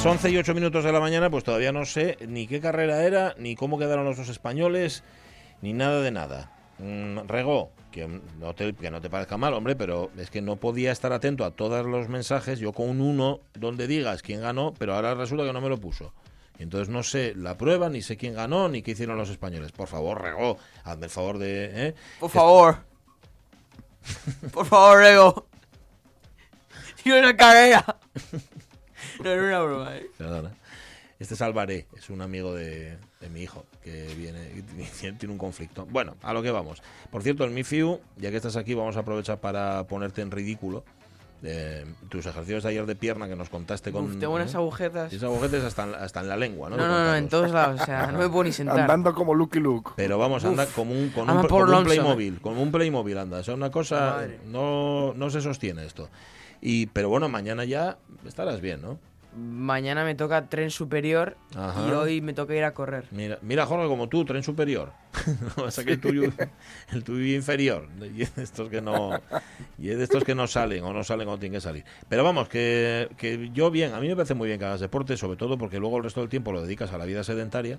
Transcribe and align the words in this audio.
Las 0.00 0.06
11 0.06 0.30
y 0.30 0.38
8 0.38 0.54
minutos 0.54 0.82
de 0.82 0.92
la 0.92 0.98
mañana, 0.98 1.28
pues 1.28 1.44
todavía 1.44 1.72
no 1.72 1.84
sé 1.84 2.16
ni 2.26 2.46
qué 2.46 2.58
carrera 2.58 3.04
era, 3.04 3.34
ni 3.36 3.54
cómo 3.54 3.78
quedaron 3.78 4.06
los 4.06 4.16
dos 4.16 4.30
españoles, 4.30 5.04
ni 5.60 5.74
nada 5.74 6.00
de 6.00 6.10
nada. 6.10 6.50
Mm, 6.78 7.28
Rego, 7.28 7.70
que 7.92 8.08
no, 8.38 8.54
te, 8.54 8.72
que 8.72 8.90
no 8.90 9.02
te 9.02 9.10
parezca 9.10 9.36
mal, 9.36 9.52
hombre, 9.52 9.76
pero 9.76 10.10
es 10.16 10.30
que 10.30 10.40
no 10.40 10.56
podía 10.56 10.90
estar 10.90 11.12
atento 11.12 11.44
a 11.44 11.50
todos 11.50 11.84
los 11.84 12.08
mensajes, 12.08 12.58
yo 12.60 12.72
con 12.72 12.88
un 12.88 13.02
uno 13.02 13.40
donde 13.52 13.86
digas 13.86 14.22
quién 14.22 14.40
ganó, 14.40 14.72
pero 14.78 14.94
ahora 14.94 15.14
resulta 15.14 15.44
que 15.44 15.52
no 15.52 15.60
me 15.60 15.68
lo 15.68 15.76
puso. 15.76 16.14
Entonces 16.58 16.88
no 16.88 17.02
sé 17.02 17.34
la 17.36 17.58
prueba, 17.58 17.90
ni 17.90 18.00
sé 18.00 18.16
quién 18.16 18.32
ganó, 18.32 18.70
ni 18.70 18.80
qué 18.80 18.92
hicieron 18.92 19.18
los 19.18 19.28
españoles. 19.28 19.70
Por 19.70 19.86
favor, 19.86 20.22
Rego, 20.22 20.56
hazme 20.82 21.04
el 21.04 21.10
favor 21.10 21.36
de... 21.36 21.88
¿eh? 21.88 21.94
Por 22.18 22.30
favor. 22.30 22.78
Por 24.50 24.64
favor, 24.64 24.98
Rego. 24.98 25.46
Y 27.04 27.10
una 27.12 27.36
carrera. 27.36 27.98
No 29.24 29.30
era 29.30 29.42
una 29.42 29.60
broma, 29.62 29.96
¿eh? 29.96 30.06
Perdona. 30.16 30.50
Este 31.18 31.34
es 31.34 31.42
Álvarez, 31.42 31.84
es 31.98 32.08
un 32.08 32.22
amigo 32.22 32.54
de, 32.54 32.96
de 33.20 33.28
mi 33.28 33.42
hijo 33.42 33.66
que 33.84 34.06
viene 34.16 34.40
y 34.56 34.62
tiene 35.00 35.18
tiene 35.18 35.32
un 35.32 35.38
conflicto. 35.38 35.86
Bueno, 35.90 36.16
a 36.22 36.32
lo 36.32 36.42
que 36.42 36.50
vamos. 36.50 36.82
Por 37.10 37.22
cierto, 37.22 37.44
el 37.44 37.50
MIFIU, 37.50 38.00
ya 38.16 38.30
que 38.30 38.36
estás 38.36 38.56
aquí, 38.56 38.72
vamos 38.72 38.96
a 38.96 39.00
aprovechar 39.00 39.38
para 39.38 39.86
ponerte 39.86 40.22
en 40.22 40.30
ridículo. 40.30 40.82
eh, 41.42 41.84
tus 42.10 42.24
ejercicios 42.26 42.62
de 42.62 42.68
ayer 42.70 42.86
de 42.86 42.96
pierna 42.96 43.28
que 43.28 43.36
nos 43.36 43.50
contaste 43.50 43.92
con. 43.92 44.04
Uf, 44.06 44.18
tengo 44.18 44.34
unas 44.34 44.54
¿eh? 44.54 44.56
agujetas. 44.56 45.12
Y 45.12 45.16
Esos 45.16 45.28
agujetes 45.30 45.62
hasta 45.64 45.84
en, 45.84 45.94
hasta 45.94 46.20
en 46.20 46.28
la 46.28 46.36
lengua, 46.38 46.70
¿no? 46.70 46.76
No, 46.78 46.86
no, 46.88 47.04
no, 47.04 47.14
en 47.16 47.28
todos 47.28 47.50
lados. 47.50 47.80
O 47.82 47.84
sea, 47.84 48.06
no 48.12 48.18
me 48.18 48.28
puedo 48.30 48.44
ni 48.44 48.52
sentar. 48.52 48.80
Andando 48.80 49.14
como 49.14 49.34
Lucky 49.34 49.58
Luke. 49.60 49.90
Pero 49.96 50.16
vamos, 50.16 50.42
anda 50.46 50.64
como 50.66 50.92
un, 50.92 51.10
con 51.10 51.28
un, 51.28 51.40
por 51.46 51.66
como 51.66 51.78
un 51.80 51.84
Playmobil, 51.84 52.40
como 52.40 52.62
un 52.62 52.72
Playmobil 52.72 53.18
anda. 53.18 53.40
O 53.40 53.44
sea, 53.44 53.52
una 53.54 53.70
cosa 53.70 54.12
Madre. 54.16 54.40
no, 54.46 55.12
no 55.14 55.28
se 55.28 55.42
sostiene 55.42 55.84
esto. 55.84 56.08
Y, 56.62 56.86
pero 56.86 57.08
bueno, 57.10 57.28
mañana 57.28 57.64
ya 57.66 57.98
estarás 58.26 58.60
bien, 58.62 58.82
¿no? 58.82 58.98
Mañana 59.36 60.04
me 60.04 60.14
toca 60.14 60.48
tren 60.48 60.70
superior 60.70 61.36
Ajá. 61.54 61.86
y 61.88 61.92
hoy 61.92 62.20
me 62.20 62.32
toca 62.32 62.54
ir 62.54 62.64
a 62.64 62.74
correr. 62.74 63.04
Mira, 63.10 63.38
mira 63.42 63.64
Jorge, 63.64 63.86
como 63.86 64.08
tú, 64.08 64.24
tren 64.24 64.42
superior. 64.42 64.92
o 65.56 65.70
sea 65.70 65.84
que 65.84 65.92
el 65.92 66.00
tuyo, 66.00 66.32
el 66.92 67.04
tuyo 67.04 67.34
inferior. 67.34 67.88
Y 68.16 68.22
es 68.22 68.34
de 68.34 68.42
estos 68.42 68.68
que 68.68 68.80
no, 68.80 69.10
y 69.78 69.90
es 69.90 69.98
de 69.98 70.04
estos 70.04 70.24
que 70.24 70.34
no 70.34 70.46
salen 70.46 70.82
o 70.84 70.92
no 70.92 71.04
salen 71.04 71.26
cuando 71.26 71.40
tienen 71.40 71.58
que 71.58 71.60
salir. 71.60 71.84
Pero 72.08 72.24
vamos, 72.24 72.48
que, 72.48 73.08
que 73.16 73.50
yo 73.52 73.70
bien, 73.70 73.94
a 73.94 74.00
mí 74.00 74.08
me 74.08 74.16
parece 74.16 74.34
muy 74.34 74.48
bien 74.48 74.58
que 74.58 74.64
hagas 74.64 74.80
deporte, 74.80 75.16
sobre 75.16 75.36
todo 75.36 75.56
porque 75.58 75.78
luego 75.78 75.96
el 75.98 76.04
resto 76.04 76.20
del 76.20 76.28
tiempo 76.28 76.52
lo 76.52 76.62
dedicas 76.62 76.92
a 76.92 76.98
la 76.98 77.04
vida 77.04 77.22
sedentaria 77.22 77.78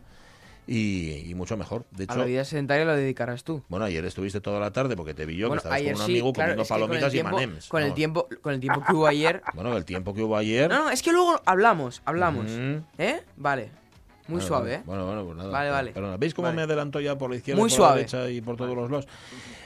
y, 0.68 1.30
y 1.30 1.36
mucho 1.36 1.58
mejor. 1.58 1.86
De 1.92 2.04
A 2.04 2.06
hecho, 2.06 2.18
la 2.18 2.26
vida 2.26 2.46
sedentaria 2.46 2.86
lo 2.86 2.96
dedicarás 2.96 3.44
tú. 3.44 3.64
bueno, 3.68 3.86
ayer 3.86 4.06
estuviste 4.06 4.42
toda 4.42 4.60
la 4.60 4.72
tarde 4.72 4.96
porque 4.96 5.14
te 5.14 5.26
vi 5.26 5.36
yo 5.38 5.48
Bueno, 5.48 5.62
que 5.62 5.68
estabas 5.68 5.80
ayer 5.80 5.94
con 5.94 6.02
un 6.02 6.06
sí, 6.08 6.12
amigo 6.14 6.34
claro, 6.34 6.52
comiendo 6.52 6.68
palomitas 6.70 7.10
y 7.10 7.16
tiempo- 7.18 7.32
manems. 7.36 7.68
Con 7.68 7.84
el 7.84 7.94
tiempo, 7.94 8.28
con 8.42 8.54
el 8.54 8.60
tiempo 8.60 8.84
que 8.86 8.94
hubo 8.94 9.08
ayer. 9.08 9.42
Bueno, 9.54 9.76
el 9.76 9.86
tiempo 9.86 10.14
que 10.14 10.24
hubo 10.24 10.38
ayer. 10.38 10.70
No, 10.70 10.86
no, 10.86 10.90
es 10.92 11.02
que 11.02 11.12
luego 11.12 11.42
hablamos, 11.46 12.02
hablamos. 12.06 12.46
¿Eh? 12.98 13.22
Vale. 13.38 13.72
Muy 14.28 14.36
Bueno, 14.36 14.48
suave, 14.48 14.70
bueno, 14.70 14.82
¿eh? 14.82 14.84
Bueno, 14.86 15.06
bueno, 15.08 15.26
pues 15.26 15.38
nada. 15.38 15.50
Vale, 15.52 15.70
vale. 15.72 15.92
Perdona. 15.92 16.16
¿Veis 16.18 16.34
cómo 16.34 16.46
Vale. 16.46 16.56
me 16.56 16.62
adelanto 16.62 17.00
ya 17.02 17.18
por 17.18 17.30
la 17.32 17.36
izquierda, 17.38 17.60
Muy 17.60 17.70
por 17.70 17.76
suave. 17.76 17.92
la 17.92 17.96
derecha 17.98 18.30
y 18.30 18.40
por 18.40 18.56
todos 18.56 18.76
los 18.76 18.90
lados? 18.90 19.08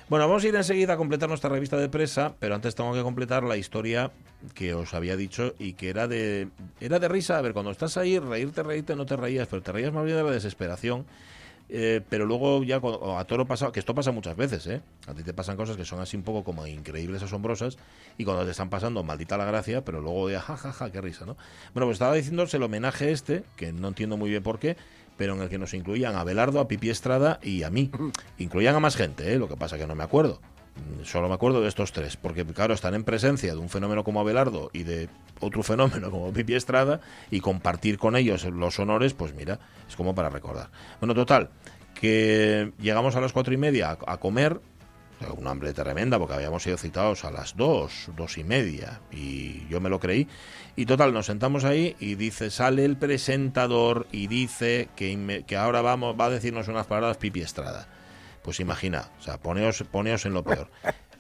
Bueno, 0.08 0.28
vamos 0.28 0.44
a 0.44 0.48
ir 0.48 0.56
enseguida 0.56 0.94
a 0.94 0.98
completar 0.98 1.28
nuestra 1.30 1.50
revista 1.50 1.78
de 1.78 1.90
presa, 1.90 2.36
pero 2.40 2.54
antes 2.54 2.76
tengo 2.76 2.94
que 2.94 3.02
completar 3.02 3.44
la 3.44 3.58
historia 3.58 4.12
que 4.54 4.76
os 4.76 4.94
había 4.94 5.18
dicho 5.18 5.56
y 5.58 5.74
que 5.74 5.90
era 5.90 6.08
de 6.08 6.50
era 6.80 7.00
de 7.00 7.08
risa. 7.08 7.40
A 7.40 7.42
ver, 7.42 7.54
cuando 7.54 7.72
estás 7.72 7.98
ahí, 7.98 8.20
reírte, 8.20 8.62
reírte, 8.62 8.96
no 8.96 9.08
te 9.08 9.16
reías, 9.16 9.48
pero 9.48 9.64
te 9.64 9.72
reías 9.72 9.92
más 9.92 10.06
bien 10.06 10.18
de 10.18 10.24
la 10.24 10.32
desesperación. 10.32 11.06
Eh, 11.68 12.02
pero 12.10 12.28
luego 12.28 12.62
ya 12.64 12.80
cuando- 12.80 13.18
a 13.18 13.26
toro 13.26 13.48
pasado, 13.48 13.72
que 13.72 13.80
esto 13.80 13.96
pasa 13.96 14.12
muchas 14.12 14.38
veces, 14.38 14.68
¿eh? 14.68 14.82
A 15.08 15.16
ti 15.16 15.24
te 15.24 15.34
pasan 15.34 15.58
cosas 15.58 15.76
que 15.76 15.84
son 15.84 16.00
así 16.00 16.16
un 16.16 16.22
poco 16.22 16.44
como 16.44 16.68
increíbles, 16.68 17.24
asombrosas, 17.24 17.80
y 18.20 18.24
cuando 18.24 18.46
te 18.46 18.52
están 18.52 18.70
pasando, 18.70 19.02
maldita 19.02 19.36
la 19.36 19.46
gracia, 19.46 19.84
pero 19.84 20.00
luego 20.00 20.30
ya, 20.30 20.42
jajaja, 20.42 20.72
ja, 20.72 20.86
ja, 20.86 20.92
qué 20.92 21.02
risa, 21.02 21.26
¿no? 21.26 21.36
Bueno, 21.74 21.88
pues 21.88 21.96
estaba 21.96 22.14
diciéndose 22.14 22.58
el 22.58 22.64
homenaje 22.64 23.12
este, 23.12 23.44
que 23.56 23.74
no 23.74 23.88
entiendo 23.88 24.16
muy 24.16 24.30
bien 24.30 24.44
por 24.44 24.60
qué, 24.60 24.78
pero 25.18 25.34
en 25.34 25.42
el 25.42 25.50
que 25.50 25.58
nos 25.58 25.74
incluían 25.74 26.16
a 26.16 26.24
Belardo, 26.24 26.60
a 26.60 26.68
Pipi 26.68 26.90
Estrada 26.90 27.40
y 27.42 27.64
a 27.64 27.70
mí. 27.70 27.92
Incluían 28.38 28.76
a 28.76 28.80
más 28.80 28.96
gente, 28.96 29.34
¿eh? 29.34 29.38
Lo 29.40 29.48
que 29.48 29.56
pasa 29.58 29.78
que 29.78 29.88
no 29.88 29.96
me 29.96 30.04
acuerdo. 30.04 30.42
Mm, 30.76 31.06
Solo 31.06 31.28
me 31.30 31.36
acuerdo 31.36 31.62
de 31.62 31.68
estos 31.70 31.92
tres, 31.92 32.18
porque 32.18 32.46
claro, 32.46 32.74
están 32.74 32.96
en 32.96 33.04
presencia 33.04 33.54
de 33.54 33.60
un 33.60 33.70
fenómeno 33.70 34.04
como 34.04 34.20
Abelardo 34.20 34.70
y 34.74 34.84
de 34.84 35.08
otro 35.40 35.64
fenómeno 35.64 36.12
como 36.12 36.34
Pipi 36.34 36.56
Estrada 36.56 37.00
y 37.32 37.40
compartir 37.40 37.98
con 37.98 38.16
ellos 38.16 38.44
los 38.46 38.78
honores, 38.80 39.14
pues 39.14 39.34
mira, 39.34 39.60
es 39.88 39.96
como 39.96 40.14
para 40.16 40.30
recordar. 40.30 40.70
Bueno, 41.00 41.14
total, 41.14 41.50
que 41.94 42.74
llegamos 42.80 43.16
a 43.16 43.22
las 43.22 43.32
cuatro 43.34 43.54
y 43.54 43.58
media 43.58 43.92
a, 44.06 44.14
a 44.14 44.18
comer, 44.18 44.60
una 45.38 45.52
hambre 45.52 45.74
tremenda 45.74 46.20
porque 46.20 46.34
habíamos 46.36 46.64
sido 46.64 46.78
citados 46.78 47.24
a 47.26 47.32
las 47.32 47.56
dos, 47.56 48.10
dos 48.18 48.38
y 48.38 48.44
media 48.44 49.00
y 49.12 49.68
yo 49.68 49.80
me 49.82 49.90
lo 49.90 50.00
creí. 50.00 50.28
Y 50.76 50.86
total, 50.86 51.14
nos 51.14 51.26
sentamos 51.28 51.64
ahí 51.64 51.96
y 52.00 52.16
dice, 52.16 52.50
sale 52.52 52.84
el 52.86 52.98
presentador 52.98 54.08
y 54.12 54.28
dice 54.28 54.90
que, 54.96 55.44
que 55.48 55.56
ahora 55.58 55.82
vamos, 55.82 56.16
va 56.20 56.26
a 56.26 56.30
decirnos 56.30 56.68
unas 56.68 56.88
palabras 56.88 57.18
Pipi 57.18 57.42
Estrada. 57.42 57.88
Pues 58.44 58.60
imagina, 58.60 59.06
o 59.20 59.22
sea, 59.24 59.38
poneos, 59.38 59.84
poneos 59.90 60.26
en 60.26 60.34
lo 60.34 60.44
peor. 60.44 60.68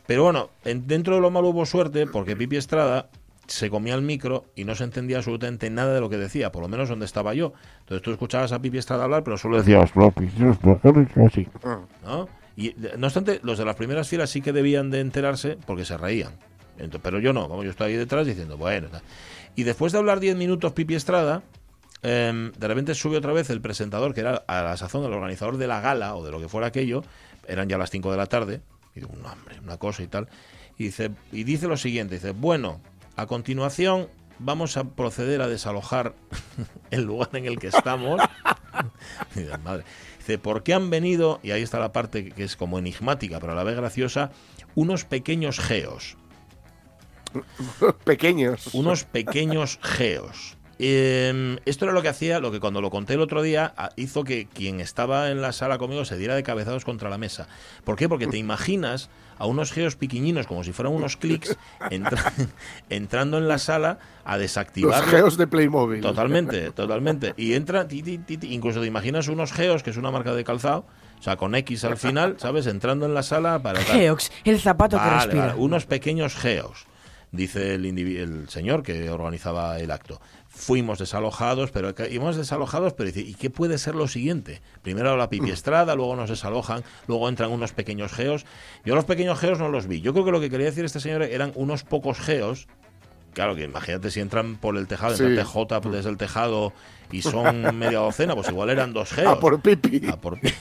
Pero 0.05 0.23
bueno, 0.23 0.49
en- 0.65 0.85
dentro 0.87 1.15
de 1.15 1.21
lo 1.21 1.31
malo 1.31 1.49
hubo 1.49 1.65
suerte 1.65 2.05
porque 2.05 2.35
Pipi 2.35 2.57
Estrada 2.57 3.09
se 3.47 3.69
comía 3.69 3.95
el 3.95 4.01
micro 4.01 4.45
y 4.55 4.63
no 4.65 4.75
se 4.75 4.83
entendía 4.83 5.17
absolutamente 5.17 5.69
nada 5.69 5.93
de 5.93 6.01
lo 6.01 6.09
que 6.09 6.17
decía, 6.17 6.51
por 6.51 6.61
lo 6.63 6.67
menos 6.67 6.89
donde 6.89 7.05
estaba 7.05 7.33
yo. 7.33 7.53
Entonces 7.81 8.01
tú 8.03 8.11
escuchabas 8.11 8.51
a 8.51 8.59
Pipi 8.59 8.77
Estrada 8.77 9.05
hablar, 9.05 9.23
pero 9.23 9.37
solo 9.37 9.57
decía, 9.57 9.79
así. 11.27 11.47
¿no? 12.03 12.27
Y 12.57 12.73
no 12.97 13.07
obstante, 13.07 13.39
los 13.43 13.57
de 13.57 13.65
las 13.65 13.75
primeras 13.75 14.07
filas 14.07 14.29
sí 14.29 14.41
que 14.41 14.53
debían 14.53 14.89
de 14.89 15.01
enterarse 15.01 15.57
porque 15.65 15.85
se 15.85 15.97
reían. 15.97 16.33
Pero 17.01 17.19
yo 17.19 17.33
no, 17.33 17.47
como 17.47 17.63
yo 17.63 17.71
estoy 17.71 17.91
ahí 17.91 17.97
detrás 17.97 18.25
diciendo, 18.25 18.57
bueno. 18.57 18.87
tal. 18.89 19.01
Y 19.55 19.63
después 19.63 19.93
de 19.93 19.99
hablar 19.99 20.19
10 20.19 20.35
minutos 20.35 20.73
Pipi 20.73 20.95
Estrada, 20.95 21.43
em, 22.01 22.51
de 22.51 22.67
repente 22.67 22.93
sube 22.93 23.17
otra 23.17 23.33
vez 23.33 23.49
el 23.49 23.61
presentador, 23.61 24.13
que 24.13 24.21
era 24.21 24.43
a 24.47 24.61
la 24.61 24.77
sazón 24.77 25.05
el 25.05 25.13
organizador 25.13 25.57
de 25.57 25.67
la 25.67 25.79
gala 25.79 26.15
o 26.15 26.25
de 26.25 26.31
lo 26.31 26.39
que 26.39 26.49
fuera 26.49 26.67
aquello, 26.67 27.03
eran 27.47 27.69
ya 27.69 27.77
las 27.77 27.89
5 27.89 28.11
de 28.11 28.17
la 28.17 28.25
tarde, 28.25 28.61
y 28.93 28.99
digo, 28.99 29.13
no, 29.21 29.31
hombre, 29.31 29.59
una 29.61 29.77
cosa 29.77 30.03
y 30.03 30.07
tal. 30.07 30.27
Y 30.77 30.85
dice, 30.85 31.11
y 31.31 31.43
dice 31.43 31.67
lo 31.67 31.77
siguiente, 31.77 32.15
dice, 32.15 32.31
bueno, 32.31 32.81
a 33.15 33.25
continuación 33.27 34.07
vamos 34.39 34.75
a 34.75 34.83
proceder 34.83 35.41
a 35.41 35.47
desalojar 35.47 36.13
el 36.91 37.03
lugar 37.03 37.29
en 37.33 37.45
el 37.45 37.59
que 37.59 37.67
estamos. 37.67 38.21
Y 39.35 39.45
madre. 39.63 39.85
Dice, 40.25 40.39
¿por 40.39 40.63
qué 40.63 40.73
han 40.73 40.89
venido? 40.89 41.39
Y 41.43 41.51
ahí 41.51 41.61
está 41.61 41.77
la 41.77 41.91
parte 41.91 42.31
que 42.31 42.43
es 42.43 42.55
como 42.55 42.79
enigmática, 42.79 43.39
pero 43.39 43.51
a 43.51 43.55
la 43.55 43.63
vez 43.63 43.75
graciosa, 43.75 44.31
unos 44.73 45.05
pequeños 45.05 45.59
geos. 45.59 46.17
Pequeños. 48.05 48.73
Unos 48.73 49.03
pequeños 49.03 49.77
geos. 49.83 50.57
Eh, 50.79 51.57
esto 51.65 51.85
era 51.85 51.93
lo 51.93 52.01
que 52.01 52.09
hacía, 52.09 52.39
lo 52.39 52.51
que 52.51 52.59
cuando 52.59 52.81
lo 52.81 52.89
conté 52.89 53.13
el 53.13 53.21
otro 53.21 53.43
día 53.43 53.75
hizo 53.97 54.23
que 54.23 54.47
quien 54.47 54.79
estaba 54.79 55.29
en 55.29 55.43
la 55.43 55.51
sala 55.51 55.77
conmigo 55.77 56.05
se 56.05 56.17
diera 56.17 56.33
de 56.33 56.41
cabezados 56.41 56.85
contra 56.85 57.11
la 57.11 57.19
mesa. 57.19 57.47
¿Por 57.83 57.95
qué? 57.95 58.09
Porque 58.09 58.25
te 58.25 58.37
imaginas 58.39 59.11
a 59.37 59.45
unos 59.45 59.71
geos 59.71 59.95
piquiñinos 59.95 60.47
como 60.47 60.63
si 60.63 60.71
fueran 60.71 60.93
unos 60.93 61.17
clics 61.17 61.57
entra- 61.89 62.31
entrando 62.89 63.37
en 63.37 63.47
la 63.47 63.57
sala 63.57 63.99
a 64.23 64.33
Los 64.33 64.41
desactivar 64.41 65.03
geos 65.05 65.37
de 65.37 65.47
Playmobil. 65.47 66.01
Totalmente, 66.01 66.71
totalmente. 66.71 67.33
Y 67.37 67.53
entra, 67.53 67.87
ti, 67.87 68.01
ti, 68.01 68.17
ti, 68.17 68.37
ti, 68.37 68.53
incluso 68.53 68.79
te 68.81 68.87
imaginas 68.87 69.27
unos 69.27 69.51
geos, 69.53 69.83
que 69.83 69.89
es 69.89 69.97
una 69.97 70.11
marca 70.11 70.33
de 70.33 70.43
calzado, 70.43 70.85
o 71.19 71.23
sea, 71.23 71.35
con 71.37 71.53
X 71.55 71.83
al 71.85 71.97
final, 71.97 72.35
¿sabes? 72.39 72.67
Entrando 72.67 73.05
en 73.05 73.13
la 73.13 73.23
sala 73.23 73.61
para... 73.61 73.79
tal. 73.83 73.97
Geox, 73.99 74.31
el 74.43 74.59
zapato 74.59 74.97
que 74.97 75.09
respira. 75.09 75.47
vale, 75.47 75.59
unos 75.59 75.85
pequeños 75.85 76.35
geos, 76.35 76.85
dice 77.31 77.75
el, 77.75 77.85
el 77.85 78.49
señor 78.49 78.83
que 78.83 79.09
organizaba 79.09 79.79
el 79.79 79.91
acto. 79.91 80.21
Fuimos 80.57 80.99
desalojados, 80.99 81.69
pero 81.71 81.93
íbamos 82.09 82.37
desalojados, 82.37 82.93
pero 82.93 83.07
dice, 83.07 83.19
¿y 83.21 83.33
qué 83.35 83.49
puede 83.49 83.77
ser 83.77 83.93
lo 83.93 84.07
siguiente? 84.07 84.61
Primero 84.81 85.17
la 85.17 85.29
pipi 85.29 85.49
estrada, 85.51 85.95
luego 85.95 86.15
nos 86.15 86.29
desalojan, 86.29 86.83
luego 87.07 87.27
entran 87.27 87.51
unos 87.51 87.73
pequeños 87.73 88.13
geos. 88.13 88.45
Yo 88.85 88.95
los 88.95 89.03
pequeños 89.05 89.37
geos 89.37 89.59
no 89.59 89.67
los 89.69 89.87
vi. 89.87 89.99
Yo 90.01 90.13
creo 90.13 90.23
que 90.25 90.31
lo 90.31 90.39
que 90.39 90.49
quería 90.49 90.67
decir 90.67 90.85
este 90.85 90.99
señor 91.01 91.23
eran 91.23 91.51
unos 91.55 91.83
pocos 91.83 92.19
geos. 92.19 92.67
Claro 93.33 93.53
que 93.53 93.63
imagínate 93.65 94.11
si 94.11 94.21
entran 94.21 94.55
por 94.55 94.77
el 94.77 94.87
tejado, 94.87 95.17
Sí. 95.17 95.23
entra 95.25 95.43
TJ 95.43 95.89
desde 95.91 96.09
el 96.09 96.15
tejado 96.15 96.71
y 97.11 97.21
son 97.21 97.77
media 97.77 97.99
docena, 97.99 98.33
pues 98.33 98.47
igual 98.47 98.69
eran 98.69 98.93
dos 98.93 99.11
geos. 99.11 99.27
A 99.33 99.39
por 99.41 99.59
pipi. 99.59 100.07
A 100.07 100.15
por 100.15 100.39
pi- 100.39 100.53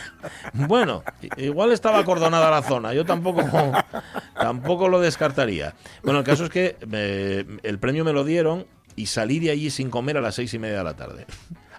bueno, 0.54 1.02
igual 1.36 1.72
estaba 1.72 1.98
acordonada 1.98 2.48
la 2.48 2.62
zona. 2.62 2.94
Yo 2.94 3.04
tampoco, 3.04 3.42
tampoco 4.34 4.88
lo 4.88 5.00
descartaría. 5.00 5.74
Bueno, 6.04 6.20
el 6.20 6.24
caso 6.24 6.44
es 6.44 6.50
que 6.50 6.76
eh, 6.92 7.44
el 7.64 7.78
premio 7.80 8.04
me 8.04 8.12
lo 8.12 8.22
dieron 8.22 8.66
y 8.96 9.06
salí 9.06 9.38
de 9.38 9.50
allí 9.50 9.70
sin 9.70 9.90
comer 9.90 10.16
a 10.16 10.20
las 10.20 10.34
seis 10.34 10.54
y 10.54 10.58
media 10.58 10.78
de 10.78 10.84
la 10.84 10.94
tarde. 10.94 11.26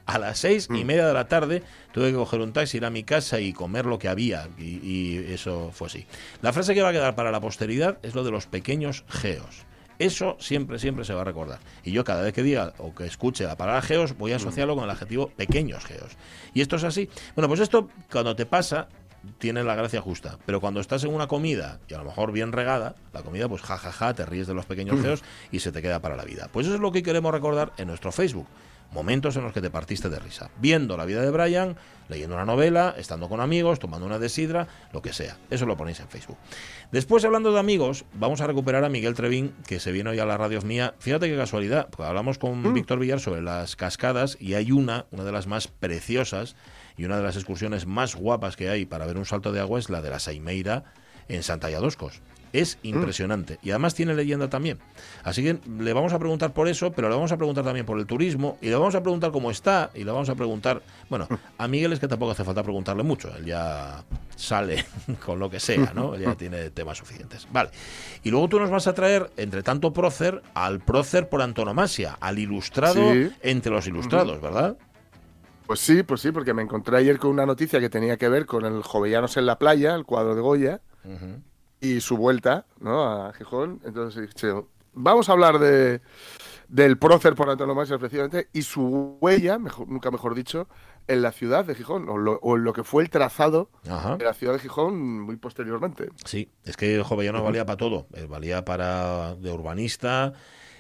A 0.05 0.19
las 0.19 0.39
seis 0.39 0.67
y 0.69 0.83
media 0.83 1.07
de 1.07 1.13
la 1.13 1.27
tarde 1.27 1.63
tuve 1.93 2.09
que 2.11 2.15
coger 2.15 2.41
un 2.41 2.51
taxi, 2.51 2.77
ir 2.77 2.85
a 2.85 2.89
mi 2.89 3.03
casa 3.03 3.39
y 3.39 3.53
comer 3.53 3.85
lo 3.85 3.99
que 3.99 4.09
había. 4.09 4.49
Y, 4.57 4.79
y 4.85 5.25
eso 5.29 5.71
fue 5.73 5.87
así. 5.87 6.05
La 6.41 6.51
frase 6.51 6.73
que 6.73 6.81
va 6.81 6.89
a 6.89 6.93
quedar 6.93 7.15
para 7.15 7.31
la 7.31 7.39
posteridad 7.39 7.99
es 8.03 8.13
lo 8.13 8.23
de 8.25 8.31
los 8.31 8.45
pequeños 8.45 9.05
geos. 9.07 9.65
Eso 9.99 10.35
siempre, 10.39 10.79
siempre 10.79 11.05
se 11.05 11.13
va 11.13 11.21
a 11.21 11.23
recordar. 11.23 11.59
Y 11.83 11.91
yo 11.91 12.03
cada 12.03 12.21
vez 12.21 12.33
que 12.33 12.43
diga 12.43 12.73
o 12.79 12.93
que 12.93 13.05
escuche 13.05 13.45
la 13.45 13.55
palabra 13.55 13.81
geos, 13.81 14.17
voy 14.17 14.33
a 14.33 14.37
asociarlo 14.37 14.75
con 14.75 14.83
el 14.83 14.89
adjetivo 14.89 15.29
pequeños 15.29 15.85
geos. 15.85 16.17
Y 16.53 16.61
esto 16.61 16.75
es 16.75 16.83
así. 16.83 17.09
Bueno, 17.35 17.47
pues 17.47 17.59
esto 17.59 17.89
cuando 18.11 18.35
te 18.35 18.45
pasa, 18.45 18.89
tiene 19.37 19.63
la 19.63 19.75
gracia 19.75 20.01
justa. 20.01 20.37
Pero 20.45 20.59
cuando 20.61 20.79
estás 20.79 21.03
en 21.03 21.13
una 21.13 21.27
comida, 21.27 21.79
y 21.87 21.93
a 21.93 21.97
lo 21.97 22.05
mejor 22.05 22.31
bien 22.31 22.51
regada, 22.51 22.95
la 23.13 23.23
comida, 23.23 23.47
pues 23.47 23.61
jajaja, 23.61 24.13
te 24.13 24.25
ríes 24.25 24.47
de 24.47 24.53
los 24.53 24.65
pequeños 24.65 25.01
geos 25.01 25.23
y 25.51 25.59
se 25.59 25.71
te 25.71 25.81
queda 25.81 25.99
para 25.99 26.15
la 26.15 26.23
vida. 26.23 26.49
Pues 26.51 26.65
eso 26.65 26.75
es 26.75 26.81
lo 26.81 26.91
que 26.91 27.03
queremos 27.03 27.31
recordar 27.31 27.73
en 27.77 27.87
nuestro 27.87 28.11
Facebook. 28.11 28.47
Momentos 28.91 29.35
en 29.37 29.43
los 29.43 29.53
que 29.53 29.61
te 29.61 29.71
partiste 29.71 30.07
de 30.07 30.19
risa. 30.19 30.51
Viendo 30.59 30.97
la 30.97 31.05
vida 31.05 31.21
de 31.21 31.31
Brian, 31.31 31.75
leyendo 32.09 32.35
una 32.35 32.45
novela, 32.45 32.93
estando 32.95 33.27
con 33.27 33.41
amigos, 33.41 33.79
tomando 33.79 34.05
una 34.05 34.19
de 34.19 34.29
sidra, 34.29 34.67
lo 34.91 35.01
que 35.01 35.13
sea. 35.13 35.37
Eso 35.49 35.65
lo 35.65 35.75
ponéis 35.75 35.99
en 35.99 36.09
Facebook. 36.09 36.37
Después, 36.91 37.25
hablando 37.25 37.51
de 37.51 37.59
amigos, 37.59 38.05
vamos 38.13 38.41
a 38.41 38.47
recuperar 38.47 38.83
a 38.83 38.89
Miguel 38.89 39.15
Trevín, 39.15 39.55
que 39.65 39.79
se 39.79 39.91
viene 39.91 40.11
hoy 40.11 40.19
a 40.19 40.25
la 40.25 40.37
radio 40.37 40.61
mía. 40.61 40.93
Fíjate 40.99 41.27
qué 41.27 41.35
casualidad, 41.35 41.87
porque 41.89 42.07
hablamos 42.07 42.37
con 42.37 42.71
Víctor 42.71 42.99
Villar 42.99 43.19
sobre 43.19 43.41
las 43.41 43.75
cascadas 43.75 44.37
y 44.39 44.53
hay 44.53 44.71
una, 44.71 45.07
una 45.09 45.23
de 45.23 45.31
las 45.31 45.47
más 45.47 45.67
preciosas 45.67 46.55
y 46.97 47.05
una 47.05 47.17
de 47.17 47.23
las 47.23 47.35
excursiones 47.35 47.85
más 47.85 48.15
guapas 48.15 48.55
que 48.55 48.69
hay 48.69 48.85
para 48.85 49.05
ver 49.05 49.17
un 49.17 49.25
salto 49.25 49.51
de 49.51 49.59
agua 49.59 49.79
es 49.79 49.89
la 49.89 50.01
de 50.01 50.09
la 50.09 50.19
Saimeira 50.19 50.83
en 51.27 51.43
Santa 51.43 51.69
Yadoscos. 51.69 52.21
Es 52.51 52.77
impresionante. 52.83 53.57
Y 53.63 53.71
además 53.71 53.95
tiene 53.95 54.13
leyenda 54.13 54.47
también. 54.47 54.77
Así 55.23 55.41
que 55.41 55.57
le 55.79 55.91
vamos 55.91 56.13
a 56.13 56.19
preguntar 56.19 56.53
por 56.53 56.67
eso, 56.67 56.91
pero 56.91 57.09
le 57.09 57.15
vamos 57.15 57.31
a 57.31 57.37
preguntar 57.37 57.63
también 57.63 57.83
por 57.83 57.97
el 57.97 58.05
turismo, 58.05 58.59
y 58.61 58.67
le 58.67 58.75
vamos 58.75 58.93
a 58.93 59.01
preguntar 59.01 59.31
cómo 59.31 59.49
está, 59.49 59.89
y 59.95 60.03
le 60.03 60.11
vamos 60.11 60.29
a 60.29 60.35
preguntar. 60.35 60.83
Bueno, 61.09 61.27
a 61.57 61.67
Miguel 61.67 61.93
es 61.93 61.99
que 61.99 62.07
tampoco 62.07 62.33
hace 62.33 62.43
falta 62.43 62.61
preguntarle 62.61 63.01
mucho. 63.01 63.35
Él 63.35 63.45
ya 63.45 64.03
sale 64.35 64.85
con 65.25 65.39
lo 65.39 65.49
que 65.49 65.59
sea, 65.59 65.93
¿no? 65.95 66.15
Ya 66.15 66.35
tiene 66.37 66.69
temas 66.69 66.99
suficientes. 66.99 67.47
Vale. 67.51 67.71
Y 68.21 68.29
luego 68.29 68.47
tú 68.49 68.59
nos 68.59 68.69
vas 68.69 68.85
a 68.85 68.93
traer, 68.93 69.31
entre 69.35 69.63
tanto 69.63 69.91
prócer, 69.91 70.43
al 70.53 70.79
prócer 70.79 71.29
por 71.29 71.41
antonomasia, 71.41 72.19
al 72.21 72.37
ilustrado 72.37 73.13
Sí. 73.13 73.31
entre 73.41 73.71
los 73.71 73.87
ilustrados, 73.87 74.39
¿verdad? 74.39 74.77
Pues 75.67 75.79
sí, 75.79 76.03
pues 76.03 76.21
sí, 76.21 76.31
porque 76.31 76.53
me 76.53 76.61
encontré 76.61 76.97
ayer 76.97 77.17
con 77.19 77.31
una 77.31 77.45
noticia 77.45 77.79
que 77.79 77.89
tenía 77.89 78.17
que 78.17 78.29
ver 78.29 78.45
con 78.45 78.65
el 78.65 78.81
Jovellanos 78.83 79.37
en 79.37 79.45
la 79.45 79.57
playa, 79.57 79.95
el 79.95 80.05
cuadro 80.05 80.35
de 80.35 80.41
Goya, 80.41 80.81
y 81.79 81.99
su 82.01 82.17
vuelta, 82.17 82.65
¿no? 82.79 83.03
A 83.03 83.33
Gijón. 83.33 83.79
Entonces, 83.85 84.33
dije, 84.33 84.53
vamos 84.93 85.29
a 85.29 85.31
hablar 85.33 85.59
de 85.59 86.01
del 86.69 86.97
prócer 86.97 87.35
por 87.35 87.49
antonomasia, 87.49 87.95
efectivamente, 87.97 88.47
y 88.51 88.63
su 88.63 89.17
huella, 89.21 89.59
mejor, 89.59 89.87
nunca 89.87 90.09
mejor 90.09 90.33
dicho, 90.33 90.67
en 91.07 91.21
la 91.21 91.31
ciudad 91.31 91.65
de 91.65 91.75
Gijón, 91.75 92.09
o, 92.09 92.17
lo- 92.17 92.39
o 92.41 92.55
en 92.55 92.63
lo 92.63 92.73
que 92.73 92.83
fue 92.83 93.03
el 93.03 93.09
trazado 93.11 93.69
Ajá. 93.87 94.15
de 94.17 94.25
la 94.25 94.33
ciudad 94.33 94.53
de 94.53 94.59
Gijón 94.59 95.21
muy 95.21 95.35
posteriormente. 95.35 96.09
Sí, 96.25 96.49
es 96.63 96.75
que 96.75 96.95
el 96.95 97.03
Jovellano 97.03 97.43
valía 97.43 97.65
para 97.65 97.77
todo. 97.77 98.07
Eh, 98.13 98.25
Valía 98.27 98.65
para 98.65 99.35
de 99.35 99.51
urbanista. 99.51 100.33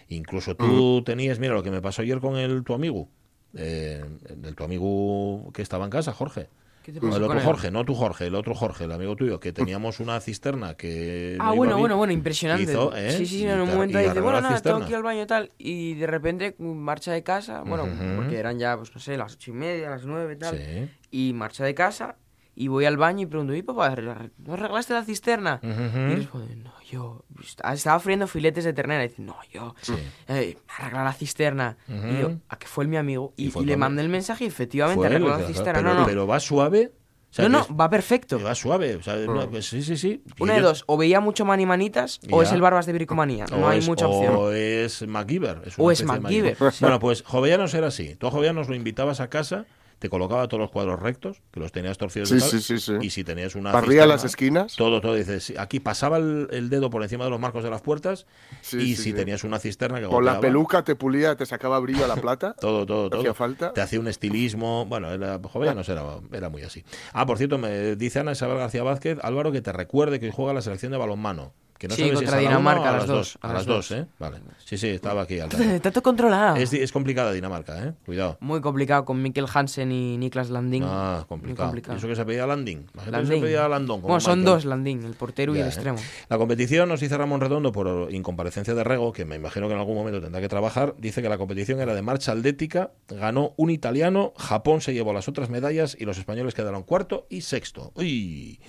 Incluso 0.07 0.55
tú 0.55 1.03
tenías, 1.05 1.37
mira, 1.39 1.53
lo 1.53 1.61
que 1.63 1.71
me 1.71 1.81
pasó 1.81 2.01
ayer 2.01 2.19
con 2.19 2.37
el 2.37 2.63
tu 2.63 2.73
amigo. 2.73 3.07
Eh, 3.55 4.03
el 4.43 4.55
tu 4.55 4.63
amigo 4.63 5.51
que 5.53 5.61
estaba 5.61 5.85
en 5.85 5.91
casa, 5.91 6.13
Jorge. 6.13 6.49
¿Qué 6.83 6.91
te 6.91 6.99
No, 6.99 7.15
el 7.15 7.23
otro? 7.23 7.39
Jorge, 7.39 7.71
no 7.71 7.85
tu 7.85 7.95
Jorge, 7.95 8.27
el 8.27 8.35
otro 8.35 8.53
Jorge, 8.53 8.83
el 8.83 8.91
amigo 8.91 9.15
tuyo, 9.15 9.39
que 9.39 9.53
teníamos 9.53 10.01
una 10.01 10.19
cisterna 10.19 10.75
que. 10.75 11.37
Ah, 11.39 11.49
no 11.51 11.55
bueno, 11.55 11.75
bien. 11.75 11.79
bueno, 11.81 11.97
bueno, 11.97 12.13
impresionante. 12.13 12.63
Hizo, 12.63 12.93
¿eh? 12.93 13.11
Sí, 13.11 13.25
sí, 13.25 13.39
sí, 13.39 13.47
en 13.47 13.61
un 13.61 13.69
momento 13.69 13.97
dice, 13.99 14.19
bueno, 14.19 14.41
nada, 14.41 14.59
tengo 14.59 14.79
cisterna. 14.79 14.85
que 14.85 14.91
ir 14.91 14.95
al 14.97 15.03
baño 15.03 15.21
y 15.21 15.25
tal. 15.25 15.51
Y 15.57 15.93
de 15.93 16.07
repente 16.07 16.55
mm, 16.57 16.65
marcha 16.65 17.13
de 17.13 17.23
casa, 17.23 17.61
bueno, 17.61 17.87
porque 18.17 18.37
eran 18.37 18.59
ya, 18.59 18.75
pues 18.75 18.93
no 18.93 18.99
sé, 18.99 19.15
las 19.15 19.35
ocho 19.35 19.51
y 19.51 19.53
media, 19.53 19.89
las 19.89 20.05
nueve 20.05 20.33
y 20.33 20.37
tal. 20.37 20.57
Sí. 20.57 20.89
Y 21.11 21.33
marcha 21.33 21.63
de 21.63 21.73
casa 21.73 22.17
y 22.55 22.67
voy 22.67 22.85
al 22.85 22.97
baño 22.97 23.21
y 23.21 23.25
pregunto, 23.25 23.53
¿y 23.55 23.61
papá, 23.63 23.95
¿no 24.37 24.53
arreglaste 24.53 24.93
la 24.93 25.03
cisterna? 25.03 25.59
Ujú. 25.63 25.99
Y 26.11 26.15
responde, 26.15 26.55
no, 26.55 26.71
yo 26.89 27.25
est- 27.41 27.61
estaba 27.73 27.99
friendo 27.99 28.27
filetes 28.27 28.63
de 28.63 28.73
ternera. 28.73 29.03
Y 29.05 29.07
dice, 29.09 29.21
no, 29.21 29.35
yo, 29.51 29.75
Sí. 29.81 29.93
eh, 30.27 30.57
arregla 30.77 31.03
la 31.03 31.13
cisterna. 31.13 31.77
Y 31.87 32.19
yo, 32.21 32.33
a 32.49 32.57
que 32.57 32.67
fue 32.67 32.83
el 32.83 32.89
mi 32.89 32.97
amigo. 32.97 33.33
Y 33.37 33.47
Y, 33.47 33.59
y 33.61 33.65
le 33.65 33.77
mandé 33.77 34.01
el 34.03 34.09
mensaje 34.09 34.43
y 34.43 34.47
efectivamente 34.47 35.05
arregló 35.05 35.29
la 35.29 35.39
cisterna. 35.47 35.73
pero, 35.81 35.93
no, 35.93 35.99
no. 36.01 36.05
pero 36.05 36.27
va 36.27 36.39
suave. 36.39 36.91
O 37.31 37.35
sea, 37.35 37.49
no, 37.49 37.65
no, 37.67 37.75
va 37.75 37.89
perfecto. 37.89 38.39
va 38.39 38.53
suave. 38.53 38.95
O 38.97 39.01
sea, 39.01 39.15
no, 39.15 39.49
pues 39.49 39.67
sí, 39.67 39.81
sí, 39.81 39.97
sí. 39.97 40.21
Una 40.39 40.53
de 40.53 40.61
dos, 40.61 40.83
o 40.85 40.97
veía 40.97 41.19
mucho 41.19 41.45
Manimanitas 41.45 42.19
o 42.29 42.43
Ya. 42.43 42.47
es 42.47 42.53
el 42.53 42.61
Barbas 42.61 42.85
de 42.85 42.93
Bricomanía. 42.93 43.45
No 43.49 43.67
hay 43.67 43.79
es, 43.79 43.87
mucha 43.87 44.07
opción. 44.07 44.35
O 44.37 44.51
es 44.51 45.07
MacGyver. 45.07 45.63
Es 45.65 45.73
O 45.79 45.89
es 45.89 46.03
MacGyver, 46.03 46.51
MacGyver. 46.51 46.71
sí. 46.71 46.77
Bueno, 46.81 46.99
pues 46.99 47.23
Jovellanos 47.23 47.73
era 47.73 47.87
así. 47.87 48.15
Tú 48.17 48.27
a 48.27 48.29
Jovellanos 48.31 48.69
lo 48.69 48.75
invitabas 48.75 49.19
a 49.19 49.31
casa, 49.31 49.65
te 50.03 50.09
colocaba 50.09 50.49
todos 50.49 50.59
los 50.59 50.69
cuadros 50.69 50.99
rectos, 50.99 51.41
que 51.49 51.61
los 51.61 51.71
tenías 51.71 51.97
torcidos 51.97 52.27
Sí, 52.27 52.37
tal, 52.37 52.49
sí, 52.61 52.77
sí, 52.77 52.93
y 52.99 53.09
si 53.09 53.23
tenías 53.23 53.55
una 53.55 53.71
Barría 53.71 54.01
cisterna, 54.01 54.05
las 54.07 54.25
esquinas. 54.25 54.75
Todo, 54.75 54.99
todo. 54.99 55.15
Dices, 55.15 55.53
aquí 55.57 55.79
pasaba 55.79 56.17
el, 56.17 56.49
el 56.51 56.69
dedo 56.69 56.89
por 56.89 57.03
encima 57.03 57.23
de 57.23 57.29
los 57.29 57.39
marcos 57.39 57.63
de 57.63 57.69
las 57.69 57.81
puertas 57.81 58.25
Sí, 58.59 58.79
y 58.79 58.95
si 58.97 59.13
tenías 59.13 59.45
una 59.45 59.59
cisterna 59.59 60.01
que 60.01 60.07
Con 60.07 60.25
la 60.25 60.41
peluca 60.41 60.83
te 60.83 60.97
pulía, 60.97 61.37
te 61.37 61.45
sacaba 61.45 61.79
brillo 61.79 62.03
a 62.03 62.09
la 62.09 62.17
plata. 62.17 62.53
Todo, 62.59 62.85
todo, 62.85 63.03
¿No 63.03 63.09
todo. 63.11 63.19
hacía 63.21 63.33
falta? 63.33 63.71
Te 63.71 63.79
hacía 63.79 63.97
un 64.01 64.09
estilismo. 64.09 64.85
Bueno, 64.87 65.09
era, 65.09 65.39
Jovellanos 65.41 65.87
era, 65.87 66.03
era 66.33 66.49
muy 66.49 66.63
así. 66.63 66.83
Ah, 67.13 67.25
por 67.25 67.37
cierto, 67.37 67.57
me 67.57 67.95
dice 67.95 68.19
Ana 68.19 68.33
Isabel 68.33 68.57
García 68.57 68.83
Vázquez, 68.83 69.19
Álvaro, 69.21 69.53
que 69.53 69.61
te 69.61 69.71
recuerde 69.71 70.19
que 70.19 70.25
hoy 70.25 70.33
juega 70.35 70.51
la 70.51 70.61
selección 70.61 70.91
de 70.91 70.97
balonmano. 70.97 71.53
Que 71.77 71.87
no 71.87 71.95
Sí, 71.95 72.01
sabes 72.03 72.19
si 72.19 72.25
contra 72.25 72.37
a 72.37 72.41
Dinamarca, 72.41 72.89
a 72.89 72.97
las 72.97 73.07
dos, 73.07 73.37
A 73.41 73.51
las 73.53 73.65
dos, 73.65 73.91
¿eh? 73.91 74.05
Vale. 74.19 74.37
Sí, 74.63 74.77
sí, 74.77 74.87
estaba 74.87 75.23
aquí 75.23 75.39
al 75.39 75.49
tanto. 75.81 76.01
Controlado. 76.01 76.55
Es, 76.55 76.91
complicada 76.91 77.31
Dinamarca, 77.33 77.83
¿eh? 77.87 77.93
Cuidado. 78.05 78.37
Muy 78.39 78.61
complicado 78.61 79.03
con 79.05 79.21
Mikkel 79.21 79.45
Hansen 79.53 79.91
y 79.91 80.17
Niklas 80.17 80.49
Landin. 80.49 80.83
Ah, 80.85 81.25
complicado. 81.27 81.67
complicado. 81.69 81.95
¿Y 81.95 81.97
eso 81.97 82.07
que 82.07 82.15
se 82.15 82.23
pedía 82.25 82.47
Landing? 82.47 82.85
La 82.93 83.03
gente 83.03 83.17
se 83.17 83.23
Landin. 83.23 83.41
pedía 83.41 83.67
Landón. 83.67 83.97
como 84.01 84.07
Bueno, 84.13 84.21
son 84.21 84.39
Michael. 84.39 84.55
dos 84.55 84.65
Landin, 84.65 85.03
el 85.03 85.13
portero 85.15 85.55
y 85.55 85.59
el 85.59 85.65
¿eh? 85.65 85.67
extremo. 85.69 85.97
La 86.29 86.37
competición, 86.37 86.87
nos 86.89 86.99
dice 87.01 87.17
Ramón 87.17 87.41
Redondo, 87.41 87.71
por 87.71 88.13
incomparecencia 88.13 88.73
de 88.73 88.83
Rego, 88.83 89.11
que 89.11 89.25
me 89.25 89.35
imagino 89.35 89.67
que 89.67 89.73
en 89.73 89.79
algún 89.79 89.95
momento 89.95 90.21
tendrá 90.21 90.39
que 90.39 90.49
trabajar, 90.49 90.95
dice 90.97 91.21
que 91.21 91.29
la 91.29 91.37
competición 91.37 91.81
era 91.81 91.93
de 91.95 92.01
marcha 92.01 92.31
atlética, 92.31 92.91
ganó 93.09 93.53
un 93.57 93.69
italiano, 93.71 94.33
Japón 94.37 94.81
se 94.81 94.93
llevó 94.93 95.11
las 95.13 95.27
otras 95.27 95.49
medallas 95.49 95.97
y 95.99 96.05
los 96.05 96.17
españoles 96.17 96.53
quedaron 96.53 96.83
cuarto 96.83 97.27
y 97.29 97.41
sexto. 97.41 97.91
¡Uy! 97.95 98.59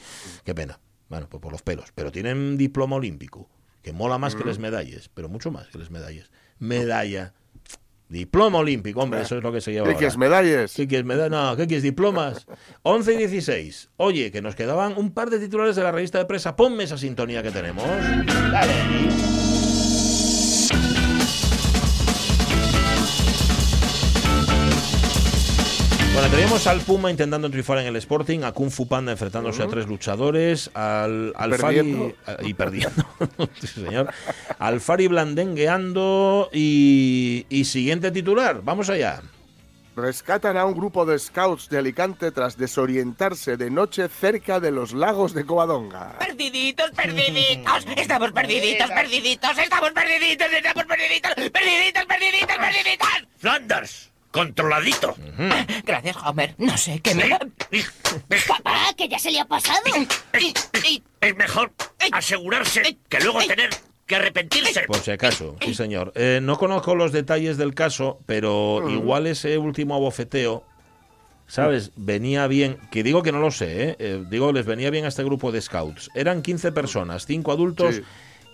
¡Qué 0.45 0.55
pena! 0.55 0.81
Bueno, 1.09 1.29
pues 1.29 1.41
por 1.41 1.53
los 1.53 1.62
pelos. 1.62 1.93
Pero 1.95 2.11
tienen 2.11 2.56
diploma 2.56 2.97
olímpico, 2.97 3.49
que 3.83 3.93
mola 3.93 4.19
más 4.19 4.35
que 4.35 4.45
les 4.45 4.59
medalles, 4.59 5.11
pero 5.12 5.29
mucho 5.29 5.51
más 5.51 5.69
que 5.69 5.79
les 5.79 5.91
medalles. 5.91 6.31
Medalla. 6.59 7.35
Diploma 8.09 8.59
olímpico, 8.59 9.01
hombre, 9.01 9.23
eso 9.23 9.39
es 9.39 9.43
lo 9.43 9.51
que 9.51 9.61
se 9.61 9.73
lleva 9.73 9.89
¿Qué 9.89 9.97
quieres, 9.97 10.19
medallas? 10.19 10.75
¿Qué 10.75 10.87
quieres? 10.87 11.06
¿Medalla? 11.06 11.51
No, 11.51 11.56
¿qué 11.56 11.67
quieres? 11.67 11.83
Diplomas. 11.83 12.46
11 12.82 13.15
y 13.15 13.17
16. 13.17 13.91
Oye, 13.96 14.31
que 14.31 14.43
nos 14.43 14.55
quedaban 14.55 14.94
un 14.96 15.13
par 15.13 15.31
de 15.31 15.39
titulares 15.41 15.75
de 15.75 15.82
la 15.82 15.91
revista 15.91 16.19
de 16.19 16.27
presa. 16.27 16.55
Ponme 16.55 16.84
esa 16.84 16.99
sintonía 16.99 17.43
que 17.43 17.51
tenemos. 17.51 17.87
Dale. 18.53 19.33
Bueno, 26.24 26.38
teníamos 26.38 26.66
al 26.66 26.81
Puma 26.81 27.10
intentando 27.10 27.50
triunfar 27.50 27.81
en 27.81 27.86
el 27.86 27.96
Sporting, 27.96 28.44
a 28.44 28.52
Kung 28.52 28.70
Fu 28.70 28.88
Panda 28.88 29.12
enfrentándose 29.12 29.62
a 29.62 29.66
tres 29.66 29.86
luchadores, 29.86 30.70
al, 30.72 31.34
al 31.36 31.54
Fari 31.56 31.76
Perdiendo. 31.76 32.14
y 32.40 32.54
perdiendo, 32.54 33.04
sí, 33.60 33.66
señor, 33.66 34.10
al 34.58 34.81
Fari 34.81 35.06
blandengueando 35.08 36.48
y, 36.50 37.44
y 37.50 37.66
siguiente 37.66 38.10
titular, 38.10 38.62
vamos 38.64 38.88
allá. 38.88 39.20
Rescatan 39.96 40.56
a 40.56 40.64
un 40.64 40.72
grupo 40.72 41.04
de 41.04 41.19
scouts 41.19 41.69
de 41.69 41.76
Alicante 41.76 42.32
tras 42.32 42.56
desorientarse 42.56 43.58
de 43.58 43.70
noche 43.70 44.08
cerca 44.08 44.60
de 44.60 44.70
los 44.70 44.94
lagos 44.94 45.34
de 45.34 45.44
Covadonga. 45.44 46.19
Perdiditos, 46.20 46.90
perdiditos, 46.93 47.84
estamos 47.98 48.32
perdiditos, 48.32 48.90
perdiditos, 48.90 49.58
estamos 49.58 49.90
perdiditos, 49.93 50.46
estamos 50.50 50.84
perdiditos, 50.86 51.34
perdiditos, 51.34 52.04
perdiditos, 52.06 52.56
perdiditos. 52.56 53.08
Flanders, 53.36 54.14
controladito. 54.34 55.14
Gracias, 55.86 56.17
Homer. 56.26 56.55
No 56.58 56.76
sé 56.76 56.98
qué 57.00 57.14
me... 57.14 57.29
Papá, 58.48 58.93
que 58.96 59.08
ya 59.08 59.19
se 59.19 59.31
le 59.31 59.38
ha 59.41 59.44
pasado. 59.44 59.81
Es 61.20 61.36
mejor 61.36 61.72
asegurarse 62.12 62.98
que 63.08 63.20
luego 63.20 63.38
tener 63.46 63.70
que 64.06 64.17
arrepentirse. 64.17 64.82
Por 64.82 64.98
si 64.98 65.12
acaso, 65.12 65.56
sí 65.64 65.72
señor. 65.74 66.12
Eh, 66.17 66.41
no 66.43 66.58
conozco 66.58 66.96
los 66.96 67.12
detalles 67.12 67.56
del 67.56 67.74
caso, 67.74 68.19
pero 68.26 68.91
igual 68.91 69.29
ese 69.29 69.56
último 69.56 69.94
abofeteo, 69.94 70.64
¿sabes? 71.46 71.93
Venía 71.94 72.46
bien, 72.48 72.76
que 72.91 73.05
digo 73.05 73.22
que 73.22 73.31
no 73.32 73.38
lo 73.38 73.53
sé, 73.53 73.91
¿eh? 73.91 73.96
Eh, 74.00 74.24
digo, 74.29 74.53
les 74.53 74.67
venía 74.67 74.91
bien 74.91 75.05
a 75.05 75.08
este 75.08 75.22
grupo 75.22 75.53
de 75.53 75.62
scouts. 75.62 76.10
Eran 76.14 76.43
15 76.43 76.72
personas, 76.72 77.24
5 77.24 77.53
adultos 77.53 77.94
Sí. 77.96 78.03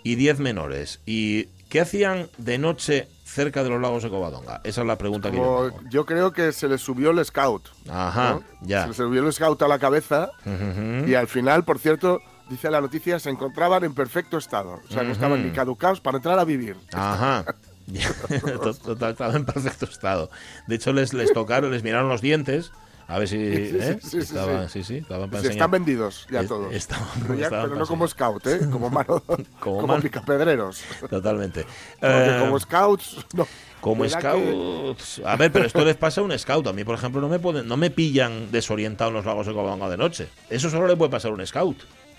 y 0.05 0.15
10 0.17 0.41
menores. 0.41 1.01
¿Y 1.07 1.47
qué 1.71 1.81
hacían 1.81 2.29
de 2.37 2.59
noche 2.59 3.09
cerca 3.33 3.63
de 3.63 3.71
los 3.71 3.81
lagos 3.81 4.03
de 4.03 4.11
Covadonga? 4.11 4.61
Esa 4.65 4.81
es 4.83 4.87
la 4.87 4.97
pregunta 4.99 5.31
que 5.31 5.37
yo 5.37 5.71
Como 5.71 5.89
yo 5.91 6.07
creo 6.07 6.33
que 6.33 6.53
se 6.53 6.69
les 6.69 6.81
subió 6.81 7.11
el 7.11 7.25
scout. 7.25 7.69
Ajá, 7.89 8.35
¿no? 8.35 8.43
ya. 8.63 8.83
Se 8.83 8.89
les 8.89 8.97
subió 8.97 9.25
el 9.27 9.33
scout 9.33 9.61
a 9.63 9.69
la 9.69 9.79
cabeza 9.79 10.31
Ujú. 10.45 11.09
y 11.09 11.15
al 11.15 11.29
final, 11.29 11.65
por 11.65 11.79
cierto, 11.79 12.21
dice 12.49 12.71
la 12.71 12.81
noticia, 12.81 13.19
se 13.19 13.31
encontraban 13.31 13.85
en 13.85 13.95
perfecto 13.95 14.39
estado. 14.39 14.81
O 14.89 14.93
sea, 14.93 15.03
no 15.03 15.13
estaban 15.13 15.45
ni 15.45 15.51
caducados 15.53 16.01
para 16.01 16.17
entrar 16.17 16.39
a 16.39 16.45
vivir. 16.45 16.77
Ajá. 16.93 17.45
To- 18.63 18.75
Total, 18.75 19.13
estaba 19.13 19.35
en 19.35 19.45
perfecto 19.45 19.85
estado. 19.87 20.31
De 20.69 20.77
hecho, 20.77 20.93
les, 20.93 21.13
les 21.13 21.33
tocaron, 21.33 21.71
les 21.73 21.83
miraron 21.83 22.09
los 22.09 22.21
dientes. 22.21 22.71
A 23.11 23.19
ver 23.19 23.27
si. 23.29 23.37
¿eh? 23.39 23.99
sí, 24.01 24.09
sí, 24.09 24.19
Estaban- 24.19 24.69
sí. 24.69 24.83
sí, 24.83 24.85
sí, 24.85 24.97
estaban 24.99 25.29
para 25.29 25.41
Sí, 25.43 25.49
enseñar. 25.49 25.53
están 25.67 25.71
vendidos 25.73 26.27
ya 26.31 26.45
todos. 26.47 26.73
estaban- 26.73 27.09
pero, 27.23 27.35
ya- 27.35 27.45
estaban 27.47 27.65
pero 27.65 27.75
para 27.75 27.81
no 27.81 27.87
como 27.89 28.07
scout, 28.09 28.47
¿eh? 28.47 28.61
Como 28.71 28.89
mano, 28.91 29.23
como, 29.59 29.87
man- 29.87 30.01
picapedreros. 30.01 30.83
Totalmente. 31.11 31.67
Porque 32.01 32.37
Eh, 32.37 32.39
como 32.41 32.61
scouts, 32.61 33.17
no. 33.35 33.47
Como 33.81 34.03
que- 34.05 34.11
scouts. 34.11 35.23
A 35.25 35.37
ver, 35.37 35.51
pero 35.51 35.65
esto 35.67 35.85
les 35.85 35.97
pasa 35.97 36.21
a 36.21 36.25
un 36.25 36.39
scout. 36.39 36.67
A 36.69 36.73
mí, 36.73 36.85
por 36.85 36.95
ejemplo, 36.95 37.21
no 37.21 37.29
me 37.29 37.39
pueden, 37.39 37.67
no 37.67 37.77
me 37.77 37.91
pillan 37.91 38.51
desorientado 38.53 39.11
en 39.11 39.17
los 39.17 39.25
lagos 39.27 39.47
de 39.47 39.53
Covadonga 39.55 39.89
de 39.89 39.97
noche. 39.97 40.29
Eso 40.49 40.71
solo 40.71 40.87
le 40.87 40.97
puede 40.97 41.11
pasar 41.11 41.33
a 41.33 41.35
un 41.35 41.45
scout, 41.47 41.79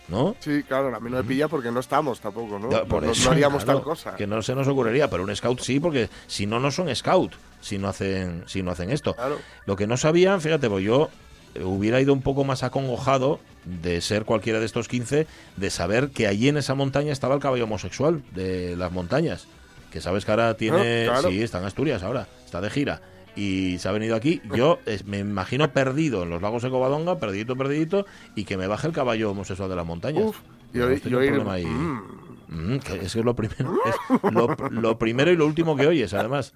¿no? 0.09 0.35
Sí, 0.39 0.63
claro, 0.63 0.93
a 0.93 0.99
mí 0.99 1.09
no 1.09 1.17
me 1.17 1.23
pilla 1.23 1.47
porque 1.47 1.71
no 1.71 1.79
estamos 1.79 2.19
tampoco, 2.19 2.59
¿no? 2.59 2.67
Por 2.85 3.03
no- 3.03 3.11
eso, 3.11 3.25
no 3.25 3.31
haríamos 3.31 3.63
claro, 3.63 3.79
tal 3.79 3.85
cosa. 3.87 4.15
Que 4.15 4.27
no 4.27 4.41
se 4.41 4.55
nos 4.55 4.67
ocurriría, 4.67 5.09
pero 5.09 5.23
un 5.23 5.33
scout 5.35 5.61
sí, 5.61 5.79
porque 5.79 6.09
si 6.27 6.45
no, 6.47 6.59
no 6.59 6.69
son 6.71 6.93
scout. 6.95 7.31
Si 7.61 7.77
no 7.77 7.87
hacen, 7.87 8.43
si 8.47 8.61
no 8.63 8.71
hacen 8.71 8.89
esto. 8.91 9.13
Claro. 9.15 9.37
Lo 9.65 9.75
que 9.75 9.87
no 9.87 9.95
sabían, 9.97 10.41
fíjate, 10.41 10.69
pues 10.69 10.83
yo 10.83 11.09
eh, 11.55 11.63
hubiera 11.63 12.01
ido 12.01 12.11
un 12.13 12.21
poco 12.21 12.43
más 12.43 12.63
acongojado 12.63 13.39
de 13.65 14.01
ser 14.01 14.25
cualquiera 14.25 14.59
de 14.59 14.65
estos 14.65 14.87
15, 14.87 15.27
de 15.57 15.69
saber 15.69 16.09
que 16.09 16.27
allí 16.27 16.49
en 16.49 16.57
esa 16.57 16.73
montaña 16.75 17.11
estaba 17.13 17.35
el 17.35 17.41
caballo 17.41 17.63
homosexual 17.65 18.21
de 18.33 18.75
las 18.75 18.91
montañas. 18.91 19.47
Que 19.91 20.01
sabes 20.01 20.25
que 20.25 20.31
ahora 20.31 20.55
tiene. 20.55 21.05
Ah, 21.07 21.11
claro. 21.13 21.29
Sí, 21.29 21.41
está 21.41 21.59
en 21.59 21.65
Asturias 21.65 22.01
ahora, 22.03 22.27
está 22.45 22.61
de 22.61 22.69
gira. 22.69 23.01
Y 23.35 23.77
se 23.79 23.87
ha 23.87 23.91
venido 23.91 24.15
aquí. 24.15 24.41
Yo 24.55 24.79
eh, 24.85 24.99
me 25.05 25.19
imagino 25.19 25.71
perdido 25.71 26.23
en 26.23 26.29
los 26.29 26.41
lagos 26.41 26.63
de 26.63 26.69
Covadonga, 26.69 27.17
perdidito, 27.19 27.55
perdidito, 27.55 28.05
y 28.35 28.43
que 28.45 28.57
me 28.57 28.67
baje 28.67 28.87
el 28.87 28.93
caballo 28.93 29.31
homosexual 29.31 29.69
de 29.69 29.75
las 29.75 29.85
montañas. 29.85 30.23
Uf, 30.25 30.37
y 30.73 30.77
Hemos 30.79 30.89
oí- 30.89 30.95
y 30.95 30.99
tenido 30.99 31.19
un 31.19 31.23
oír, 31.23 31.31
problema 31.33 31.53
ahí. 31.53 31.65
mm, 31.65 32.30
Mm, 32.51 32.79
que 32.79 32.95
es 33.05 33.15
lo 33.15 33.33
primero, 33.33 33.79
es 33.85 34.33
lo, 34.33 34.57
lo 34.69 34.97
primero 34.97 35.31
y 35.31 35.37
lo 35.37 35.45
último 35.45 35.77
que 35.77 35.87
oyes, 35.87 36.13
además. 36.13 36.53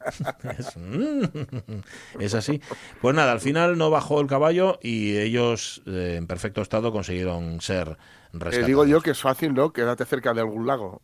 Es, 0.58 0.76
mm, 0.76 1.22
es 2.20 2.34
así. 2.36 2.62
Pues 3.00 3.16
nada, 3.16 3.32
al 3.32 3.40
final 3.40 3.78
no 3.78 3.90
bajó 3.90 4.20
el 4.20 4.28
caballo 4.28 4.78
y 4.82 5.16
ellos 5.16 5.82
eh, 5.86 6.16
en 6.18 6.28
perfecto 6.28 6.62
estado 6.62 6.92
consiguieron 6.92 7.62
ser 7.62 7.98
eh, 7.98 7.98
rescatados. 8.34 8.68
digo 8.68 8.86
yo 8.86 9.02
que 9.02 9.12
es 9.12 9.22
fácil, 9.22 9.54
¿no? 9.54 9.72
Quédate 9.72 10.04
cerca 10.06 10.34
de 10.34 10.42
algún 10.42 10.68
lago. 10.68 11.02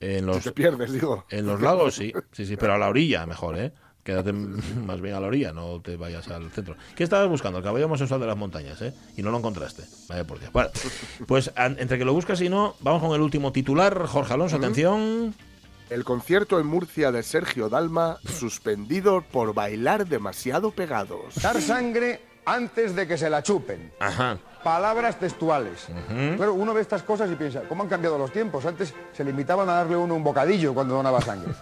en 0.00 0.30
Si 0.32 0.40
los, 0.40 0.44
te 0.44 0.52
pierdes, 0.52 0.92
digo. 0.92 1.26
en 1.30 1.44
los 1.46 1.60
lagos 1.60 1.96
sí, 1.96 2.12
sí, 2.30 2.46
sí, 2.46 2.56
pero 2.56 2.74
a 2.74 2.78
la 2.78 2.88
orilla 2.88 3.26
mejor, 3.26 3.58
¿eh? 3.58 3.72
Quédate 4.08 4.32
más 4.86 5.02
bien 5.02 5.14
a 5.16 5.20
la 5.20 5.26
orilla, 5.26 5.52
no 5.52 5.82
te 5.82 5.98
vayas 5.98 6.26
al 6.28 6.50
centro. 6.50 6.76
¿Qué 6.96 7.04
estabas 7.04 7.28
buscando? 7.28 7.58
El 7.58 7.64
caballo 7.64 7.84
homosexual 7.84 8.18
de 8.18 8.26
las 8.26 8.38
montañas, 8.38 8.80
¿eh? 8.80 8.94
Y 9.18 9.22
no 9.22 9.30
lo 9.30 9.36
encontraste. 9.36 9.82
Vaya 10.08 10.24
por 10.24 10.40
Dios. 10.40 10.50
Bueno, 10.50 10.70
pues 11.26 11.52
entre 11.56 11.98
que 11.98 12.06
lo 12.06 12.14
buscas 12.14 12.40
y 12.40 12.48
no, 12.48 12.74
vamos 12.80 13.02
con 13.02 13.14
el 13.14 13.20
último 13.20 13.52
titular. 13.52 14.06
Jorge 14.06 14.32
Alonso, 14.32 14.56
atención. 14.56 15.34
El 15.90 16.04
concierto 16.04 16.58
en 16.58 16.66
Murcia 16.66 17.12
de 17.12 17.22
Sergio 17.22 17.68
Dalma 17.68 18.16
suspendido 18.24 19.20
por 19.30 19.52
bailar 19.52 20.08
demasiado 20.08 20.70
pegados. 20.70 21.34
Dar 21.42 21.60
sangre 21.60 22.22
antes 22.54 22.94
de 22.96 23.06
que 23.06 23.16
se 23.18 23.28
la 23.30 23.42
chupen. 23.42 23.92
Ajá. 24.00 24.38
Palabras 24.64 25.18
textuales. 25.18 25.86
Pero 26.36 26.52
uno 26.54 26.74
ve 26.74 26.80
estas 26.80 27.02
cosas 27.02 27.30
y 27.30 27.36
piensa, 27.36 27.62
¿cómo 27.68 27.84
han 27.84 27.88
cambiado 27.88 28.18
los 28.18 28.32
tiempos? 28.32 28.66
Antes 28.66 28.92
se 29.12 29.24
limitaban 29.24 29.68
a 29.68 29.74
darle 29.74 29.96
uno 29.96 30.14
un 30.14 30.24
bocadillo 30.24 30.74
cuando 30.74 30.94
donaba 30.96 31.20
sangre. 31.20 31.52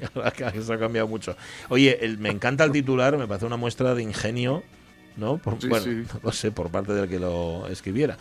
Eso 0.54 0.72
ha 0.72 0.78
cambiado 0.78 1.06
mucho. 1.06 1.36
Oye, 1.68 1.98
el- 2.04 2.18
me 2.18 2.30
encanta 2.30 2.64
el 2.64 2.72
titular, 2.72 3.16
me 3.18 3.28
parece 3.28 3.44
una 3.46 3.56
muestra 3.58 3.94
de 3.94 4.02
ingenio, 4.02 4.62
¿no? 5.16 5.36
Por- 5.36 5.60
Sí, 5.60 5.68
bueno, 5.68 5.84
sí. 5.84 5.90
no 6.14 6.20
lo 6.22 6.32
sé, 6.32 6.50
por 6.50 6.70
parte 6.70 6.92
del 6.94 7.08
que 7.08 7.18
lo 7.18 7.66
escribiera. 7.68 8.16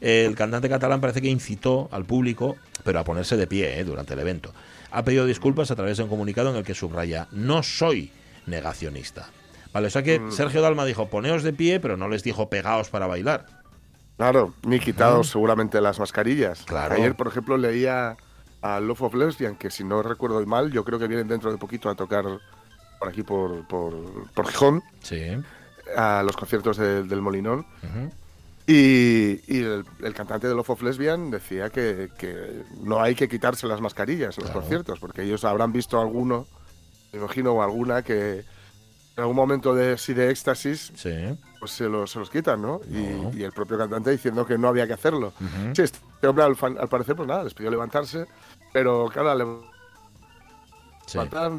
El 0.00 0.34
cantante 0.34 0.68
catalán 0.68 1.00
parece 1.00 1.22
que 1.22 1.28
incitó 1.28 1.88
al 1.92 2.04
público, 2.04 2.56
pero 2.84 2.98
a 2.98 3.04
ponerse 3.04 3.36
de 3.36 3.46
pie 3.46 3.78
¿eh? 3.78 3.84
durante 3.84 4.14
el 4.14 4.20
evento. 4.20 4.52
Ha 4.90 5.04
pedido 5.04 5.24
disculpas 5.26 5.70
a 5.70 5.76
través 5.76 5.96
de 5.96 6.02
un 6.02 6.08
comunicado 6.08 6.50
en 6.50 6.56
el 6.56 6.64
que 6.64 6.74
subraya, 6.74 7.28
no 7.30 7.62
soy 7.62 8.10
negacionista. 8.46 9.28
Vale, 9.76 9.88
o 9.88 9.90
sea 9.90 10.00
Mm. 10.00 10.04
que 10.04 10.22
Sergio 10.30 10.62
Dalma 10.62 10.86
dijo, 10.86 11.08
poneos 11.10 11.42
de 11.42 11.52
pie, 11.52 11.80
pero 11.80 11.98
no 11.98 12.08
les 12.08 12.22
dijo 12.22 12.48
pegaos 12.48 12.88
para 12.88 13.06
bailar. 13.06 13.44
Claro, 14.16 14.54
ni 14.66 14.80
quitados 14.80 15.28
seguramente 15.28 15.82
las 15.82 15.98
mascarillas. 16.00 16.62
Claro. 16.64 16.94
Ayer, 16.94 17.14
por 17.14 17.26
ejemplo, 17.28 17.58
leía 17.58 18.16
a 18.62 18.80
Love 18.80 19.02
of 19.02 19.14
Lesbian, 19.14 19.54
que 19.56 19.70
si 19.70 19.84
no 19.84 20.02
recuerdo 20.02 20.44
mal, 20.46 20.72
yo 20.72 20.82
creo 20.82 20.98
que 20.98 21.06
vienen 21.08 21.28
dentro 21.28 21.52
de 21.52 21.58
poquito 21.58 21.90
a 21.90 21.94
tocar 21.94 22.24
por 22.98 23.08
aquí, 23.10 23.22
por, 23.22 23.68
por, 23.68 23.92
por 24.32 24.46
Gijón, 24.48 24.82
Sí. 25.02 25.20
a 25.94 26.22
los 26.24 26.34
conciertos 26.38 26.78
de- 26.78 27.02
del 27.02 27.20
Molinón. 27.20 27.66
Y, 28.66 29.40
y 29.46 29.62
el, 29.62 29.84
el 30.02 30.14
cantante 30.14 30.48
de 30.48 30.54
Love 30.54 30.70
of 30.70 30.82
Lesbian 30.82 31.30
decía 31.30 31.68
que, 31.68 32.08
que 32.18 32.62
no 32.82 33.02
hay 33.02 33.14
que 33.14 33.28
quitarse 33.28 33.66
las 33.66 33.82
mascarillas 33.82 34.38
en 34.38 34.44
los 34.44 34.52
conciertos, 34.52 34.98
porque 34.98 35.22
ellos 35.22 35.44
habrán 35.44 35.72
visto 35.72 36.00
alguno, 36.00 36.46
me 37.12 37.18
imagino, 37.18 37.52
o 37.52 37.62
alguna 37.62 38.00
que 38.02 38.44
en 39.16 39.22
algún 39.22 39.36
momento 39.36 39.74
de, 39.74 39.92
así 39.94 40.12
de 40.14 40.30
éxtasis 40.30 40.92
Sí. 40.94 41.10
pues 41.58 41.70
se 41.72 41.88
los, 41.88 42.10
se 42.10 42.18
los 42.18 42.28
quitan, 42.30 42.60
¿no? 42.62 42.80
Y- 42.90 42.94
No. 43.22 43.30
Y, 43.34 43.42
el 43.44 43.52
propio 43.52 43.78
cantante 43.78 44.10
diciendo 44.10 44.46
que 44.46 44.58
no 44.58 44.68
había 44.68 44.86
que 44.86 44.92
hacerlo. 44.92 45.32
Sí, 45.74 45.82
este 45.82 45.98
hombre 46.26 46.44
al, 46.44 46.54
fan- 46.56 46.76
al 46.78 46.88
parecer, 46.88 47.16
pues 47.16 47.26
nada, 47.26 47.44
les 47.44 47.54
pidió 47.54 47.70
levantarse, 47.70 48.26
pero 48.72 49.08
claro, 49.12 49.30
al 49.30 49.60
sí. 51.06 51.18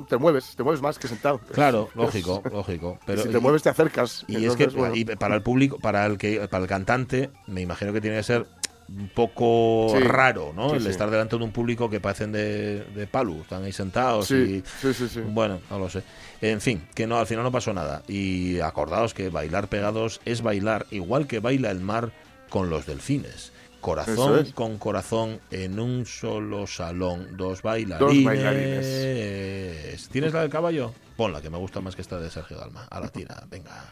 te 0.10 0.18
mueves, 0.18 0.56
te 0.56 0.64
mueves 0.64 0.82
más 0.82 1.00
que 1.00 1.08
sentado. 1.08 1.40
Claro, 1.54 1.90
lógico, 1.96 2.44
lógico. 2.52 3.00
Pero, 3.06 3.24
si 3.24 3.30
te 3.30 3.40
mueves 3.40 3.64
te 3.64 3.70
acercas. 3.70 4.24
Y 4.28 4.46
es 4.46 4.56
que 4.56 4.68
bueno, 4.68 4.96
y 4.96 5.06
para 5.06 5.36
el 5.36 5.42
público, 5.42 5.80
para 5.80 6.06
el 6.06 6.18
que, 6.18 6.48
para 6.48 6.64
el 6.64 6.70
cantante, 6.70 7.32
me 7.48 7.62
imagino 7.62 7.94
que 7.94 8.02
tiene 8.02 8.18
que 8.18 8.24
ser 8.24 8.46
un 8.90 9.10
poco 9.10 9.88
Sí, 9.98 10.04
raro, 10.04 10.54
¿no? 10.56 10.70
sí, 10.70 10.76
el 10.78 10.84
sí. 10.84 10.90
estar 10.90 11.10
delante 11.10 11.38
de 11.38 11.44
un 11.44 11.52
público 11.52 11.90
que 11.90 12.00
parecen 12.00 12.32
de, 12.32 12.84
de 12.84 13.08
palu, 13.08 13.42
están 13.42 13.64
ahí 13.64 13.72
sentados 13.74 14.28
sí, 14.28 14.36
y 14.36 14.64
sí, 14.82 14.94
sí, 14.94 15.08
sí. 15.10 15.20
bueno, 15.22 15.60
no 15.70 15.80
lo 15.80 15.90
sé. 15.90 16.04
En 16.42 16.62
fin, 16.62 16.88
que 16.96 17.06
no, 17.08 17.18
al 17.20 17.28
final 17.28 17.44
no 17.44 17.52
pasó 17.52 17.74
nada. 17.74 18.04
Y 18.08 18.60
acordaos 18.60 19.14
que 19.14 19.30
bailar 19.30 19.68
pegados 19.68 20.22
es 20.26 20.42
bailar 20.42 20.86
igual 20.92 21.28
que 21.28 21.40
baila 21.40 21.72
el 21.72 21.80
mar 21.80 22.12
con 22.50 22.70
los 22.70 22.86
delfines. 22.86 23.52
Corazón 23.82 24.40
es. 24.40 24.54
con 24.54 24.78
corazón 24.80 25.40
en 25.52 25.80
un 25.80 26.06
solo 26.06 26.66
salón, 26.68 27.38
dos 27.38 27.62
bailarines. 27.62 28.26
bailarines. 28.26 30.10
¿Tienes 30.10 30.34
la 30.34 30.42
del 30.42 30.50
caballo? 30.50 30.94
Ponla, 31.16 31.42
que 31.42 31.50
me 31.50 31.58
gusta 31.58 31.80
más 31.82 31.96
que 31.96 32.02
esta 32.02 32.20
de 32.20 32.30
Sergio 32.30 32.58
Dalma. 32.58 32.88
A 32.90 33.00
la 33.00 33.08
tira, 33.10 33.44
venga. 33.50 33.86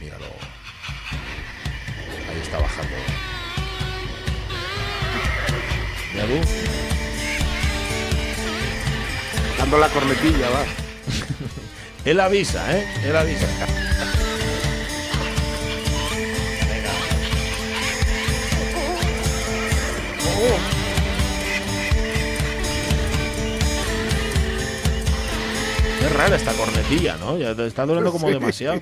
Míralo. 0.00 0.24
Ahí 2.30 2.40
está 2.40 2.58
bajando. 2.58 2.94
Dando 9.58 9.78
la 9.78 9.88
cornetilla, 9.88 10.50
va. 10.50 10.64
Él 12.04 12.20
avisa, 12.20 12.76
¿eh? 12.76 12.86
Él 13.04 13.16
avisa. 13.16 13.46
Venga. 16.68 16.90
Qué 26.00 26.08
rara 26.08 26.36
esta 26.36 26.52
cornetilla, 26.52 27.16
¿no? 27.16 27.38
Ya 27.38 27.54
te 27.54 27.66
está 27.66 27.86
durando 27.86 28.12
como 28.12 28.26
Sí. 28.28 28.32
demasiado. 28.34 28.80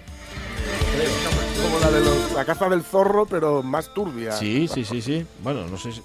Como 1.63 1.79
la 1.79 1.91
de 1.91 2.01
los- 2.01 2.33
la 2.33 2.45
caza 2.45 2.69
del 2.69 2.83
zorro, 2.83 3.27
pero 3.27 3.63
más 3.63 3.93
turbia. 3.95 4.33
Sí, 4.33 4.69
sí, 4.73 4.85
sí, 4.85 5.01
sí. 5.01 5.27
Bueno, 5.43 5.67
no 5.69 5.79
sé 5.79 5.93
si... 5.93 6.03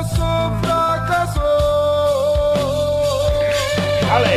oso 0.00 0.52
fracasó. 0.62 1.50
¡Vale! 4.08 4.36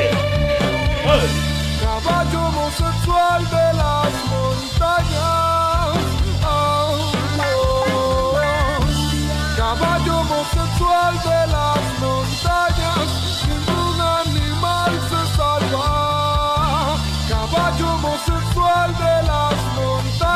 Caballo 1.82 2.40
homosexual 2.48 3.42
de 3.50 3.68
las 3.74 4.14
montañas. 4.30 4.55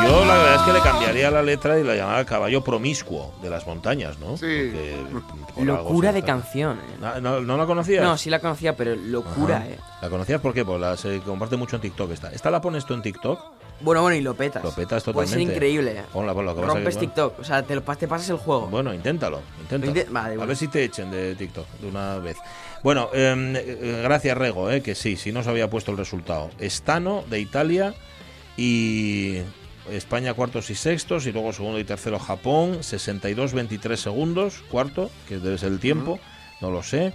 Yo 0.02 0.24
la 0.24 0.34
verdad 0.38 0.54
es 0.56 0.62
que 0.62 0.72
le 0.72 0.80
cambiaría 0.80 1.30
la 1.30 1.42
letra 1.42 1.78
y 1.78 1.84
la 1.84 1.94
llamaba 1.94 2.24
caballo 2.24 2.64
promiscuo 2.64 3.34
de 3.42 3.50
las 3.50 3.66
montañas, 3.66 4.18
¿no? 4.18 4.36
Sí. 4.36 4.72
Porque 5.54 5.64
Locura 5.64 6.08
se 6.08 6.12
de 6.14 6.18
está- 6.20 6.32
canción. 6.32 6.78
eh. 6.78 6.96
¿No, 7.00 7.20
no, 7.20 7.40
no 7.40 7.56
la 7.56 7.66
conocías? 7.66 8.02
No, 8.02 8.16
sí 8.16 8.30
la 8.30 8.38
conocía, 8.40 8.76
pero 8.76 8.96
locura, 8.96 9.58
Ajá. 9.58 9.66
eh. 9.68 9.78
¿La 10.00 10.08
conocías 10.08 10.40
por 10.40 10.54
qué? 10.54 10.64
Pues 10.64 10.80
la 10.80 10.96
se 10.96 11.20
comparte 11.20 11.56
mucho 11.56 11.76
en 11.76 11.82
TikTok 11.82 12.10
esta. 12.12 12.32
¿Esta 12.32 12.50
la 12.50 12.60
pones 12.60 12.86
tú 12.86 12.94
en 12.94 13.02
TikTok? 13.02 13.40
Bueno, 13.82 14.02
bueno, 14.02 14.16
y 14.16 14.20
lo 14.20 14.34
petas. 14.34 14.62
Lo 14.64 14.70
petas 14.72 15.02
Puede 15.04 15.26
ser 15.26 15.38
totalmente. 15.38 15.54
increíble. 15.54 15.92
eh. 15.98 16.02
Ponla, 16.12 16.34
ponla, 16.34 16.54
que 16.54 16.60
vas 16.60 16.70
a 16.70 16.74
Rompes 16.74 16.98
TikTok, 16.98 17.38
o 17.40 17.44
sea, 17.44 17.62
te, 17.62 17.74
lo, 17.74 17.82
te 17.82 18.08
pasas 18.08 18.28
el 18.30 18.36
juego. 18.36 18.66
Bueno, 18.68 18.92
inténtalo, 18.92 19.40
inténtalo. 19.60 19.92
Lo 19.92 19.98
inte- 20.00 20.10
vale, 20.12 20.34
A 20.34 20.36
bueno. 20.36 20.46
ver 20.48 20.56
si 20.56 20.68
te 20.68 20.84
echen 20.84 21.10
de 21.10 21.34
TikTok 21.34 21.66
de 21.80 21.86
una 21.88 22.16
vez. 22.18 22.36
Bueno, 22.82 23.08
eh, 23.12 23.34
eh, 23.56 24.00
gracias 24.02 24.36
Rego, 24.36 24.70
eh, 24.70 24.82
que 24.82 24.94
sí, 24.94 25.16
sí 25.16 25.30
nos 25.32 25.46
había 25.46 25.68
puesto 25.70 25.90
el 25.92 25.98
resultado. 25.98 26.50
Estano 26.58 27.22
de 27.28 27.40
Italia 27.40 27.94
y 28.56 29.38
España 29.90 30.34
cuartos 30.34 30.70
y 30.70 30.74
sextos 30.74 31.26
y 31.26 31.32
luego 31.32 31.52
segundo 31.52 31.78
y 31.78 31.84
tercero 31.84 32.18
Japón, 32.18 32.78
62-23 32.80 33.96
segundos, 33.96 34.62
cuarto, 34.70 35.10
que 35.28 35.38
debe 35.38 35.58
ser 35.58 35.72
el 35.72 35.80
tiempo, 35.80 36.18
no 36.60 36.70
lo 36.70 36.82
sé. 36.82 37.12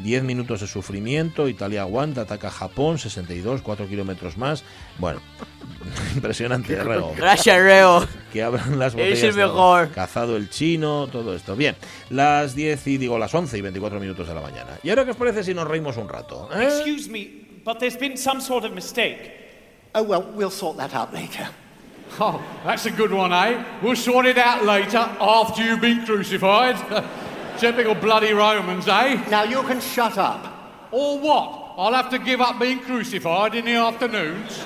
10 0.00 0.24
minutos 0.24 0.60
de 0.60 0.66
sufrimiento, 0.66 1.48
Italia 1.48 1.82
aguanta, 1.82 2.22
ataca 2.22 2.48
a 2.48 2.50
Japón, 2.50 2.98
62, 2.98 3.62
4 3.62 3.86
kilómetros 3.86 4.36
más. 4.36 4.64
Bueno, 4.98 5.20
impresionante, 6.16 6.74
Rego 6.82 7.14
Gracias, 7.16 7.56
Reo. 7.62 8.04
que 8.32 8.42
abran 8.42 8.76
las 8.78 8.94
botellas. 8.94 9.22
el 9.22 9.34
de 9.36 9.42
agua. 9.42 9.54
mejor. 9.82 9.94
Cazado 9.94 10.36
el 10.36 10.50
chino, 10.50 11.06
todo 11.06 11.36
esto. 11.36 11.54
Bien, 11.54 11.76
las 12.10 12.56
10 12.56 12.86
y 12.88 12.98
digo 12.98 13.18
las 13.20 13.32
11 13.32 13.56
y 13.56 13.60
24 13.60 14.00
minutos 14.00 14.26
de 14.26 14.34
la 14.34 14.40
mañana. 14.40 14.78
¿Y 14.82 14.90
ahora 14.90 15.04
qué 15.04 15.12
os 15.12 15.16
parece 15.16 15.44
si 15.44 15.54
nos 15.54 15.68
reímos 15.68 15.96
un 15.96 16.08
rato? 16.08 16.48
eh? 16.52 16.64
Excuse 16.64 17.08
me, 17.08 17.30
but 17.64 17.78
there's 17.78 17.96
been 17.96 18.16
some 18.18 18.40
sort 18.40 18.64
of 18.64 18.72
mistake. 18.72 19.30
Oh, 19.94 20.02
well, 20.02 20.24
we'll 20.34 20.50
sort 20.50 20.76
that 20.78 20.92
out 20.92 21.12
later. 21.14 21.48
Oh, 22.20 22.40
that's 22.64 22.86
a 22.86 22.90
good 22.90 23.12
one, 23.12 23.32
eh? 23.32 23.64
We'll 23.82 23.96
sort 23.96 24.26
it 24.26 24.38
out 24.38 24.64
later 24.64 24.98
after 24.98 25.64
you've 25.64 25.80
been 25.80 26.04
crucified. 26.04 26.76
Typical 27.58 27.94
bloody 27.94 28.32
Romans, 28.32 28.86
eh? 28.86 29.14
Now 29.30 29.42
you 29.42 29.62
can 29.62 29.80
shut 29.80 30.16
up. 30.16 30.88
Or 30.92 31.18
what? 31.18 31.74
I'll 31.76 31.92
have 31.92 32.10
to 32.10 32.18
give 32.20 32.40
up 32.40 32.60
being 32.60 32.78
crucified 32.80 33.54
in 33.54 33.64
the 33.64 33.72
afternoons. 33.72 34.64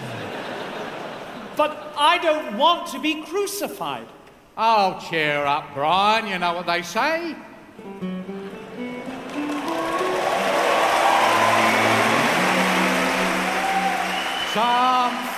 But 1.56 1.94
I 1.96 2.18
don't 2.18 2.58
want 2.58 2.88
to 2.92 3.00
be 3.00 3.22
crucified. 3.22 4.06
Oh, 4.56 5.02
cheer 5.08 5.44
up, 5.44 5.72
Brian. 5.72 6.26
You 6.26 6.38
know 6.38 6.52
what 6.52 6.66
they 6.66 6.82
say. 6.82 7.34
Some 14.52 15.27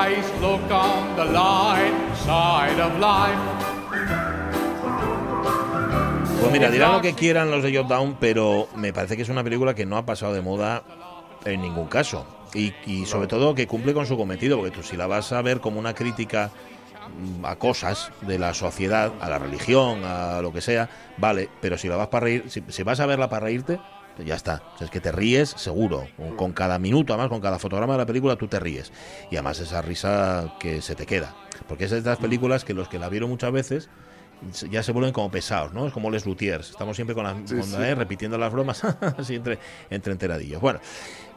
Always 0.00 0.24
look 0.40 0.70
on 0.72 1.14
the 1.14 1.26
light 1.26 1.92
side 2.24 2.80
of 2.80 2.98
life. 2.98 3.38
Pues 6.40 6.52
mira, 6.52 6.70
dirán 6.70 6.92
lo 6.92 7.02
que 7.02 7.12
quieran 7.12 7.50
los 7.50 7.62
de 7.62 7.76
Jotdown, 7.76 8.16
pero 8.18 8.68
me 8.76 8.94
parece 8.94 9.16
que 9.16 9.22
es 9.22 9.28
una 9.28 9.44
película 9.44 9.74
que 9.74 9.84
no 9.84 9.98
ha 9.98 10.06
pasado 10.06 10.32
de 10.32 10.40
moda 10.40 10.84
en 11.44 11.60
ningún 11.60 11.86
caso. 11.86 12.24
Y, 12.54 12.72
y 12.86 13.04
sobre 13.04 13.26
todo 13.26 13.54
que 13.54 13.66
cumple 13.66 13.92
con 13.92 14.06
su 14.06 14.16
cometido, 14.16 14.56
porque 14.56 14.74
tú 14.74 14.82
si 14.82 14.96
la 14.96 15.06
vas 15.06 15.32
a 15.32 15.42
ver 15.42 15.60
como 15.60 15.78
una 15.78 15.94
crítica 15.94 16.50
mm, 17.40 17.44
a 17.44 17.56
cosas 17.56 18.10
de 18.22 18.38
la 18.38 18.54
sociedad, 18.54 19.12
a 19.20 19.28
la 19.28 19.38
religión, 19.38 20.02
a 20.04 20.40
lo 20.40 20.50
que 20.50 20.62
sea, 20.62 20.88
vale, 21.18 21.50
pero 21.60 21.76
si 21.76 21.88
la 21.88 21.96
vas 21.96 22.08
para 22.08 22.24
reír, 22.24 22.44
si, 22.48 22.64
si 22.68 22.82
vas 22.84 23.00
a 23.00 23.06
verla 23.06 23.28
para 23.28 23.44
reírte, 23.44 23.78
ya 24.24 24.34
está. 24.34 24.62
O 24.74 24.78
sea, 24.78 24.84
es 24.86 24.90
que 24.90 25.00
te 25.00 25.12
ríes 25.12 25.50
seguro. 25.50 26.06
Con, 26.36 26.52
cada 26.52 26.78
minuto, 26.78 27.12
además, 27.12 27.28
con 27.28 27.40
cada 27.40 27.58
fotograma 27.58 27.94
de 27.94 27.98
la 27.98 28.06
película, 28.06 28.36
tú 28.36 28.48
te 28.48 28.60
ríes. 28.60 28.92
Y 29.30 29.36
además 29.36 29.60
esa 29.60 29.82
risa 29.82 30.54
que 30.58 30.82
se 30.82 30.94
te 30.94 31.06
queda. 31.06 31.34
Porque 31.68 31.84
es 31.84 31.90
de 31.90 31.98
estas 31.98 32.18
películas 32.18 32.64
que 32.64 32.74
los 32.74 32.88
que 32.88 32.98
la 32.98 33.08
vieron 33.08 33.30
muchas 33.30 33.52
veces 33.52 33.88
ya 34.70 34.82
se 34.82 34.92
vuelven 34.92 35.12
como 35.12 35.30
pesados, 35.30 35.72
¿no? 35.72 35.86
Es 35.86 35.92
como 35.92 36.10
Les 36.10 36.24
Luthiers. 36.24 36.70
Estamos 36.70 36.96
siempre 36.96 37.14
con 37.14 37.24
la, 37.24 37.34
Sí, 37.44 37.54
con 37.56 37.64
sí. 37.64 37.72
la, 37.72 37.88
eh, 37.88 37.94
repitiendo 37.94 38.38
las 38.38 38.52
bromas 38.52 38.82
así 39.18 39.34
entre, 39.34 39.58
entre 39.90 40.12
enteradillos. 40.12 40.60
Bueno, 40.60 40.80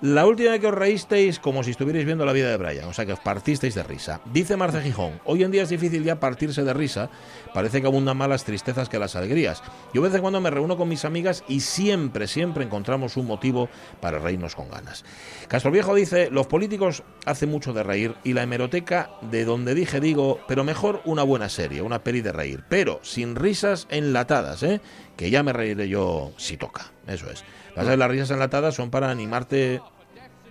la 0.04 0.26
última 0.26 0.52
vez 0.52 0.60
que 0.60 0.68
os 0.68 0.74
reísteis 0.74 1.40
como 1.40 1.64
si 1.64 1.72
estuvierais 1.72 2.06
viendo 2.06 2.26
la 2.26 2.34
vida 2.34 2.50
de 2.50 2.58
Brian, 2.58 2.90
o 2.90 2.94
sea 2.94 3.06
que 3.06 3.14
os 3.14 3.22
partisteis 3.22 3.74
de 3.74 3.84
risa. 3.84 4.20
Dice 4.26 4.58
Marce 4.58 4.82
Gijón, 4.82 5.22
hoy 5.24 5.44
en 5.44 5.52
día 5.52 5.64
es 5.64 5.70
difícil 5.70 6.04
ya 6.04 6.20
partirse 6.20 6.66
de 6.66 6.74
risa, 6.74 7.10
parece 7.54 7.80
que 7.80 7.88
abundan 7.88 8.18
más 8.18 8.28
las 8.28 8.44
tristezas 8.44 8.90
que 8.90 9.00
las 9.00 9.16
alegrías. 9.16 9.64
Yo 9.94 10.02
vez 10.02 10.14
en 10.14 10.20
cuando 10.20 10.42
me 10.42 10.50
reúno 10.50 10.76
con 10.76 10.90
mis 10.90 11.06
amigas 11.06 11.46
y 11.48 11.62
siempre, 11.62 12.28
siempre 12.28 12.66
encontramos 12.66 13.16
un 13.16 13.28
motivo 13.28 13.70
para 14.02 14.20
reírnos 14.20 14.56
con 14.56 14.70
ganas. 14.70 15.06
Castro 15.48 15.72
Viejo 15.72 15.96
dice, 15.96 16.30
los 16.30 16.48
políticos 16.48 17.04
hacen 17.26 17.50
mucho 17.50 17.72
de 17.72 17.84
reír 17.84 18.16
y 18.26 18.34
la 18.34 18.44
hemeroteca 18.44 19.10
de 19.22 19.46
donde 19.46 19.74
dije 19.74 20.02
digo, 20.02 20.42
pero 20.50 20.66
mejor 20.66 21.02
una 21.06 21.24
buena 21.24 21.48
serie, 21.48 21.82
una 21.82 22.04
peli 22.04 22.20
de 22.20 22.34
reír, 22.34 22.66
pero 22.68 23.00
sin 23.04 23.38
risas 23.38 23.88
enlatadas, 23.90 24.64
¿eh? 24.64 24.82
que 25.16 25.30
ya 25.30 25.44
me 25.44 25.54
reiré 25.54 25.88
yo 25.88 26.34
si 26.36 26.58
toca, 26.58 26.92
eso 27.08 27.30
es. 27.32 27.46
A 27.76 27.84
ver, 27.84 27.98
las 27.98 28.10
risas 28.10 28.32
enlatadas 28.32 28.76
son 28.76 28.92
para 28.92 29.10
animarte 29.10 29.82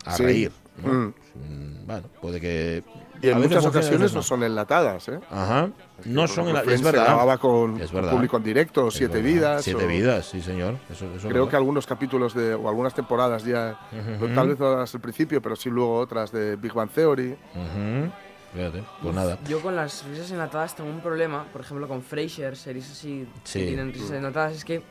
a 0.05 0.17
Sí. 0.17 0.23
reír. 0.23 0.53
¿no? 0.83 0.93
Mm. 0.93 1.15
Mm, 1.35 1.87
Bueno, 1.87 2.09
puede 2.21 2.41
que... 2.41 2.83
Y 3.21 3.29
en 3.29 3.41
muchas 3.41 3.65
ocasiones 3.67 4.13
no 4.15 4.23
son 4.23 4.43
enlatadas, 4.43 5.09
¿eh? 5.09 5.21
Ajá. 5.31 5.71
No 6.05 6.27
son 6.27 6.49
en 6.49 6.55
la- 6.55 6.61
Friends 6.63 6.81
es 6.81 6.85
verdad. 6.85 7.05
grababa 7.05 7.39
con 7.39 7.81
Es 7.81 7.93
verdad. 7.93 8.11
público 8.11 8.37
en 8.39 8.43
directo, 8.43 8.89
Es 8.89 8.95
Siete 8.95 9.15
verdad. 9.19 9.29
Vidas. 9.29 9.65
Siete 9.65 9.85
o- 9.85 9.89
vidas, 9.89 10.27
sí, 10.27 10.41
señor. 10.43 10.77
Eso, 10.91 11.07
eso 11.07 11.27
es 11.29 11.33
Creo 11.33 11.49
que 11.49 11.55
algunos 11.57 11.87
capítulos 11.87 12.35
de, 12.35 12.55
o 12.55 12.69
algunas 12.69 12.95
temporadas 12.95 13.45
ya, 13.45 13.79
Ujú. 13.93 14.29
tal 14.35 14.49
vez 14.49 14.59
no 14.59 14.77
las 14.77 14.93
al 14.95 15.01
principio, 15.01 15.41
pero 15.43 15.55
sí 15.55 15.71
luego 15.71 15.99
otras 15.99 16.33
de 16.33 16.57
Big 16.57 16.73
Bang 16.73 16.91
Theory. 16.91 17.31
Ujú. 17.55 18.11
Fíjate, 18.55 18.83
pues 19.03 19.15
nada. 19.15 19.39
Yo 19.49 19.61
con 19.63 19.77
las 19.77 20.05
risas 20.07 20.31
enlatadas 20.31 20.75
tengo 20.75 20.91
un 20.91 21.01
problema, 21.01 21.45
por 21.53 21.61
ejemplo 21.63 21.87
con 21.87 22.03
Frasier, 22.03 22.57
series 22.57 22.91
así 22.91 23.27
Sí. 23.45 23.61
que 23.61 23.67
tienen 23.67 23.93
risas 23.93 24.11
enlatadas, 24.13 24.55
es 24.57 24.65
que 24.65 24.83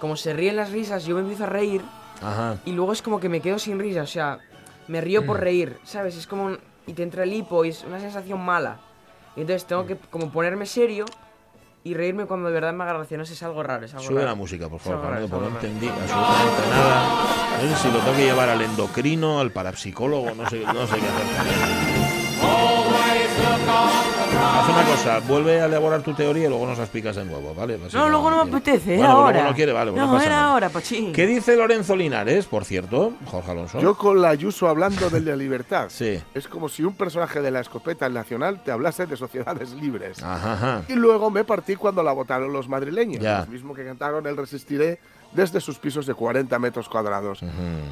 como 0.00 0.14
se 0.16 0.32
ríen 0.34 0.56
las 0.56 0.70
risas, 0.72 1.04
yo 1.04 1.14
me 1.14 1.22
empiezo 1.22 1.44
a 1.44 1.48
reír 1.48 1.80
Ajá. 2.22 2.58
y 2.64 2.72
luego 2.72 2.92
es 2.92 3.02
como 3.02 3.18
que 3.18 3.28
me 3.28 3.40
quedo 3.40 3.58
sin 3.58 3.78
risa, 3.80 4.02
o 4.02 4.06
sea, 4.06 4.38
me 4.88 5.00
río 5.00 5.22
Mm. 5.22 5.26
por 5.26 5.40
reír, 5.40 5.78
¿sabes? 5.84 6.16
Es 6.16 6.26
como 6.26 6.44
un- 6.46 6.58
y 6.86 6.92
te 6.94 7.02
entra 7.02 7.22
el 7.24 7.32
hipo 7.32 7.64
y 7.64 7.68
es 7.70 7.84
una 7.84 8.00
sensación 8.00 8.40
mala. 8.44 8.78
Y 9.36 9.42
entonces 9.42 9.64
tengo 9.66 9.86
que 9.86 9.96
como 10.10 10.30
ponerme 10.32 10.66
serio 10.66 11.04
y 11.84 11.94
reírme 11.94 12.26
cuando 12.26 12.48
de 12.48 12.54
verdad 12.54 12.72
me 12.72 12.82
haga 12.84 12.94
gracia, 12.94 13.16
no 13.18 13.24
sé, 13.24 13.34
es 13.34 13.42
algo 13.42 13.62
raro, 13.62 13.84
es 13.86 13.92
algo 13.94 14.04
Sube 14.06 14.16
raro. 14.16 14.28
la 14.30 14.34
música, 14.34 14.68
por 14.68 14.80
favor, 14.80 15.00
Fernando, 15.02 15.28
porque 15.28 15.48
no 15.50 15.54
entendí 15.56 15.88
absolutamente 15.88 16.68
nada. 16.70 17.08
No 17.62 17.76
sé 17.76 17.82
si 17.82 17.92
lo 17.92 17.98
tengo 18.00 18.16
que 18.16 18.24
llevar 18.24 18.48
al 18.48 18.62
endocrino, 18.62 19.40
al 19.40 19.50
parapsicólogo, 19.52 20.34
no 20.34 20.48
sé, 20.50 20.60
no 20.64 20.86
sé 20.86 20.96
qué 20.98 21.06
hacer. 21.06 22.08
Haz 24.40 24.68
una 24.68 24.84
cosa, 24.84 25.18
vuelve 25.26 25.60
a 25.60 25.66
elaborar 25.66 26.02
tu 26.02 26.14
teoría 26.14 26.46
y 26.46 26.48
luego 26.48 26.66
nos 26.66 26.78
la 26.78 26.84
explicas 26.84 27.16
de 27.16 27.24
nuevo, 27.24 27.54
¿vale? 27.54 27.78
Así 27.84 27.96
No, 27.96 28.08
luego 28.08 28.30
no 28.30 28.44
me 28.44 28.50
apetece, 28.52 28.96
Bueno, 28.96 29.02
luego 29.12 29.20
ahora. 29.26 29.44
no 29.44 29.54
quiere, 29.54 29.72
vale, 29.72 29.90
pues 29.90 30.00
no, 30.00 30.06
no, 30.06 30.12
pasa 30.14 30.26
era 30.26 30.36
nada. 30.36 30.52
ahora, 30.52 30.68
Pachín. 30.68 31.12
¿Qué 31.12 31.26
dice 31.26 31.56
Lorenzo 31.56 31.96
Linares, 31.96 32.46
por 32.46 32.64
cierto, 32.64 33.12
Jorge 33.26 33.50
Alonso? 33.50 33.80
Yo 33.80 33.96
con 33.96 34.22
la 34.22 34.28
Ayuso 34.28 34.68
hablando 34.68 35.10
de 35.10 35.20
la 35.20 35.34
libertad. 35.36 35.86
Sí. 35.98 36.22
Es 36.34 36.46
como 36.46 36.68
si 36.68 36.84
un 36.84 36.94
personaje 36.94 37.40
de 37.40 37.50
la 37.50 37.60
escopeta 37.60 38.08
nacional 38.08 38.62
te 38.62 38.70
hablase 38.70 39.06
de 39.06 39.16
sociedades 39.16 39.72
libres. 39.72 40.22
Ajá, 40.22 40.52
ajá. 40.52 40.82
Y 40.88 40.94
luego 40.94 41.30
me 41.30 41.42
partí 41.44 41.74
cuando 41.74 42.02
la 42.04 42.12
votaron 42.12 42.52
los 42.52 42.68
madrileños, 42.68 43.20
Ya. 43.22 43.40
los 43.40 43.48
mismos 43.48 43.76
que 43.76 43.84
cantaron 43.84 44.24
el 44.26 44.36
Resistiré 44.36 45.00
desde 45.32 45.60
sus 45.60 45.78
pisos 45.78 46.06
de 46.06 46.14
40 46.14 46.58
metros 46.58 46.88
cuadrados. 46.88 47.40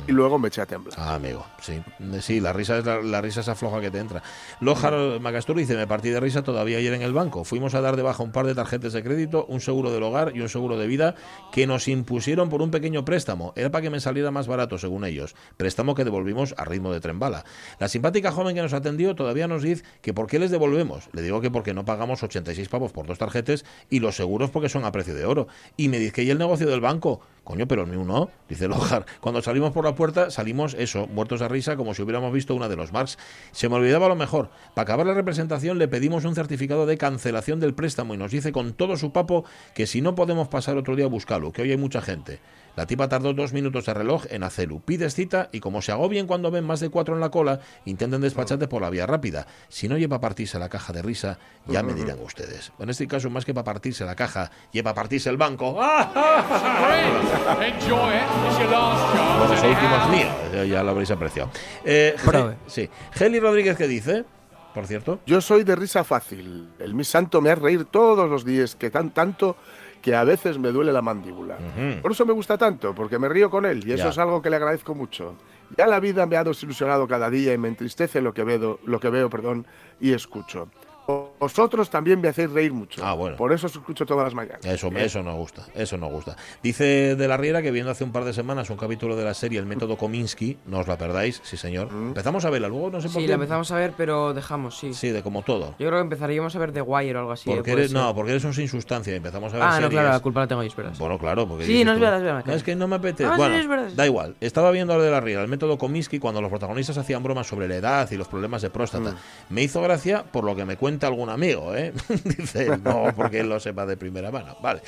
Y 0.07 0.12
luego 0.12 0.38
me 0.38 0.49
eché 0.49 0.61
a 0.61 0.66
temblar. 0.66 0.94
Ah, 0.99 1.14
amigo, 1.14 1.44
sí. 1.61 1.81
Sí, 2.20 2.40
la 2.40 2.53
risa 2.53 2.79
es 2.79 2.85
la, 2.85 3.03
la 3.03 3.20
risa 3.20 3.40
esa 3.40 3.55
floja 3.55 3.81
que 3.81 3.90
te 3.90 3.99
entra. 3.99 4.22
Lojar 4.61 5.20
Macasturo 5.20 5.59
dice, 5.59 5.77
me 5.77 5.87
partí 5.87 6.11
de 6.11 6.20
risa 6.20 6.42
todavía 6.42 6.79
ayer 6.79 6.94
en 6.94 7.03
el 7.03 7.12
banco. 7.12 7.44
Fuimos 7.44 7.75
a 7.75 7.81
dar 7.81 7.96
de 7.96 8.03
baja 8.03 8.22
un 8.22 8.33
par 8.33 8.46
de 8.46 8.55
tarjetas 8.55 8.92
de 8.92 9.03
crédito, 9.03 9.46
un 9.46 9.61
seguro 9.61 9.90
del 9.90 10.03
hogar 10.03 10.33
y 10.35 10.40
un 10.40 10.49
seguro 10.49 10.79
de 10.79 10.87
vida 10.87 11.14
que 11.53 11.66
nos 11.66 11.88
impusieron 11.88 12.49
por 12.49 12.62
un 12.62 12.70
pequeño 12.70 13.05
préstamo. 13.05 13.53
Era 13.57 13.70
para 13.70 13.83
que 13.83 13.90
me 13.90 14.01
saliera 14.01 14.31
más 14.31 14.46
barato, 14.46 14.79
según 14.79 15.05
ellos. 15.05 15.35
Préstamo 15.57 15.94
que 15.94 16.05
devolvimos 16.05 16.55
a 16.57 16.64
ritmo 16.64 16.92
de 16.92 17.01
tren 17.01 17.18
bala. 17.18 17.44
La 17.79 17.88
simpática 17.88 18.33
joven 18.33 18.55
que 18.55 18.62
nos 18.62 18.72
atendió 18.72 19.14
todavía 19.14 19.49
nos 19.49 19.62
dice 19.62 19.85
que 20.03 20.14
por 20.14 20.27
qué 20.27 20.38
les 20.38 20.51
devolvemos. 20.51 21.09
Le 21.12 21.22
digo 21.22 21.40
que 21.40 21.51
porque 21.51 21.75
no 21.75 21.85
pagamos 21.85 22.22
86 22.22 22.68
pavos 22.68 22.92
por 22.92 23.07
dos 23.07 23.18
tarjetas 23.18 23.64
y 23.90 24.01
los 24.01 24.16
seguros 24.16 24.51
porque 24.51 24.68
son 24.68 24.85
a 24.85 24.92
precio 24.92 25.14
de 25.14 25.25
oro. 25.25 25.49
Y 25.77 25.88
me 25.88 25.99
dice 25.99 26.12
que 26.12 26.22
y 26.22 26.31
el 26.31 26.38
negocio 26.38 26.66
del 26.66 26.81
banco, 26.81 27.20
Coño, 27.47 27.69
pero 27.69 27.83
el 27.83 27.89
mío 27.89 28.03
no, 28.03 28.29
dice 28.49 28.67
Lojar. 28.67 29.07
Cuando 29.21 29.41
salimos 29.41 29.71
por 29.71 29.85
la 29.85 29.95
puerta, 29.95 30.31
salimos 30.33 30.75
eso, 30.75 31.07
muertos 31.07 31.39
de 31.39 31.47
risa, 31.47 31.77
como 31.77 31.95
si 31.95 32.03
hubiéramos 32.03 32.33
visto 32.33 32.57
una 32.57 32.69
de 32.69 32.75
los 32.75 32.93
Marx. 32.93 33.19
Se 33.53 33.69
me 33.69 33.77
olvidaba 33.77 34.09
lo 34.09 34.17
mejor. 34.17 34.51
Para 34.75 34.83
acabar 34.83 35.07
la 35.07 35.15
representación 35.15 35.79
le 35.79 35.87
pedimos 35.87 36.25
un 36.25 36.35
certificado 36.35 36.87
de 36.87 36.99
cancelación 36.99 37.61
del 37.61 37.73
préstamo 37.73 38.15
y 38.15 38.17
nos 38.17 38.33
dice 38.33 38.51
con 38.51 38.73
todo 38.73 38.97
su 38.97 39.12
papo 39.12 39.45
que 39.75 39.87
si 39.87 40.01
no 40.01 40.17
podemos 40.17 40.49
pasar 40.49 40.77
otro 40.77 40.97
día 40.97 41.05
a 41.05 41.09
buscarlo, 41.09 41.53
que 41.53 41.62
hoy 41.62 41.71
hay 41.71 41.77
mucha 41.77 42.03
gente. 42.03 42.41
La 42.77 42.87
tipa 42.87 43.09
tardó 43.09 43.33
dos 43.33 43.53
minutos 43.53 43.87
de 43.87 43.95
reloj 43.95 44.25
en 44.31 44.43
hacerlo. 44.43 44.81
Pides 44.85 45.15
cita 45.15 45.49
y 45.51 45.61
como 45.61 45.81
se 45.83 45.93
agobien 45.93 46.27
cuando 46.27 46.51
ven 46.51 46.65
más 46.65 46.81
de 46.81 46.91
cuatro 46.91 47.15
en 47.15 47.21
la 47.21 47.31
cola, 47.31 47.61
intenten 47.87 48.21
despacharte 48.21 48.69
por 48.69 48.83
la 48.83 48.91
vía 48.91 49.07
rápida. 49.07 49.47
Si 49.69 49.89
no 49.89 49.97
lleva 49.97 50.17
a 50.17 50.21
partirse 50.21 50.59
la 50.59 50.69
caja 50.69 50.93
de 50.93 51.01
risa, 51.03 51.39
ya 51.67 51.83
me 51.83 51.95
dirán 51.95 52.19
ustedes. 52.23 52.73
En 52.79 52.91
este 52.91 53.07
caso, 53.09 53.31
más 53.31 53.45
que 53.47 53.55
para 53.55 53.65
partirse 53.65 54.05
la 54.05 54.15
caja, 54.15 54.51
lleva 54.73 54.91
a 54.91 54.95
partirse 54.95 55.31
el 55.31 55.37
banco. 55.39 55.73
Bueno, 59.39 59.55
ese 59.55 59.69
último 59.69 59.97
es 59.97 60.09
mío, 60.11 60.65
ya- 60.65 60.83
lo 60.83 60.91
habréis 60.91 61.11
apreciado. 61.11 61.51
Eh, 61.85 62.15
sí. 62.67 62.89
Geli 63.12 63.41
Rodríguez, 63.41 63.77
¿qué 63.77 63.89
dice? 63.89 64.25
Por 64.75 64.87
cierto. 64.87 65.21
Yo 65.27 65.41
soy 65.41 65.65
de 65.65 65.75
risa 65.75 66.05
fácil. 66.05 66.69
El 66.79 66.95
mi 66.95 67.03
santo 67.05 67.41
me 67.41 67.51
hace 67.51 67.62
reír 67.62 67.87
todos 67.87 68.29
los 68.29 68.45
días, 68.45 68.75
que 68.77 68.91
tan 68.91 69.11
tanto 69.15 69.57
que 70.03 70.15
a 70.15 70.25
veces 70.25 70.59
me 70.59 70.71
duele 70.71 70.93
la 70.93 71.03
mandíbula. 71.03 71.59
Por 72.03 72.13
eso 72.13 72.25
me 72.25 72.33
gusta 72.33 72.57
tanto, 72.57 72.95
porque 72.95 73.19
me 73.19 73.29
río 73.29 73.51
con 73.51 73.67
él 73.67 73.87
y 73.87 73.93
eso 73.93 74.09
es 74.09 74.19
algo 74.19 74.43
que 74.43 74.51
le 74.51 74.57
agradezco 74.57 74.95
mucho. 74.95 75.35
Ya 75.77 75.87
la 75.87 75.99
vida 75.99 76.27
me 76.27 76.37
ha 76.37 76.45
desilusionado 76.45 77.09
cada 77.09 77.29
día 77.29 77.53
y 77.53 77.59
me 77.59 77.69
entristece 77.69 78.21
lo 78.21 78.33
que 78.33 78.45
veo, 78.45 78.79
lo 78.85 79.01
que 79.01 79.11
veo, 79.11 79.29
perdón, 79.29 79.67
y 80.01 80.13
escucho. 80.13 80.69
Vosotros 81.38 81.90
también 81.90 82.20
me 82.20 82.29
hacéis 82.29 82.51
reír 82.51 82.72
mucho. 82.72 83.05
Ah, 83.05 83.14
bueno. 83.14 83.37
Por 83.37 83.53
eso 83.53 83.66
os 83.66 83.72
escucho 83.75 84.07
todas 84.07 84.25
las 84.25 84.35
mañanas. 84.35 84.64
Eso, 84.64 84.88
eso 84.96 85.22
nos 85.22 85.35
gusta, 85.37 85.62
eso 85.75 85.96
nos 85.99 86.11
gusta. 86.11 86.37
Dice 86.62 87.14
de 87.16 87.29
la 87.29 87.37
Riera 87.37 87.62
que 87.62 87.70
viendo 87.70 87.90
hace 87.90 88.05
un 88.05 88.12
par 88.12 88.25
de 88.25 88.33
semanas 88.33 88.70
un 88.70 88.77
capítulo 88.77 89.16
de 89.16 89.25
la 89.25 89.35
serie 89.35 89.59
El 89.59 89.66
método 89.66 89.96
Kominsky, 89.96 90.59
no 90.66 90.79
os 90.81 90.88
la 90.88 90.96
perdáis, 90.99 91.40
sí 91.44 91.57
señor. 91.57 91.88
Empezamos 91.92 92.44
a 92.44 92.51
verla, 92.51 92.68
luego 92.68 92.90
no 92.90 93.01
sé 93.01 93.09
por 93.09 93.16
Sí, 93.20 93.22
qué. 93.22 93.29
la 93.29 93.35
empezamos 93.35 93.70
a 93.72 93.77
ver, 93.77 93.92
pero 93.96 94.33
dejamos, 94.35 94.79
sí. 94.79 94.94
Sí, 94.94 95.11
de 95.11 95.22
como 95.22 95.42
todo. 95.42 95.70
Yo 95.79 95.87
creo 95.88 95.92
que 95.92 96.01
empezaríamos 96.01 96.55
a 96.57 96.59
ver 96.59 96.72
The 96.72 96.83
Wire 96.83 97.16
o 97.16 97.20
algo 97.20 97.33
así. 97.33 97.44
Porque 97.51 97.70
¿eh? 97.70 97.75
Puede 97.75 97.85
eres, 97.85 97.92
no, 97.92 98.14
porque 98.14 98.31
eres 98.33 98.44
un 98.44 98.55
sin 98.55 98.68
sustancia 98.68 99.12
y 99.12 99.16
empezamos 99.16 99.53
a 99.53 99.57
ver 99.57 99.66
Ah, 99.66 99.81
no, 99.81 99.88
claro, 99.88 100.09
la 100.09 100.20
culpa 100.20 100.40
la 100.40 100.46
tengo 100.49 100.62
yo, 100.62 100.68
espera. 100.68 100.92
Bueno, 100.99 101.18
claro, 101.18 101.46
porque 101.46 101.64
Sí, 101.64 101.85
no 101.85 101.92
es 101.92 102.01
verdad, 102.01 102.18
es 102.18 102.22
verdad, 102.25 102.38
"No, 102.38 102.44
claro. 102.44 102.57
es 102.59 102.62
que 102.64 102.75
no 102.77 102.88
me 102.88 102.96
apetece. 102.96 103.25
Ah, 103.29 103.33
sí, 103.35 103.38
bueno, 103.38 103.55
es 103.57 103.68
verdad, 103.68 103.88
sí. 103.90 103.94
da 103.96 104.07
igual. 104.07 104.37
Estaba 104.40 104.70
viendo 104.70 104.96
lo 104.96 105.03
de 105.03 105.11
la 105.11 105.20
Riera, 105.20 105.42
el 105.42 105.49
método 105.49 105.79
Kominsky, 105.79 106.18
cuando 106.18 106.40
los 106.40 106.51
protagonistas 106.51 106.96
hacían 106.99 107.22
bromas 107.22 107.46
sobre 107.46 107.68
la 107.68 107.77
edad 107.77 108.11
y 108.11 108.16
los 108.16 108.29
problemas 108.29 108.62
de 108.62 108.70
próstata. 108.70 109.12
Mm. 109.12 109.16
Me 109.55 109.62
hizo 109.62 109.81
gracia 109.83 110.25
por 110.25 110.44
lo 110.44 110.55
que 110.57 110.64
me 110.64 110.77
cuenta 110.77 111.07
algún 111.07 111.26
amigo, 111.31 111.75
¿eh? 111.75 111.93
dice 112.25 112.79
no 112.79 113.12
porque 113.15 113.41
él 113.41 113.49
lo 113.49 113.59
sepa 113.61 113.87
de 113.87 113.97
primera 113.97 114.31
mano. 114.31 114.57
Vale. 114.62 114.81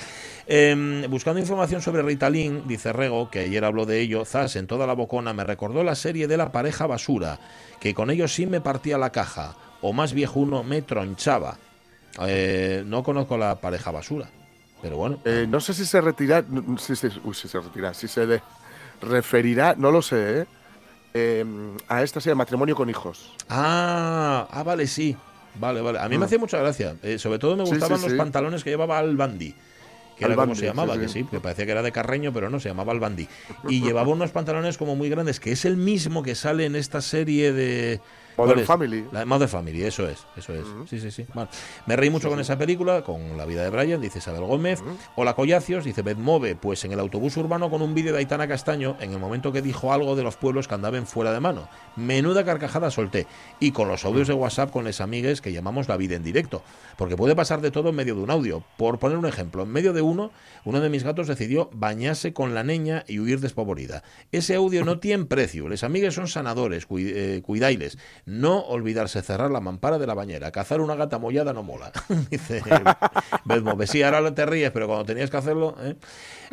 Em, 0.47 1.09
buscando 1.11 1.41
información 1.41 1.83
sobre 1.83 2.03
Ritalin, 2.03 2.67
dice 2.67 2.93
Rego, 2.93 3.31
que 3.31 3.41
ayer 3.41 3.65
habló 3.65 3.87
de 3.87 4.01
ello, 4.01 4.25
Zas 4.25 4.57
en 4.57 4.67
toda 4.67 4.87
la 4.87 4.95
bocona 4.95 5.33
me 5.33 5.45
recordó 5.45 5.83
la 5.85 5.95
serie 5.95 6.27
de 6.29 6.37
la 6.37 6.53
pareja 6.53 6.87
basura, 6.87 7.39
que 7.81 7.95
con 7.95 8.11
ellos 8.11 8.33
sí 8.35 8.47
me 8.47 8.61
partía 8.61 8.99
la 8.99 9.11
caja, 9.11 9.57
o 9.81 9.93
más 9.93 10.13
viejuno 10.13 10.63
me 10.63 10.83
tronchaba. 10.83 11.57
Eh, 12.27 12.83
no 12.87 13.03
conozco 13.03 13.37
la 13.39 13.57
pareja 13.61 13.91
basura, 13.91 14.29
pero 14.83 14.97
bueno. 14.97 15.19
Eh, 15.25 15.47
no 15.49 15.61
sé 15.61 15.75
si 15.75 15.85
se 15.87 16.01
retira, 16.01 16.45
si 16.79 16.97
se, 16.97 17.11
uy, 17.25 17.35
si 17.35 17.47
se 17.49 17.61
retira, 17.61 17.95
si 17.95 18.09
se 18.09 18.27
de- 18.27 18.43
referirá, 19.01 19.75
no 19.79 19.91
lo 19.91 20.03
sé, 20.03 20.41
¿eh? 20.41 20.47
Eh, 21.15 21.45
a 21.89 22.03
esta 22.03 22.21
serie 22.21 22.35
matrimonio 22.35 22.77
con 22.77 22.91
hijos. 22.91 23.33
Ah, 23.49 24.47
ah, 24.51 24.63
vale, 24.63 24.87
sí. 24.87 25.17
Vale, 25.57 25.81
vale. 25.81 25.99
A 25.99 26.09
mí 26.09 26.17
me 26.17 26.21
Mm. 26.21 26.23
hacía 26.25 26.39
mucha 26.39 26.59
gracia. 26.59 26.97
Eh, 27.03 27.19
sobre 27.19 27.39
todo 27.39 27.57
me 27.57 27.65
gustaban 27.65 27.99
sí, 27.99 28.09
los 28.09 28.15
pantalones 28.17 28.63
que 28.65 28.71
llevaba 28.71 28.99
Al 28.99 29.17
Bandi. 29.17 29.55
Que 30.19 30.25
Al 30.25 30.33
era 30.33 30.43
como 30.43 30.55
se 30.57 30.67
llamaba, 30.67 30.95
sí, 30.95 31.01
que 31.01 31.09
sí. 31.09 31.21
sí, 31.21 31.25
que 31.31 31.41
parecía 31.41 31.65
que 31.65 31.73
era 31.73 31.83
de 31.83 31.93
Carreño, 31.93 32.33
pero 32.33 32.51
no, 32.51 32.59
se 32.61 32.69
llamaba 32.69 32.93
Al 32.93 32.99
Bandi. 33.01 33.29
Y 33.69 33.81
llevaba 33.81 34.09
unos 34.09 34.31
pantalones 34.31 34.77
como 34.77 34.97
muy 34.97 35.09
grandes, 35.09 35.39
que 35.41 35.53
es 35.53 35.65
el 35.65 35.77
mismo 35.77 36.23
que 36.23 36.35
sale 36.35 36.65
en 36.67 36.75
esta 36.77 37.01
serie 37.01 37.53
de. 37.53 38.01
Modern. 38.39 38.65
Family. 38.65 39.05
La 39.13 39.25
Modern 39.25 39.51
Family, 39.51 39.83
eso 39.83 40.09
es, 40.09 40.27
eso 40.37 40.55
es. 40.55 40.65
Sí, 40.89 41.01
sí, 41.01 41.11
sí. 41.11 41.27
Vale. 41.35 41.51
Me 41.87 41.97
reí 41.97 42.09
mucho 42.09 42.29
con 42.29 42.39
esa 42.41 42.57
película, 42.57 43.03
con 43.03 43.37
La 43.37 43.45
vida 43.45 43.63
de 43.65 43.71
Brian, 43.71 44.01
dice 44.01 44.19
Isabel 44.19 44.45
Gómez. 44.45 44.83
Hola 45.17 45.35
Collacios, 45.35 45.85
dice 45.85 46.03
Bedmove, 46.03 46.55
pues 46.55 46.85
en 46.85 46.93
el 46.93 47.01
autobús 47.01 47.37
urbano 47.37 47.71
con 47.71 47.83
un 47.83 47.95
vídeo 47.95 48.13
de 48.13 48.19
Aitana 48.19 48.47
Castaño, 48.47 48.97
en 49.01 49.13
el 49.13 49.19
momento 49.19 49.53
que 49.53 49.61
dijo 49.61 49.93
algo 49.93 50.17
de 50.17 50.23
los 50.23 50.37
pueblos 50.37 50.69
que 50.69 50.75
andaban 50.75 51.07
fuera 51.07 51.33
de 51.33 51.41
mano. 51.41 51.69
Menuda 51.97 52.45
carcajada 52.45 52.91
solté. 52.91 53.27
Y 53.61 53.73
con 53.73 53.89
los 53.89 54.05
audios 54.05 54.29
de 54.29 54.35
WhatsApp 54.35 54.71
con 54.71 54.85
les 54.85 55.01
amigues 55.01 55.41
que 55.41 55.53
llamamos 55.53 55.89
La 55.89 55.97
vida 55.97 56.15
en 56.15 56.23
directo. 56.23 56.63
Porque 56.97 57.17
puede 57.17 57.35
pasar 57.35 57.61
de 57.61 57.71
todo 57.71 57.91
en 57.91 57.97
medio 57.97 58.15
de 58.15 58.23
un 58.23 58.31
audio. 58.31 58.63
Por 58.77 58.99
poner 58.99 59.19
un 59.19 59.27
ejemplo, 59.27 59.65
en 59.65 59.71
medio 59.71 59.93
de 59.93 60.03
uno, 60.03 60.31
uno 60.65 60.81
de 60.81 60.89
mis 60.89 61.03
gatos 61.03 61.27
decidió 61.27 61.71
bañarse 61.73 62.33
con 62.33 62.55
la 62.55 62.63
niña 62.63 63.05
y 63.09 63.19
huir 63.19 63.41
despavorida. 63.41 64.03
Ese 64.33 64.55
audio 64.55 64.85
no 64.85 65.01
tiene 65.01 65.25
precio. 65.25 65.69
Les 65.69 65.85
amigues 65.85 66.15
son 66.15 66.29
sanadores, 66.29 66.87
eh, 66.91 67.43
cuidailes. 67.45 67.99
No 68.29 68.59
olvidarse 68.59 69.23
cerrar 69.23 69.51
la 69.51 69.61
mampara 69.61 69.97
de 69.99 70.07
la 70.07 70.13
bañera. 70.13 70.51
Cazar 70.51 70.83
una 70.83 70.95
gata 70.95 71.19
mollada 71.19 71.55
no 71.55 71.63
mola. 71.63 71.91
Dice 72.31 72.63
Bedmove. 73.47 73.87
Sí, 73.87 74.03
ahora 74.03 74.35
te 74.35 74.45
ríes, 74.45 74.71
pero 74.71 74.87
cuando 74.87 75.07
tenías 75.07 75.31
que 75.31 75.39
hacerlo... 75.39 75.75
¿eh? 75.81 75.97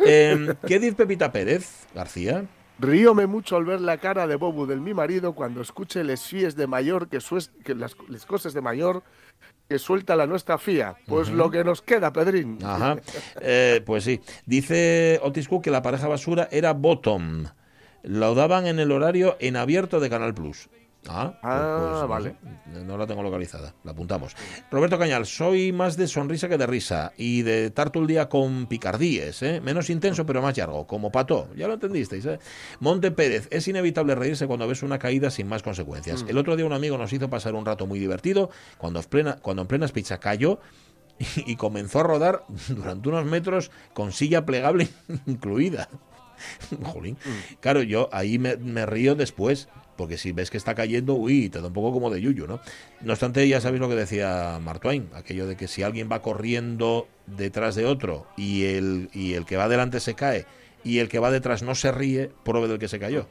Eh, 0.05 0.55
¿Qué 0.65 0.79
dice 0.79 0.95
Pepita 0.95 1.33
Pérez, 1.33 1.85
García? 1.93 2.45
Ríome 2.79 3.27
mucho 3.27 3.57
al 3.57 3.65
ver 3.65 3.81
la 3.81 3.97
cara 3.97 4.25
de 4.25 4.37
Bobu 4.37 4.65
del 4.65 4.79
mi 4.79 4.93
marido 4.93 5.33
cuando 5.33 5.61
escuche 5.61 6.05
les 6.05 6.23
fies 6.23 6.55
de 6.55 6.65
mayor 6.65 7.09
que, 7.09 7.19
que 7.65 7.75
las, 7.75 7.95
cosas 8.25 8.53
de 8.53 8.61
mayor 8.61 9.03
que 9.67 9.77
suelta 9.77 10.15
la 10.15 10.27
nuestra 10.27 10.57
fía. 10.57 10.95
Pues 11.07 11.29
lo 11.29 11.51
que 11.51 11.65
nos 11.65 11.81
queda, 11.81 12.13
Pedrín. 12.13 12.57
Ajá. 12.63 12.95
Eh, 13.41 13.81
pues 13.85 14.05
sí. 14.05 14.21
Dice 14.45 15.19
Otis 15.23 15.49
Cook 15.49 15.65
que 15.65 15.71
la 15.71 15.81
pareja 15.81 16.07
basura 16.07 16.47
era 16.51 16.71
Bottom. 16.71 17.47
Lo 18.03 18.33
daban 18.33 18.65
en 18.65 18.79
el 18.79 18.93
horario 18.93 19.35
en 19.41 19.57
abierto 19.57 19.99
de 19.99 20.09
Canal 20.09 20.33
Plus. 20.33 20.69
Ah, 21.09 21.33
pues- 21.41 21.53
Ah, 21.53 21.95
pues 21.99 22.09
vale. 22.09 22.35
sé. 22.73 22.83
No 22.85 22.97
la 22.97 23.05
tengo 23.07 23.23
localizada, 23.23 23.73
la 23.83 23.91
apuntamos. 23.91 24.35
Roberto 24.71 24.97
Cañal, 24.97 25.25
soy 25.25 25.71
más 25.71 25.97
de 25.97 26.07
sonrisa 26.07 26.49
que 26.49 26.57
de 26.57 26.65
risa 26.67 27.13
y 27.17 27.41
de 27.43 27.69
tartul 27.71 28.07
día 28.07 28.27
con 28.29 28.67
picardíes, 28.67 29.41
¿eh? 29.43 29.61
menos 29.61 29.89
intenso 29.89 30.25
pero 30.25 30.41
más 30.41 30.57
largo, 30.57 30.87
como 30.87 31.11
pato, 31.11 31.49
ya 31.55 31.67
lo 31.67 31.75
entendisteis. 31.75 32.25
¿eh? 32.25 32.39
Monte 32.79 33.11
Pérez, 33.11 33.47
es 33.51 33.67
inevitable 33.67 34.15
reírse 34.15 34.47
cuando 34.47 34.67
ves 34.67 34.83
una 34.83 34.99
caída 34.99 35.29
sin 35.29 35.47
más 35.47 35.63
consecuencias. 35.63 36.23
Mm. 36.23 36.29
El 36.29 36.37
otro 36.37 36.55
día 36.55 36.65
un 36.65 36.73
amigo 36.73 36.97
nos 36.97 37.11
hizo 37.13 37.29
pasar 37.29 37.55
un 37.55 37.65
rato 37.65 37.85
muy 37.87 37.99
divertido 37.99 38.49
cuando, 38.77 38.99
en 38.99 39.05
plena, 39.05 39.35
cuando 39.41 39.61
en 39.61 39.67
pizza 39.91 40.19
cayó 40.19 40.59
y 41.45 41.55
comenzó 41.55 42.01
a 42.01 42.03
rodar 42.03 42.43
durante 42.67 43.07
unos 43.09 43.25
metros 43.25 43.71
con 43.93 44.11
silla 44.11 44.45
plegable 44.45 44.89
incluida. 45.25 45.87
Jolín. 46.83 47.17
Claro, 47.61 47.81
yo 47.81 48.09
ahí 48.11 48.37
me, 48.39 48.57
me 48.57 48.85
río 48.85 49.15
después, 49.15 49.69
porque 49.95 50.17
si 50.17 50.31
ves 50.31 50.49
que 50.51 50.57
está 50.57 50.75
cayendo, 50.75 51.13
uy, 51.13 51.49
te 51.49 51.61
da 51.61 51.67
un 51.67 51.73
poco 51.73 51.91
como 51.91 52.09
de 52.09 52.21
yuyu, 52.21 52.47
¿no? 52.47 52.59
No 53.01 53.13
obstante, 53.13 53.47
ya 53.47 53.61
sabéis 53.61 53.81
lo 53.81 53.89
que 53.89 53.95
decía 53.95 54.59
Mark 54.61 54.81
Twain, 54.81 55.09
aquello 55.13 55.47
de 55.47 55.55
que 55.55 55.67
si 55.67 55.83
alguien 55.83 56.09
va 56.11 56.21
corriendo 56.21 57.07
detrás 57.27 57.75
de 57.75 57.85
otro 57.85 58.27
y 58.37 58.65
el, 58.65 59.09
y 59.13 59.33
el 59.33 59.45
que 59.45 59.57
va 59.57 59.67
delante 59.69 59.99
se 59.99 60.13
cae 60.15 60.45
y 60.83 60.99
el 60.99 61.09
que 61.09 61.19
va 61.19 61.31
detrás 61.31 61.63
no 61.63 61.75
se 61.75 61.91
ríe, 61.91 62.29
pruebe 62.43 62.67
del 62.67 62.79
que 62.79 62.87
se 62.87 62.99
cayó. 62.99 63.25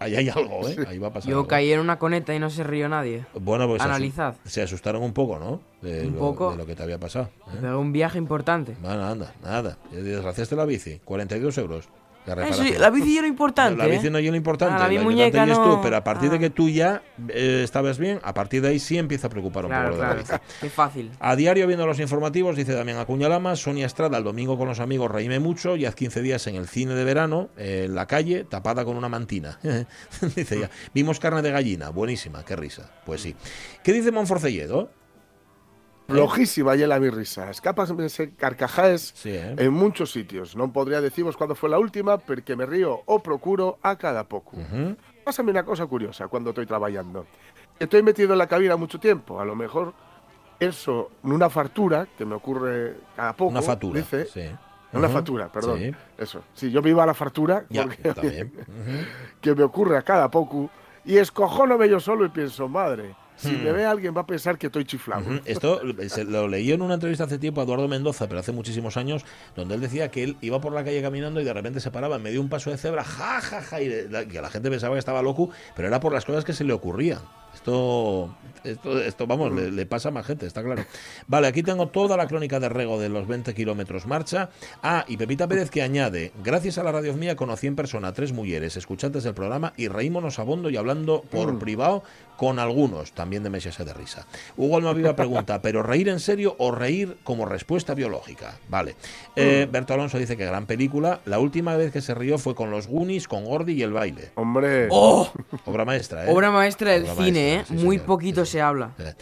Ahí 0.00 0.16
hay 0.16 0.28
algo, 0.28 0.68
¿eh? 0.68 0.76
Ahí 0.88 0.98
va 0.98 1.08
a 1.08 1.12
pasar 1.12 1.30
Yo 1.30 1.36
algo. 1.38 1.48
caí 1.48 1.72
en 1.72 1.78
una 1.78 1.98
coneta 2.00 2.34
y 2.34 2.38
no 2.40 2.50
se 2.50 2.64
rió 2.64 2.88
nadie. 2.88 3.24
Bueno, 3.34 3.68
pues 3.68 3.80
Analizad. 3.80 4.34
Se 4.44 4.60
asustaron 4.60 5.02
un 5.02 5.12
poco, 5.12 5.38
¿no? 5.38 5.60
De, 5.82 6.06
Un 6.06 6.14
lo, 6.14 6.18
poco. 6.18 6.50
de 6.50 6.56
lo 6.56 6.66
que 6.66 6.74
te 6.74 6.82
había 6.82 6.98
pasado. 6.98 7.30
¿eh? 7.46 7.58
Pero 7.60 7.80
un 7.80 7.92
viaje 7.92 8.18
importante. 8.18 8.76
Bueno, 8.82 9.06
anda, 9.06 9.32
nada. 9.42 9.78
Desgraciaste 9.92 10.56
la 10.56 10.64
bici, 10.64 11.00
42 11.04 11.58
euros. 11.58 11.88
La, 12.26 12.48
Eh, 12.48 12.78
la 12.78 12.88
bici 12.90 13.18
era 13.18 13.26
importante. 13.26 13.76
La 13.76 13.86
bici 13.86 14.06
¿eh? 14.06 14.10
no 14.10 14.18
es 14.18 14.24
lo 14.24 14.34
importante. 14.36 14.76
Ah, 14.82 14.88
la 14.88 14.94
la 14.94 15.02
muñeca 15.02 15.44
no. 15.44 15.62
tú, 15.76 15.80
pero 15.82 15.96
a 15.96 16.04
partir 16.04 16.30
de 16.30 16.36
Ah. 16.36 16.38
que 16.38 16.50
tú 16.50 16.68
ya 16.70 17.02
eh, 17.28 17.60
estabas 17.64 17.98
bien, 17.98 18.18
a 18.22 18.32
partir 18.32 18.62
de 18.62 18.68
ahí 18.68 18.78
sí 18.78 18.96
empieza 18.96 19.26
a 19.26 19.30
preocupar 19.30 19.64
un 19.66 19.70
Claro, 19.70 19.90
poco 19.90 20.02
lo 20.02 20.08
de 20.08 20.14
la 20.14 20.20
bici. 20.22 20.32
Qué 20.60 20.70
fácil. 20.70 21.10
A 21.20 21.36
diario 21.36 21.66
viendo 21.66 21.86
los 21.86 22.00
informativos, 22.00 22.56
dice 22.56 22.72
Damián 22.72 22.98
Acuñalama, 22.98 23.56
Sonia 23.56 23.84
Estrada 23.86 24.16
el 24.18 24.24
domingo 24.24 24.56
con 24.56 24.68
los 24.68 24.80
amigos 24.80 25.10
reíme 25.10 25.38
mucho 25.38 25.76
y 25.76 25.84
hace 25.84 25.96
15 25.96 26.22
días 26.22 26.46
en 26.46 26.56
el 26.56 26.66
cine 26.66 26.94
de 26.94 27.04
verano, 27.04 27.50
eh, 27.58 27.82
en 27.86 27.94
la 27.94 28.06
calle, 28.06 28.44
tapada 28.44 28.84
con 28.84 28.96
una 28.96 29.08
mantina. 29.10 29.58
dice 30.34 30.58
ya, 30.60 30.70
vimos 30.94 31.20
carne 31.20 31.42
de 31.42 31.50
gallina, 31.50 31.90
buenísima, 31.90 32.44
qué 32.44 32.56
risa. 32.56 32.90
Pues 33.04 33.20
sí. 33.20 33.36
¿Qué 33.82 33.92
dice 33.92 34.10
Monforcelledo? 34.12 34.90
Flojísima 36.08 36.74
ya 36.74 36.86
la 36.86 37.00
mi 37.00 37.08
risa. 37.08 37.50
Escapas 37.50 37.90
ese 37.98 38.34
carcajaes 38.34 39.12
Sí, 39.14 39.30
¿eh? 39.30 39.54
en 39.58 39.72
muchos 39.72 40.12
sitios. 40.12 40.54
No 40.54 40.72
podría 40.72 41.00
deciros 41.00 41.36
cuándo 41.36 41.54
fue 41.54 41.70
la 41.70 41.78
última, 41.78 42.18
porque 42.18 42.56
me 42.56 42.66
río 42.66 43.00
o 43.06 43.22
procuro 43.22 43.78
a 43.82 43.96
cada 43.96 44.24
poco. 44.24 44.56
Ujú. 44.56 44.96
Pásame 45.24 45.50
una 45.50 45.64
cosa 45.64 45.86
curiosa 45.86 46.28
cuando 46.28 46.50
estoy 46.50 46.66
trabajando. 46.66 47.26
Estoy 47.78 48.02
metido 48.02 48.32
en 48.32 48.38
la 48.38 48.46
cabina 48.46 48.76
mucho 48.76 49.00
tiempo. 49.00 49.40
A 49.40 49.44
lo 49.44 49.54
mejor 49.54 49.94
eso, 50.60 51.10
una 51.22 51.48
fartura, 51.48 52.06
que 52.18 52.24
me 52.24 52.34
ocurre 52.34 52.94
cada 53.16 53.32
poco. 53.32 53.50
Una 53.50 53.62
fatura. 53.62 54.00
Dice, 54.00 54.26
sí. 54.26 54.50
Una 54.92 55.08
factura, 55.08 55.50
perdón. 55.50 55.78
Sí. 55.80 55.90
Eso. 56.18 56.44
Sí, 56.54 56.70
yo 56.70 56.80
iba 56.86 57.02
a 57.02 57.06
la 57.06 57.14
fartura 57.14 57.64
Ya, 57.68 57.82
porque- 57.84 58.08
está 58.08 58.20
bien. 58.20 58.52
Ujú. 58.58 59.06
que 59.40 59.54
me 59.54 59.62
ocurre 59.64 59.96
a 59.96 60.02
cada 60.02 60.30
poco 60.30 60.70
y 61.04 61.16
escojónome 61.16 61.88
yo 61.88 61.98
solo 61.98 62.24
y 62.24 62.28
pienso, 62.28 62.68
madre, 62.68 63.16
Si 63.44 63.54
Hmm. 63.56 63.62
me 63.64 63.72
ve 63.72 63.84
alguien 63.84 64.16
va 64.16 64.22
a 64.22 64.26
pensar 64.26 64.58
que 64.58 64.66
estoy 64.66 64.84
chiflado. 64.84 65.22
Esto 65.44 65.80
lo 66.26 66.48
leí 66.48 66.72
en 66.72 66.82
una 66.82 66.94
entrevista 66.94 67.24
hace 67.24 67.38
tiempo 67.38 67.60
a 67.60 67.64
Eduardo 67.64 67.86
Mendoza, 67.88 68.26
pero 68.28 68.40
hace 68.40 68.52
muchísimos 68.52 68.96
años, 68.96 69.24
donde 69.54 69.74
él 69.74 69.80
decía 69.80 70.10
que 70.10 70.22
él 70.24 70.36
iba 70.40 70.60
por 70.60 70.72
la 70.72 70.82
calle 70.84 71.00
caminando 71.02 71.40
y 71.40 71.44
de 71.44 71.52
repente 71.52 71.80
se 71.80 71.90
paraba 71.90 72.16
en 72.16 72.22
medio 72.22 72.34
de 72.36 72.44
un 72.44 72.48
paso 72.48 72.70
de 72.70 72.76
cebra, 72.78 73.04
ja, 73.04 73.40
ja, 73.40 73.60
ja, 73.62 73.80
y 73.80 74.08
la- 74.08 74.24
que 74.26 74.40
la 74.40 74.50
gente 74.50 74.70
pensaba 74.70 74.94
que 74.94 74.98
estaba 74.98 75.22
loco, 75.22 75.50
pero 75.76 75.88
era 75.88 76.00
por 76.00 76.12
las 76.12 76.24
cosas 76.24 76.44
que 76.44 76.52
se 76.52 76.64
le 76.64 76.72
ocurrían. 76.72 77.20
Esto, 77.54 78.34
esto, 78.64 79.00
esto 79.00 79.26
vamos, 79.26 79.52
le, 79.52 79.70
le 79.70 79.86
pasa 79.86 80.08
a 80.08 80.12
más 80.12 80.26
gente, 80.26 80.46
está 80.46 80.62
claro. 80.62 80.84
Vale, 81.26 81.46
aquí 81.46 81.62
tengo 81.62 81.88
toda 81.88 82.16
la 82.16 82.26
crónica 82.26 82.60
de 82.60 82.68
Rego 82.68 82.98
de 82.98 83.08
los 83.08 83.26
20 83.26 83.54
kilómetros 83.54 84.06
marcha. 84.06 84.50
Ah, 84.82 85.04
y 85.08 85.16
Pepita 85.16 85.46
Pérez 85.48 85.70
que 85.70 85.82
añade, 85.82 86.32
gracias 86.42 86.78
a 86.78 86.82
la 86.82 86.92
radio 86.92 87.14
mía 87.14 87.36
conocí 87.36 87.66
en 87.66 87.76
persona 87.76 88.08
a 88.08 88.12
tres 88.12 88.32
mujeres 88.32 88.76
escuchantes 88.76 89.24
del 89.24 89.34
programa 89.34 89.72
y 89.76 89.88
reímonos 89.88 90.38
a 90.38 90.42
bondo 90.42 90.68
y 90.70 90.76
hablando 90.76 91.22
por 91.30 91.52
Mm. 91.52 91.58
privado 91.58 92.02
con 92.36 92.58
algunos, 92.58 93.12
también 93.12 93.44
de 93.44 93.50
meses 93.50 93.78
de 93.78 93.92
risa. 93.94 94.26
Hugo 94.56 94.76
Almaviva 94.76 95.14
pregunta, 95.14 95.62
¿pero 95.62 95.82
reír 95.84 96.08
en 96.08 96.18
serio 96.18 96.56
o 96.58 96.72
reír 96.72 97.16
como 97.22 97.46
respuesta 97.46 97.94
biológica? 97.94 98.58
Vale. 98.68 98.96
Eh, 99.36 99.68
Berto 99.70 99.94
Alonso 99.94 100.18
dice 100.18 100.36
que 100.36 100.44
gran 100.44 100.66
película. 100.66 101.20
La 101.26 101.38
última 101.38 101.76
vez 101.76 101.92
que 101.92 102.00
se 102.00 102.12
rió 102.14 102.36
fue 102.38 102.54
con 102.56 102.72
los 102.72 102.88
Goonies, 102.88 103.28
con 103.28 103.44
Gordy 103.44 103.74
y 103.74 103.82
el 103.82 103.92
baile. 103.92 104.32
Hombre. 104.34 104.88
¡Oh! 104.90 105.30
Obra 105.64 105.84
maestra, 105.84 106.26
¿eh? 106.26 106.32
Obra 106.32 106.50
maestra 106.50 106.90
del 106.92 107.04
Obra 107.04 107.14
cine, 107.14 107.24
maestra, 107.24 107.43
¿eh? 107.44 107.64
sí, 107.66 107.74
Muy 107.74 107.96
señor. 107.96 108.06
poquito 108.06 108.44
se 108.44 108.60
habla. 108.62 108.92
Eh, 108.98 109.14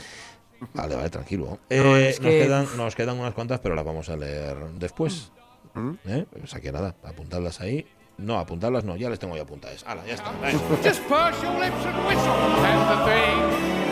Vale, 0.74 0.94
vale, 0.94 1.10
tranquilo. 1.10 1.46
No, 1.46 1.58
Eh, 1.70 2.08
es 2.10 2.20
nos, 2.20 2.30
que- 2.30 2.42
quedan, 2.44 2.66
nos 2.76 2.94
quedan 2.94 3.18
unas 3.18 3.34
cuantas, 3.34 3.58
pero 3.60 3.74
las 3.74 3.84
vamos 3.84 4.08
a 4.08 4.16
leer 4.16 4.56
después. 4.78 5.32
¿Mm? 5.74 5.90
¿Eh? 6.06 6.26
O 6.42 6.46
sea 6.46 6.60
que 6.60 6.70
nada, 6.70 6.94
apuntarlas 7.02 7.60
ahí. 7.60 7.84
No, 8.18 8.38
apuntarlas 8.38 8.84
no, 8.84 8.94
ya 8.96 9.10
les 9.10 9.18
tengo 9.18 9.34
ya 9.36 9.42
apuntadas. 9.42 9.82
Hala, 9.86 10.06
ya 10.06 10.14
está. 10.14 10.30
Just 10.84 11.02
purse 11.08 11.42
your 11.42 11.58
lips 11.58 11.84
and 11.84 12.06
whistle. 12.06 12.30
And 12.62 12.88
the 12.88 12.98
thing, 13.10 13.38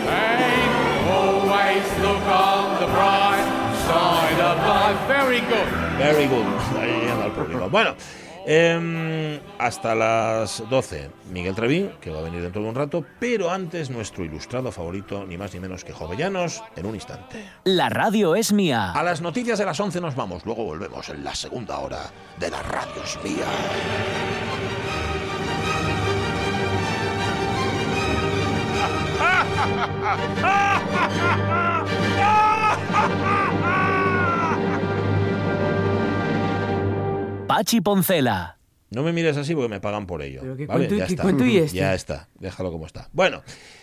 hey, 0.06 1.10
always 1.10 1.84
look 2.02 2.22
on 2.28 2.78
the 2.78 2.86
bright 2.86 3.46
side 3.86 4.40
of 4.40 4.58
life. 4.66 4.98
Very 5.08 5.40
good. 5.40 5.98
Very 5.98 6.26
good. 6.28 6.46
Ahí 6.80 7.08
anda 7.10 7.26
el 7.26 7.32
público. 7.32 7.68
Bueno, 7.68 7.94
em, 8.46 9.38
hasta 9.58 9.94
las 9.94 10.62
12, 10.68 11.10
Miguel 11.30 11.54
Trevín, 11.54 11.90
que 12.00 12.10
va 12.10 12.18
a 12.18 12.22
venir 12.22 12.42
dentro 12.42 12.62
de 12.62 12.68
un 12.68 12.74
rato, 12.74 13.04
pero 13.18 13.50
antes 13.50 13.90
nuestro 13.90 14.24
ilustrado 14.24 14.72
favorito, 14.72 15.24
ni 15.26 15.36
más 15.36 15.54
ni 15.54 15.60
menos 15.60 15.84
que 15.84 15.92
Jovellanos, 15.92 16.62
en 16.76 16.86
un 16.86 16.94
instante. 16.94 17.44
La 17.64 17.88
radio 17.88 18.34
es 18.34 18.52
mía. 18.52 18.92
A 18.92 19.02
las 19.02 19.20
noticias 19.20 19.58
de 19.58 19.64
las 19.64 19.78
11 19.78 20.00
nos 20.00 20.14
vamos, 20.14 20.44
luego 20.44 20.64
volvemos 20.64 21.08
en 21.08 21.24
la 21.24 21.34
segunda 21.34 21.78
hora 21.78 22.10
de 22.38 22.50
la 22.50 22.62
radio 22.62 23.02
es 23.04 23.18
mía. 23.22 23.46
Pachi 37.50 37.80
Poncela. 37.80 38.58
No 38.90 39.02
me 39.02 39.12
mires 39.12 39.36
así 39.36 39.54
porque 39.54 39.68
me 39.68 39.80
pagan 39.80 40.06
por 40.06 40.22
ello. 40.22 40.40
Pero 40.42 40.54
¿vale? 40.54 40.66
cuento- 40.88 40.96
ya 40.96 41.04
está. 41.06 41.22
cuento 41.22 41.44
y 41.44 41.58
este. 41.58 41.76
Ya 41.78 41.94
está, 41.94 42.28
déjalo 42.38 42.70
como 42.72 42.86
está. 42.86 43.08
Bueno, 43.12 43.42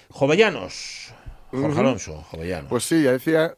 Jovellanos. 0.09 1.13
Jorge 1.51 1.67
Ujú. 1.67 1.79
Alonso, 1.79 2.21
Jovellanos. 2.31 2.69
Pues 2.69 2.83
sí, 2.83 3.03
ya 3.03 3.11
decía 3.13 3.55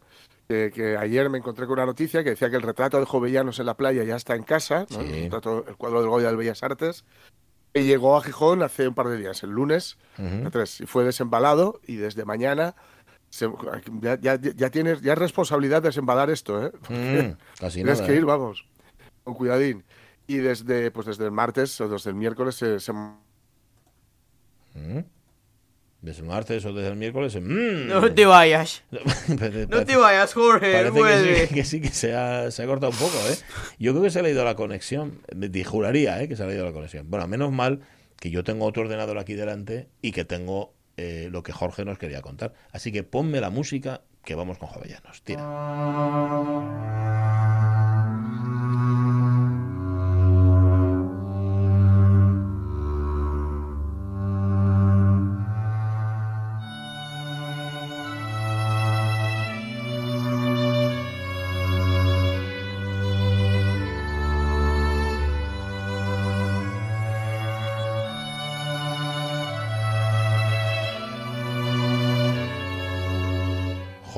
que, 0.48 0.72
que 0.74 0.96
ayer 0.98 1.30
me 1.30 1.38
encontré 1.40 1.66
con 1.66 1.74
una 1.74 1.86
noticia 1.88 2.24
que 2.24 2.32
decía 2.32 2.50
que 2.50 2.56
el 2.56 2.62
retrato 2.62 3.00
de 3.00 3.06
Jovellanos 3.06 3.60
en 3.60 3.66
la 3.66 3.76
playa 3.76 4.04
ya 4.04 4.16
está 4.16 4.36
en 4.36 4.44
casa, 4.44 4.86
¿no? 4.92 5.02
Sí. 5.02 5.08
el, 5.12 5.32
retrato- 5.32 5.66
el 5.68 5.76
cuadro 5.76 6.02
del 6.02 6.10
Goya 6.10 6.28
del 6.28 6.38
Bellas 6.38 6.62
Artes, 6.64 7.04
y 7.74 7.82
llegó 7.82 8.16
a 8.18 8.22
Gijón 8.22 8.62
hace 8.64 8.88
un 8.88 8.94
par 8.96 9.08
de 9.10 9.18
días, 9.18 9.42
el 9.44 9.52
lunes, 9.52 9.98
Ujú. 10.18 10.48
a 10.48 10.52
tres, 10.52 10.82
y 10.82 10.86
fue 10.86 11.04
desembalado 11.04 11.80
y 11.88 11.96
desde 11.96 12.26
mañana 12.26 12.76
se- 13.32 13.50
ya, 14.02 14.20
ya, 14.20 14.40
ya 14.40 14.70
tienes 14.70 15.02
ya 15.02 15.14
es 15.14 15.20
responsabilidad 15.20 15.82
desembalar 15.82 16.30
esto, 16.30 16.64
¿eh? 16.66 16.72
Mm, 16.90 17.38
casi 17.60 17.76
Tienes 17.78 17.98
nada. 18.00 18.08
que 18.08 18.14
¿eh? 18.14 18.18
ir, 18.18 18.26
vamos, 18.26 18.66
con 19.24 19.34
cuidadín. 19.36 19.84
Y 20.30 20.38
desde, 20.38 20.92
pues 20.92 21.08
desde 21.08 21.26
el 21.26 21.32
martes 21.32 21.82
o 21.82 21.90
desde 21.90 22.12
el 22.12 22.16
miércoles 22.16 22.56
se, 22.56 22.80
se- 22.80 22.94
Mm. 22.94 23.18
Desde 26.02 26.22
el 26.22 26.28
martes 26.28 26.64
o 26.66 26.72
desde 26.72 26.90
el 26.92 26.96
miércoles. 26.96 27.36
mm. 27.36 27.88
No 27.88 28.14
te 28.14 28.26
vayas. 28.26 28.84
Parece- 28.92 29.68
No 29.68 29.84
te 29.84 29.96
vayas, 29.98 30.34
Jorge. 30.34 30.72
Parece 30.72 31.02
que 31.02 31.48
sí, 31.48 31.48
que 31.56 31.64
sí 31.66 31.82
que 31.82 31.90
se 31.90 32.16
ha, 32.16 32.52
se 32.52 32.62
ha 32.64 32.68
cortado 32.68 32.92
un 32.92 32.98
poco, 33.00 33.18
¿eh? 33.30 33.36
Yo 33.80 33.92
creo 33.92 34.04
que 34.04 34.12
se 34.12 34.22
le 34.22 34.30
ha 34.30 34.32
ido 34.32 34.46
la 34.46 34.56
conexión. 34.56 35.22
Juraría, 35.66 36.22
¿eh? 36.22 36.28
Que 36.30 36.36
se 36.36 36.46
le 36.46 36.52
ha 36.52 36.56
ido 36.56 36.66
la 36.66 36.74
conexión. 36.74 37.10
Bueno, 37.10 37.28
menos 37.28 37.52
mal 37.52 37.82
que 38.18 38.30
yo 38.30 38.44
tengo 38.44 38.66
otro 38.66 38.84
ordenador 38.84 39.18
aquí 39.18 39.34
delante 39.34 39.90
y 40.02 40.12
que 40.12 40.26
tengo 40.26 40.74
eh, 40.98 41.30
lo 41.32 41.42
que 41.44 41.52
Jorge 41.54 41.84
nos 41.86 41.98
quería 41.98 42.22
contar. 42.22 42.54
Así 42.72 42.92
que 42.92 43.02
ponme 43.04 43.42
la 43.42 43.50
música 43.50 44.02
que 44.24 44.36
vamos 44.36 44.58
con 44.60 44.70
Jovellanos. 44.70 45.24
Tira. 45.24 45.42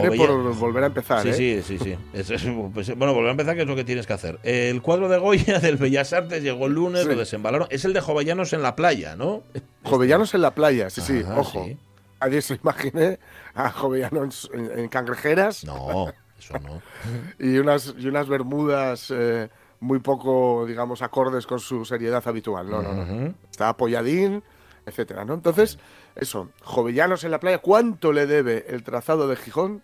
Por 0.10 0.56
volver 0.56 0.84
a 0.84 0.88
empezar, 0.88 1.22
Sí, 1.24 1.30
¿eh? 1.30 1.34
sí, 1.34 1.78
sí, 1.78 1.78
sí. 1.84 1.98
Es- 2.14 2.30
es- 2.30 2.46
pues, 2.74 2.96
bueno, 2.98 3.14
volver 3.14 3.30
a 3.30 3.32
empezar, 3.32 3.56
que 3.56 3.62
es 3.62 3.68
lo 3.68 3.76
que 3.76 3.84
tienes 3.84 4.08
que 4.08 4.14
hacer. 4.14 4.40
El 4.44 4.82
cuadro 4.82 5.10
de 5.10 5.18
Goya 5.18 5.60
del 5.60 5.78
Bellas 5.78 6.14
Artes 6.14 6.42
llegó 6.44 6.68
el 6.68 6.74
lunes, 6.74 7.04
Sí. 7.04 7.08
lo 7.10 7.16
desembalaron. 7.16 7.68
Es 7.70 7.86
el 7.86 7.94
de 7.94 8.02
Jovellanos 8.02 8.54
en 8.54 8.62
la 8.62 8.76
playa, 8.76 9.16
¿no? 9.16 9.44
Jovellanos 9.84 10.34
en 10.34 10.42
la 10.42 10.52
playa, 10.56 10.90
sí, 10.90 11.02
sí, 11.02 11.22
Ajá, 11.26 11.40
ojo. 11.40 11.64
sí. 11.66 11.78
Nadie 12.22 12.42
se 12.42 12.56
imagine 12.62 13.20
a 13.56 13.72
Jovellanos 13.72 14.50
en, 14.54 14.80
en 14.80 14.88
cangrejeras 14.90 15.64
No, 15.64 16.12
eso 16.38 16.54
no. 16.60 16.82
y 17.40 17.58
unas, 17.58 17.96
y 17.98 18.08
unas 18.08 18.28
bermudas 18.28 19.12
eh, 19.16 19.50
muy 19.80 19.98
poco, 20.00 20.66
digamos, 20.68 21.02
acordes 21.02 21.48
con 21.48 21.60
su 21.60 21.84
seriedad 21.84 22.22
habitual. 22.28 22.70
No, 22.70 22.82
no, 22.84 22.94
no. 22.94 23.34
Está 23.50 23.70
apoyadín, 23.70 24.44
etcétera, 24.86 25.26
¿no? 25.26 25.34
Entonces, 25.34 25.80
eso, 26.16 26.50
Jovellanos 26.64 27.24
en 27.24 27.32
la 27.32 27.40
playa, 27.40 27.58
¿cuánto 27.60 28.14
le 28.14 28.28
debe 28.28 28.66
el 28.70 28.84
trazado 28.84 29.28
de 29.28 29.36
Gijón 29.36 29.82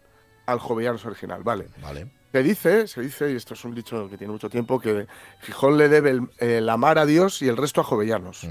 al 0.48 0.60
Jovellanos 0.60 1.06
original? 1.06 1.44
Vale. 1.44 1.68
Vale. 1.82 2.08
Se 2.32 2.44
dice, 2.44 2.88
se 2.88 3.02
dice, 3.02 3.32
y 3.32 3.36
esto 3.36 3.54
es 3.54 3.64
un 3.66 3.74
dicho 3.74 4.10
que 4.10 4.18
tiene 4.18 4.34
mucho 4.34 4.50
tiempo, 4.50 4.80
que 4.80 5.08
Gijón 5.42 5.78
le 5.78 5.88
debe 5.90 6.10
el, 6.12 6.30
el 6.40 6.68
amar 6.70 6.98
a 7.00 7.06
Dios 7.06 7.42
y 7.42 7.48
el 7.48 7.56
resto 7.58 7.82
a 7.82 7.84
Jovellanos. 7.84 8.44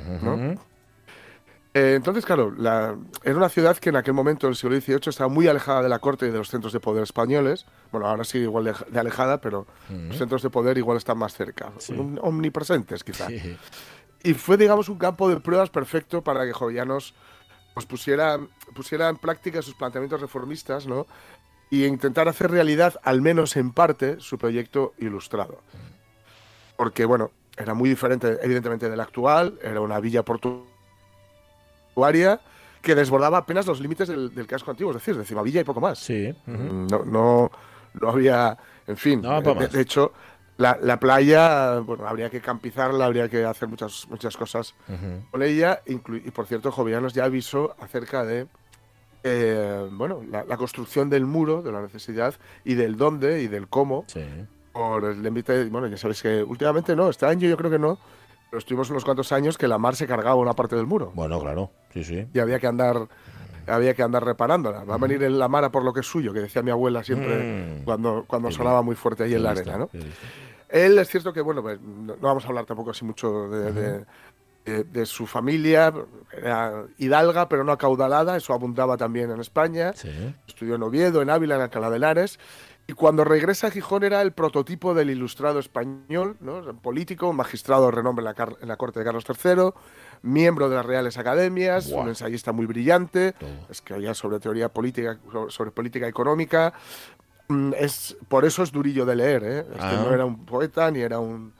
Eh, 1.74 1.92
entonces, 1.94 2.24
claro, 2.24 2.52
la- 2.56 2.96
era 3.22 3.36
una 3.36 3.50
ciudad 3.50 3.76
que 3.76 3.90
en 3.90 3.96
aquel 3.96 4.14
momento, 4.14 4.46
en 4.46 4.52
el 4.52 4.56
siglo 4.56 4.80
XVIII, 4.80 5.10
estaba 5.10 5.28
muy 5.28 5.46
alejada 5.46 5.82
de 5.82 5.90
la 5.90 5.98
corte 5.98 6.26
y 6.26 6.30
de 6.30 6.38
los 6.38 6.48
centros 6.48 6.72
de 6.72 6.80
poder 6.80 7.02
españoles. 7.02 7.66
Bueno, 7.92 8.06
ahora 8.08 8.24
sigue 8.24 8.44
igual 8.44 8.64
de, 8.64 8.74
de 8.88 8.98
alejada, 8.98 9.40
pero 9.42 9.66
los 9.90 10.16
centros 10.16 10.42
de 10.42 10.48
poder 10.48 10.78
igual 10.78 10.96
están 10.96 11.18
más 11.18 11.34
cerca. 11.34 11.70
Om- 12.00 12.18
Omnipresentes, 12.22 13.04
quizá. 13.04 13.26
Sí. 13.28 13.56
Y 14.24 14.32
fue, 14.34 14.56
digamos, 14.56 14.88
un 14.88 14.96
campo 14.98 15.28
de 15.28 15.38
pruebas 15.38 15.68
perfecto 15.68 16.22
para 16.22 16.46
que 16.46 16.52
Jovellanos 16.54 17.12
pues, 17.74 17.84
pusiera, 17.84 18.38
pusiera 18.74 19.10
en 19.10 19.18
práctica 19.18 19.60
sus 19.60 19.74
planteamientos 19.74 20.18
reformistas, 20.22 20.86
¿no? 20.86 21.06
Y 21.70 21.84
intentar 21.84 22.28
hacer 22.28 22.50
realidad, 22.50 22.94
al 23.02 23.22
menos 23.22 23.56
en 23.56 23.72
parte, 23.72 24.16
su 24.20 24.38
proyecto 24.38 24.94
ilustrado. 24.98 25.60
Porque, 26.76 27.04
bueno, 27.04 27.32
era 27.56 27.74
muy 27.74 27.88
diferente, 27.88 28.38
evidentemente, 28.42 28.88
del 28.88 29.00
actual. 29.00 29.58
Era 29.62 29.80
una 29.80 29.98
villa 29.98 30.22
portuaria 30.22 32.40
que 32.82 32.94
desbordaba 32.94 33.38
apenas 33.38 33.66
los 33.66 33.80
límites 33.80 34.06
del, 34.06 34.32
del 34.32 34.46
casco 34.46 34.70
antiguo, 34.70 34.92
es 34.92 34.98
decir, 34.98 35.16
de 35.16 35.24
Cimavilla 35.24 35.60
y 35.60 35.64
poco 35.64 35.80
más. 35.80 35.98
Sí. 35.98 36.32
ujú. 36.46 36.86
No, 36.88 37.04
no, 37.04 37.50
no 37.94 38.08
había, 38.08 38.56
en 38.86 38.96
fin, 38.96 39.22
No, 39.22 39.40
de, 39.40 39.80
hecho, 39.80 40.12
la, 40.56 40.78
la 40.80 41.00
playa, 41.00 41.80
bueno, 41.80 42.06
habría 42.06 42.30
que 42.30 42.40
campizarla, 42.40 43.06
habría 43.06 43.28
que 43.28 43.44
hacer 43.44 43.68
muchas, 43.68 44.06
muchas 44.08 44.36
cosas 44.36 44.76
con 45.32 45.42
ella, 45.42 45.82
y 45.86 45.96
por 45.98 46.46
cierto, 46.46 46.70
Jovellanos 46.70 47.12
ya 47.12 47.24
avisó 47.24 47.74
acerca 47.80 48.24
de, 48.24 48.46
eh, 49.28 49.88
bueno, 49.90 50.22
la, 50.30 50.44
la 50.44 50.56
construcción 50.56 51.10
del 51.10 51.26
muro, 51.26 51.60
de 51.62 51.72
la 51.72 51.82
necesidad, 51.82 52.34
y 52.64 52.74
del 52.74 52.96
dónde 52.96 53.42
y 53.42 53.48
del 53.48 53.66
cómo, 53.68 54.04
Sí. 54.06 54.24
por 54.72 55.04
el 55.04 55.22
límite, 55.22 55.64
bueno, 55.66 55.88
ya 55.88 55.96
sabéis 55.96 56.22
que 56.22 56.42
últimamente 56.42 56.94
no, 56.94 57.08
este 57.10 57.26
año 57.26 57.48
yo 57.48 57.56
creo 57.56 57.70
que 57.70 57.78
no, 57.78 57.98
pero 58.50 58.58
estuvimos 58.58 58.88
unos 58.90 59.04
cuantos 59.04 59.32
años 59.32 59.58
que 59.58 59.66
la 59.66 59.78
mar 59.78 59.96
se 59.96 60.06
cargaba 60.06 60.36
una 60.36 60.52
parte 60.52 60.76
del 60.76 60.86
muro, 60.86 61.10
Bueno, 61.14 61.40
claro. 61.40 61.70
Sí, 61.92 62.04
sí. 62.04 62.26
y 62.32 62.38
había 62.38 62.58
que 62.58 62.66
andar... 62.68 63.08
Había 63.68 63.94
que 63.94 64.02
andar 64.04 64.24
reparándola. 64.24 64.84
Va 64.84 64.94
a 64.94 64.98
venir 64.98 65.20
el 65.24 65.40
la 65.40 65.48
mar 65.48 65.64
a 65.64 65.70
por 65.72 65.82
lo 65.82 65.92
que 65.92 65.98
es 65.98 66.06
suyo, 66.06 66.32
que 66.32 66.38
decía 66.38 66.62
mi 66.62 66.70
abuela 66.70 67.02
siempre 67.02 67.80
Mm. 67.80 67.84
cuando, 67.84 68.24
cuando 68.24 68.48
sonaba 68.52 68.80
muy 68.80 68.94
fuerte 68.94 69.24
ahí 69.24 69.34
en 69.34 69.42
la 69.42 69.50
arena, 69.50 69.76
¿no? 69.76 69.90
Él 70.68 70.96
es 71.00 71.08
cierto 71.08 71.32
que, 71.32 71.40
bueno, 71.40 71.62
pues, 71.62 71.80
no, 71.80 72.14
no 72.14 72.20
vamos 72.20 72.44
a 72.44 72.48
hablar 72.48 72.64
tampoco 72.64 72.90
así 72.92 73.04
mucho 73.04 73.48
de, 73.48 73.72
de- 73.72 74.04
de, 74.66 74.84
de 74.84 75.06
su 75.06 75.26
familia, 75.26 75.92
era 76.36 76.84
hidalga 76.98 77.48
pero 77.48 77.64
no 77.64 77.72
acaudalada, 77.72 78.36
eso 78.36 78.52
abundaba 78.52 78.96
también 78.96 79.30
en 79.30 79.40
España. 79.40 79.92
Estudió 80.46 80.74
en 80.74 80.82
Oviedo, 80.82 81.22
en 81.22 81.30
Ávila, 81.30 81.54
en 81.54 81.62
Alcalá 81.62 81.88
de 81.88 81.96
Henares. 81.96 82.38
Y 82.88 82.92
cuando 82.92 83.24
regresa 83.24 83.66
a 83.66 83.70
Gijón 83.72 84.04
era 84.04 84.22
el 84.22 84.30
prototipo 84.32 84.94
del 84.94 85.10
ilustrado 85.10 85.58
español, 85.58 86.36
¿no? 86.40 86.62
Político, 86.80 87.32
magistrado 87.32 87.86
de 87.86 87.90
renombre 87.92 88.20
en 88.22 88.26
la, 88.26 88.34
car- 88.34 88.56
en 88.60 88.68
la 88.68 88.76
corte 88.76 89.00
de 89.00 89.04
Carlos 89.04 89.24
III, 89.28 89.70
miembro 90.22 90.68
de 90.68 90.76
las 90.76 90.86
Reales 90.86 91.18
Academias, 91.18 91.88
un 92.02 92.08
ensayista 92.10 92.52
muy 92.52 92.66
brillante, 92.66 93.34
escribía 93.70 94.14
sobre 94.14 94.38
teoría 94.38 94.68
política, 94.68 95.18
sobre- 95.48 95.72
política 95.72 96.06
económica. 96.06 96.74
Mm, 97.48 97.72
Es, 97.78 98.16
por 98.28 98.44
eso 98.44 98.62
es 98.62 98.70
durillo 98.70 99.04
de 99.04 99.16
leer, 99.16 99.42
¿eh? 99.44 99.66
Ah. 99.80 100.02
no 100.04 100.14
era 100.14 100.24
un 100.24 100.44
poeta 100.46 100.88
ni 100.90 101.00
era 101.00 101.18
un. 101.18 101.52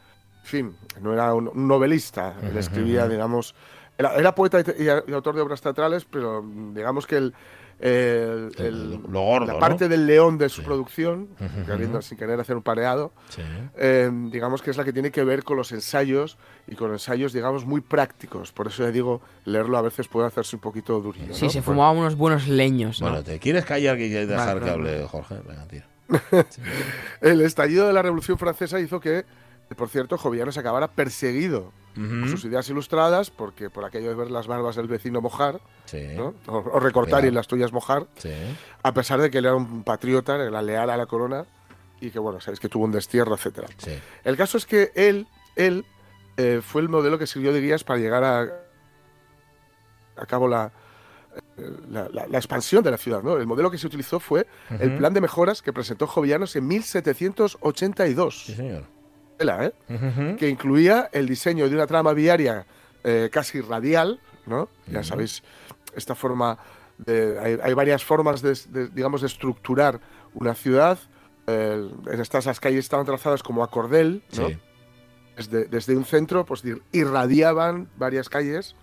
En 0.46 0.50
fin, 0.50 0.76
no 1.02 1.12
era 1.12 1.34
un, 1.34 1.48
un 1.48 1.66
novelista. 1.66 2.34
Él 2.40 2.56
escribía, 2.56 3.08
digamos. 3.08 3.54
Era, 3.98 4.14
era 4.14 4.32
poeta 4.32 4.60
y, 4.60 4.82
y 4.82 4.86
y 5.10 5.12
autor 5.12 5.34
de 5.34 5.40
obras 5.40 5.60
teatrales, 5.60 6.04
pero 6.04 6.44
digamos 6.72 7.04
que 7.06 7.16
el. 7.16 7.34
el- 7.80 8.52
el- 8.58 8.92
lo 9.10 9.20
gordo, 9.22 9.46
la 9.48 9.52
¿no? 9.54 9.58
parte 9.58 9.88
del 9.88 10.06
león 10.06 10.38
de 10.38 10.48
su 10.48 10.62
producción, 10.62 11.28
queriendo- 11.66 12.00
sin 12.00 12.16
querer 12.16 12.38
hacer 12.40 12.56
un 12.56 12.62
pareado, 12.62 13.12
Sí. 13.28 13.42
eh, 13.76 14.08
digamos 14.30 14.62
que 14.62 14.70
es 14.70 14.76
la 14.76 14.84
que 14.84 14.92
tiene 14.92 15.10
que 15.10 15.24
ver 15.24 15.42
con 15.42 15.56
los 15.58 15.72
ensayos 15.72 16.38
y 16.68 16.74
con 16.76 16.92
ensayos, 16.92 17.32
digamos, 17.34 17.66
muy 17.66 17.80
prácticos. 17.80 18.52
Por 18.52 18.68
eso 18.68 18.84
le 18.84 18.92
digo, 18.92 19.20
leerlo 19.44 19.76
a 19.78 19.82
veces 19.82 20.06
puede 20.08 20.26
hacerse 20.28 20.54
un 20.56 20.62
poquito 20.62 21.00
durillo. 21.00 21.34
Sí, 21.34 21.46
¿no? 21.46 21.50
se 21.50 21.58
Pues- 21.58 21.64
fumaba 21.66 21.90
unos 21.90 22.14
buenos 22.16 22.46
leños, 22.48 23.00
¿no? 23.02 23.08
Bueno, 23.08 23.24
¿te 23.24 23.38
quieres 23.40 23.64
callar 23.64 23.96
que 23.98 24.08
quieres 24.08 24.28
dejar 24.28 24.60
Vale, 24.60 24.60
que 24.64 24.70
hable 24.70 25.06
Jorge? 25.08 25.34
Venga, 25.46 25.66
tira. 25.66 25.86
El 27.20 27.40
estallido 27.40 27.86
de 27.86 27.92
la 27.92 28.00
Revolución 28.02 28.38
Francesa 28.38 28.78
hizo 28.80 29.00
que, 29.00 29.24
por 29.74 29.88
cierto, 29.88 30.16
Jovellanos 30.18 30.56
acabara 30.58 30.88
perseguido 30.88 31.72
por 31.94 32.28
sus 32.28 32.44
ideas 32.44 32.68
ilustradas, 32.68 33.30
porque 33.30 33.70
por 33.70 33.84
aquello 33.86 34.10
de 34.10 34.14
ver 34.14 34.30
las 34.30 34.46
barbas 34.46 34.76
del 34.76 34.86
vecino 34.86 35.22
mojar, 35.22 35.60
Sí. 35.86 36.08
¿no? 36.14 36.34
o, 36.46 36.56
o 36.58 36.78
recortar 36.80 37.24
y 37.24 37.30
las 37.30 37.46
tuyas 37.48 37.72
mojar, 37.72 38.06
Sí. 38.16 38.30
a 38.82 38.92
pesar 38.92 39.18
de 39.20 39.30
que 39.30 39.38
él 39.38 39.46
era 39.46 39.54
un 39.54 39.82
patriota, 39.82 40.36
era 40.36 40.60
leal 40.60 40.90
a 40.90 40.96
la 40.98 41.06
corona 41.06 41.46
y 42.00 42.10
que, 42.10 42.18
bueno, 42.18 42.38
sabéis 42.40 42.60
que 42.60 42.68
tuvo 42.68 42.84
un 42.84 42.92
destierro, 42.92 43.34
etcétera. 43.34 43.68
Sí. 43.78 43.98
El 44.24 44.36
caso 44.36 44.58
es 44.58 44.66
que 44.66 44.92
él, 44.94 45.26
él 45.56 45.86
eh, 46.36 46.60
fue 46.62 46.82
el 46.82 46.90
modelo 46.90 47.18
que 47.18 47.26
sirvió 47.26 47.50
de 47.52 47.62
guías 47.62 47.82
para 47.82 47.98
llegar 47.98 48.22
a, 48.24 48.42
a 50.16 50.26
cabo 50.26 50.48
la, 50.48 50.70
eh, 51.56 51.70
la, 51.88 52.08
la- 52.10 52.26
la 52.26 52.36
expansión 52.38 52.84
de 52.84 52.90
la 52.90 52.98
ciudad. 52.98 53.22
¿no? 53.22 53.38
El 53.38 53.46
modelo 53.46 53.70
que 53.70 53.78
se 53.78 53.86
utilizó 53.86 54.20
fue 54.20 54.46
el 54.68 54.98
plan 54.98 55.14
de 55.14 55.22
mejoras 55.22 55.62
que 55.62 55.72
presentó 55.72 56.06
Jovellanos 56.06 56.54
en 56.56 56.66
1782. 56.68 58.44
Sí, 58.46 58.54
señor. 58.54 58.84
¿Eh? 59.38 60.36
Que 60.38 60.48
incluía 60.48 61.08
el 61.12 61.26
diseño 61.28 61.68
de 61.68 61.74
una 61.74 61.86
trama 61.86 62.12
viaria 62.12 62.66
eh, 63.04 63.28
casi 63.32 63.60
radial, 63.60 64.20
¿no? 64.46 64.68
Ya 64.86 65.02
sabéis, 65.04 65.42
esta 65.94 66.14
forma 66.14 66.58
de, 66.98 67.38
hay, 67.38 67.58
hay 67.62 67.74
varias 67.74 68.02
formas 68.04 68.42
de, 68.42 68.56
de, 68.68 68.88
digamos, 68.88 69.20
de 69.20 69.26
estructurar 69.26 70.00
una 70.34 70.54
ciudad. 70.54 70.98
Eh, 71.46 71.88
en 72.10 72.20
estas 72.20 72.46
las 72.46 72.58
calles 72.60 72.80
estaban 72.80 73.06
trazadas 73.06 73.42
como 73.42 73.62
a 73.62 73.70
cordel, 73.70 74.22
¿no? 74.36 74.48
Sí. 74.48 74.58
Desde, 75.36 75.66
desde 75.66 75.94
un 75.96 76.04
centro, 76.06 76.46
pues 76.46 76.64
ir- 76.64 76.80
irradiaban 76.92 77.88
varias 77.98 78.28
calles. 78.30 78.74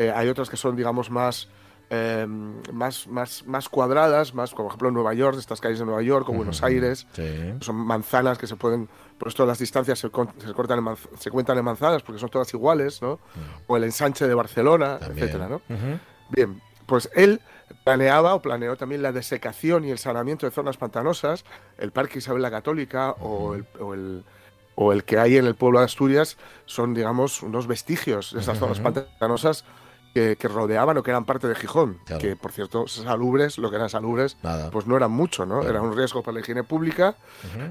Eh, 0.00 0.12
hay 0.14 0.28
otras 0.28 0.50
que 0.50 0.56
son, 0.56 0.74
digamos, 0.76 1.10
más, 1.10 1.48
eh, 1.94 2.26
más, 2.26 3.06
más, 3.06 3.44
más 3.46 3.68
cuadradas, 3.68 4.32
más, 4.32 4.52
como 4.52 4.68
por 4.68 4.70
ejemplo 4.72 4.88
en 4.88 4.94
Nueva 4.94 5.12
York, 5.12 5.36
estas 5.38 5.60
calles 5.60 5.78
de 5.78 5.84
Nueva 5.84 6.00
York 6.00 6.26
o 6.30 6.32
Buenos 6.32 6.58
Ujú. 6.58 6.66
Aires. 6.66 7.06
Sí. 7.12 7.52
Son 7.60 7.76
manzanas 7.76 8.38
que 8.38 8.46
se 8.46 8.56
pueden, 8.56 8.88
por 9.18 9.28
esto 9.28 9.44
las 9.44 9.58
distancias 9.58 9.98
se, 9.98 10.08
con- 10.08 10.30
se 10.38 10.54
cortan 10.54 10.78
en 10.78 10.84
manz- 10.86 11.08
se 11.18 11.30
cuentan 11.30 11.58
en 11.58 11.64
manzanas 11.66 12.02
porque 12.02 12.18
son 12.18 12.30
todas 12.30 12.52
iguales, 12.54 13.02
¿no? 13.02 13.20
O 13.66 13.76
el 13.76 13.84
ensanche 13.84 14.26
de 14.26 14.34
Barcelona, 14.34 14.98
También. 14.98 15.18
etcétera, 15.28 15.48
¿no? 15.48 15.56
Ujú. 15.56 15.98
Bien, 16.30 16.62
pues 16.86 17.10
él 17.14 17.42
planeaba 17.84 18.34
o 18.34 18.40
planeó 18.40 18.74
también 18.76 19.02
la 19.02 19.12
desecación 19.12 19.84
y 19.84 19.90
el 19.90 19.98
saneamiento 19.98 20.46
de 20.46 20.52
zonas 20.52 20.78
pantanosas, 20.78 21.44
el 21.76 21.92
Parque 21.92 22.20
Isabel 22.20 22.40
la 22.40 22.50
Católica 22.50 23.10
o, 23.20 23.54
el, 23.54 23.66
o, 23.78 23.92
el, 23.92 24.24
o 24.76 24.92
el 24.94 25.04
que 25.04 25.18
hay 25.18 25.36
en 25.36 25.44
el 25.46 25.56
pueblo 25.56 25.80
de 25.80 25.84
Asturias 25.84 26.38
son, 26.64 26.94
digamos, 26.94 27.42
unos 27.42 27.66
vestigios 27.66 28.32
de 28.32 28.40
esas 28.40 28.58
zonas 28.58 28.80
pantanosas 28.80 29.64
que, 30.14 30.36
que 30.36 30.48
rodeaban 30.48 30.96
o 30.98 31.02
que 31.02 31.10
eran 31.10 31.24
parte 31.24 31.48
de 31.48 31.54
Gijón, 31.54 31.98
Claro. 32.04 32.20
que 32.20 32.36
por 32.36 32.52
cierto, 32.52 32.86
salubres, 32.86 33.56
lo 33.58 33.70
que 33.70 33.76
eran 33.76 33.88
salubres, 33.88 34.36
Nada. 34.42 34.70
pues 34.70 34.86
no 34.86 34.96
eran 34.96 35.10
mucho, 35.10 35.46
¿no? 35.46 35.60
Claro. 35.60 35.70
Era 35.70 35.80
un 35.82 35.96
riesgo 35.96 36.22
para 36.22 36.34
la 36.34 36.40
higiene 36.40 36.64
pública. 36.64 37.16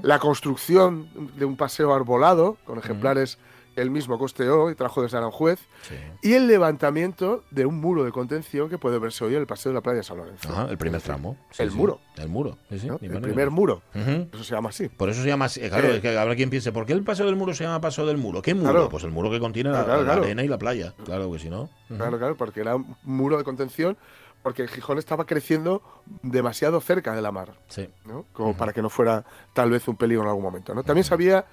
La 0.02 0.18
construcción 0.18 1.08
de 1.36 1.44
un 1.44 1.56
paseo 1.56 1.94
arbolado 1.94 2.56
con 2.64 2.78
ejemplares 2.78 3.38
él 3.76 3.90
mismo 3.90 4.18
costeó 4.18 4.70
y 4.70 4.74
trajo 4.74 5.02
desde 5.02 5.16
Aranjuez. 5.18 5.58
Sí. 5.82 5.94
Y 6.22 6.34
el 6.34 6.46
levantamiento 6.46 7.44
de 7.50 7.66
un 7.66 7.80
muro 7.80 8.04
de 8.04 8.12
contención 8.12 8.68
que 8.68 8.78
puede 8.78 8.98
verse 8.98 9.24
hoy 9.24 9.34
en 9.34 9.40
el 9.40 9.46
paseo 9.46 9.70
de 9.70 9.74
la 9.74 9.80
playa 9.80 9.98
de 9.98 10.02
San 10.02 10.16
Lorenzo. 10.16 10.48
Ajá, 10.50 10.66
el 10.70 10.78
primer 10.78 11.00
tramo. 11.00 11.36
Sí, 11.50 11.62
el 11.62 11.70
sí. 11.70 11.76
muro. 11.76 12.00
El 12.16 12.28
muro. 12.28 12.58
¿no? 12.70 12.98
El 13.00 13.20
primer 13.20 13.50
muro. 13.50 13.82
Ujú. 13.94 14.28
Eso 14.32 14.44
se 14.44 14.54
llama 14.54 14.68
así. 14.70 14.88
Por 14.88 15.08
eso 15.08 15.22
se 15.22 15.28
llama 15.28 15.46
así. 15.46 15.60
Claro, 15.60 15.88
Eh. 15.88 15.96
es 15.96 16.00
que 16.00 16.16
habrá 16.16 16.34
quien 16.36 16.50
piense, 16.50 16.72
¿por 16.72 16.86
qué 16.86 16.92
el 16.92 17.02
paseo 17.04 17.26
del 17.26 17.36
muro 17.36 17.54
se 17.54 17.64
llama 17.64 17.80
paseo 17.80 18.06
del 18.06 18.18
muro? 18.18 18.42
¿Qué 18.42 18.54
muro? 18.54 18.70
Claro. 18.72 18.88
Pues 18.88 19.04
el 19.04 19.10
muro 19.10 19.30
que 19.30 19.40
contiene 19.40 19.70
la, 19.70 19.84
Claro, 19.84 20.00
la 20.02 20.06
claro. 20.06 20.22
arena 20.24 20.42
y 20.44 20.48
la 20.48 20.58
playa. 20.58 20.94
Claro 21.04 21.30
que 21.32 21.38
si 21.38 21.48
no. 21.50 21.62
Ujú. 21.62 21.96
Claro, 21.96 22.18
claro, 22.18 22.36
porque 22.36 22.60
era 22.60 22.76
un 22.76 22.96
muro 23.02 23.36
de 23.38 23.44
contención, 23.44 23.96
porque 24.42 24.66
Gijón 24.66 24.98
estaba 24.98 25.24
creciendo 25.24 25.82
demasiado 26.22 26.80
cerca 26.80 27.14
de 27.14 27.22
la 27.22 27.30
mar, 27.30 27.52
Sí. 27.68 27.88
¿no? 28.04 28.24
Como 28.32 28.56
para 28.56 28.72
que 28.72 28.82
no 28.82 28.90
fuera 28.90 29.24
tal 29.52 29.70
vez 29.70 29.86
un 29.86 29.96
peligro 29.96 30.24
en 30.24 30.28
algún 30.30 30.42
momento, 30.42 30.74
¿no? 30.74 30.82
También 30.82 31.04
sabía 31.04 31.44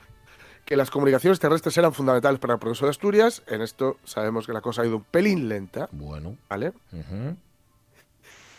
que 0.66 0.76
las 0.76 0.92
comunicaciones 0.92 1.40
terrestres 1.40 1.78
eran 1.78 1.94
fundamentales 1.94 2.40
para 2.40 2.54
el 2.54 2.60
progreso 2.60 2.86
de 2.86 2.92
Asturias. 2.92 3.42
En 3.48 3.62
esto 3.62 3.98
sabemos 4.04 4.46
que 4.46 4.54
la 4.54 4.62
cosa 4.62 4.82
ha 4.84 4.86
ido 4.86 4.98
un 4.98 5.04
pelín 5.04 5.50
lenta, 5.50 5.90
Bueno. 5.92 6.38
¿vale? 6.48 6.74
Ujú. 6.92 7.36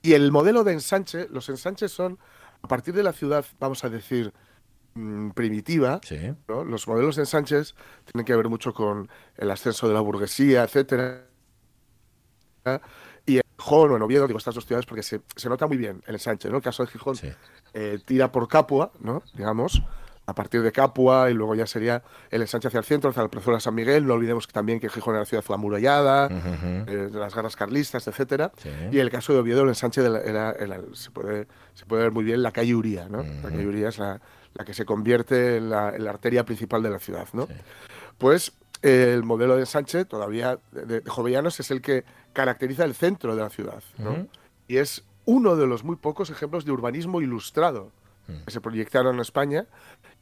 Y 0.03 0.15
el 0.15 0.33
modelo 0.33 0.65
de 0.65 0.73
ensanche, 0.73 1.29
los 1.31 1.49
ensanches 1.49 1.93
son, 1.93 2.19
a 2.63 2.69
partir 2.69 2.95
de 2.95 3.03
la 3.03 3.13
ciudad, 3.13 3.45
vamos 3.61 3.85
a 3.85 3.91
decir, 3.91 4.33
mm, 4.95 5.31
primitiva, 5.31 6.01
Sí. 6.03 6.35
¿no? 6.49 6.65
Los 6.65 6.89
modelos 6.89 7.17
de 7.17 7.23
ensanches 7.23 7.75
tienen 8.11 8.25
que 8.25 8.35
ver 8.35 8.49
mucho 8.49 8.73
con 8.75 9.09
el 9.37 9.51
ascenso 9.51 9.87
de 9.87 9.95
la 9.95 10.01
burguesía, 10.01 10.65
etcétera. 10.65 11.27
Y 13.27 13.37
en 13.37 13.43
Gijón 13.59 13.91
o 13.93 13.97
en 13.97 14.03
Oviedo, 14.03 14.27
digo 14.27 14.39
estas 14.39 14.55
dos 14.55 14.67
ciudades 14.67 14.87
porque 14.87 15.03
se, 15.03 15.21
se 15.37 15.49
nota 15.49 15.67
muy 15.67 15.77
bien 15.77 16.03
el 16.07 16.15
ensanche, 16.15 16.49
¿no? 16.51 16.57
El 16.57 16.63
caso 16.63 16.85
de 16.85 16.91
Gijón 16.91 17.17
Sí. 17.17 17.29
eh, 17.75 17.99
tira 18.05 18.33
por 18.33 18.49
Capua, 18.49 18.93
¿no? 19.01 19.23
Digamos, 19.35 19.83
a 20.31 20.35
partir 20.35 20.63
de 20.63 20.73
Capua 20.73 21.31
y 21.31 21.35
luego 21.35 21.55
ya 21.55 21.67
sería 21.67 22.03
el 22.31 22.41
ensanche 22.43 22.69
hacia 22.69 22.79
el 22.79 22.85
centro, 22.85 23.11
hacia 23.11 23.23
el 23.23 23.29
Plazuela 23.31 23.57
de 23.59 23.61
San 23.63 23.75
Miguel. 23.75 24.07
No 24.07 24.15
olvidemos 24.15 24.47
que 24.47 24.53
también 24.53 24.81
que 24.81 24.89
Gijón 24.89 25.17
era 25.17 25.25
ciudad 25.25 25.45
amurallada, 25.53 26.27
Ujú, 26.27 26.37
ujú. 26.37 26.67
eh, 26.91 27.09
de 27.13 27.19
las 27.19 27.35
guerras 27.35 27.57
carlistas, 27.57 28.07
etcétera. 28.07 28.53
Sí. 28.57 28.71
Y 28.93 28.99
el 28.99 29.11
caso 29.11 29.33
de 29.33 29.41
Oviedo, 29.41 29.63
el 29.63 29.69
ensanche 29.71 30.03
de 30.03 30.09
la- 30.11 30.21
era, 30.21 30.53
era- 30.53 30.81
se, 30.95 31.11
puede, 31.11 31.47
se 31.75 31.85
puede 31.87 32.03
ver 32.05 32.13
muy 32.13 32.25
bien 32.25 32.43
la 32.43 32.53
calle 32.53 32.75
Uría, 32.75 33.09
¿no? 33.09 33.23
La 33.23 33.51
calle 33.51 33.67
Uría 33.67 33.89
es 33.89 33.99
la, 33.99 34.21
la 34.55 34.65
que 34.65 34.73
se 34.75 34.85
convierte 34.85 35.57
en 35.57 35.69
la, 35.71 35.95
en 35.95 36.05
la 36.05 36.11
arteria 36.11 36.45
principal 36.45 36.83
de 36.83 36.91
la 36.91 36.99
ciudad, 36.99 37.27
¿no? 37.33 37.47
Sí. 37.47 37.55
Pues 38.19 38.53
eh, 38.83 39.13
el 39.15 39.25
modelo 39.25 39.55
de 39.57 39.61
ensanche 39.63 40.05
todavía 40.05 40.59
de, 40.73 41.01
de 41.01 41.11
Jovellanos 41.11 41.59
es 41.61 41.71
el 41.71 41.83
que 41.83 42.05
caracteriza 42.33 42.85
el 42.85 42.95
centro 42.95 43.35
de 43.35 43.43
la 43.43 43.51
ciudad, 43.51 43.83
¿no? 43.99 44.11
Ujú. 44.13 44.29
Y 44.69 44.77
es 44.77 45.05
uno 45.25 45.57
de 45.57 45.67
los 45.67 45.85
muy 45.85 45.97
pocos 45.97 46.31
ejemplos 46.31 46.65
de 46.65 46.73
urbanismo 46.73 47.21
ilustrado 47.21 47.91
Mm. 48.29 48.45
que 48.45 48.51
se 48.53 48.61
proyectaron 48.61 49.15
en 49.17 49.21
España 49.23 49.67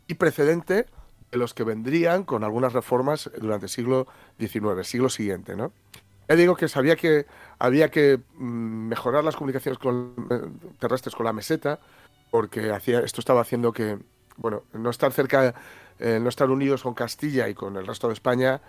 y 0.09 0.15
precedente 0.15 0.87
de 1.31 1.39
los 1.39 1.55
que 1.55 1.63
vendrían 1.63 2.25
con 2.25 2.43
algunas 2.43 2.73
reformas 2.73 3.31
durante 3.41 3.67
el 3.67 3.71
siglo 3.71 4.07
XIX, 4.41 4.85
siglo 4.87 5.09
siguiente, 5.09 5.55
¿no? 5.55 5.73
Ya 6.29 6.35
digo 6.37 6.57
que 6.57 6.69
sabía 6.69 6.97
que 6.97 7.27
había 7.59 7.91
que 7.91 8.19
mm, 8.37 8.89
mejorar 8.89 9.23
las 9.25 9.37
comunicaciones 9.37 9.79
con- 9.79 10.15
eh, 10.31 10.41
terrestres 10.79 11.15
con 11.15 11.25
la 11.27 11.33
meseta, 11.33 11.79
porque 12.31 12.71
hacía, 12.73 13.01
esto 13.01 13.21
estaba 13.21 13.41
haciendo 13.43 13.73
que, 13.73 13.99
bueno, 14.37 14.65
no 14.75 14.91
estar 14.91 15.13
cerca, 15.13 15.55
eh, 15.99 16.19
no 16.21 16.29
estar 16.29 16.51
unidos 16.51 16.83
con 16.83 16.93
Castilla 16.95 17.49
y 17.49 17.55
con 17.55 17.77
el 17.77 17.87
resto 17.87 18.09
de 18.09 18.15
España, 18.15 18.61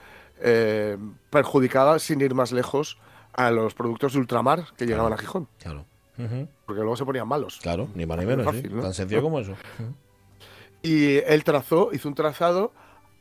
eh, 0.41 0.97
perjudicaba, 1.30 1.99
sin 1.99 2.21
ir 2.21 2.34
más 2.34 2.52
lejos, 2.54 2.97
a 3.34 3.52
los 3.52 3.73
productos 3.73 4.13
de 4.13 4.19
ultramar 4.19 4.65
que 4.78 4.86
llegaban 4.86 5.13
a 5.13 5.17
Gijón, 5.17 5.47
Claro. 5.60 5.86
Porque 6.65 6.82
luego 6.82 6.97
se 6.97 7.06
ponían 7.06 7.25
malos. 7.28 7.60
Claro, 7.62 7.88
ni 7.95 8.06
más 8.06 8.17
ni 8.17 8.25
menos. 8.25 8.54
sí. 8.54 8.63
¿no? 8.69 8.82
Tan 8.82 8.93
sencillo 8.93 9.21
como 9.21 9.39
eso. 9.39 9.56
Y 10.81 11.17
él 11.17 11.43
trazó, 11.43 11.89
hizo 11.93 12.07
un 12.07 12.15
trazado 12.15 12.71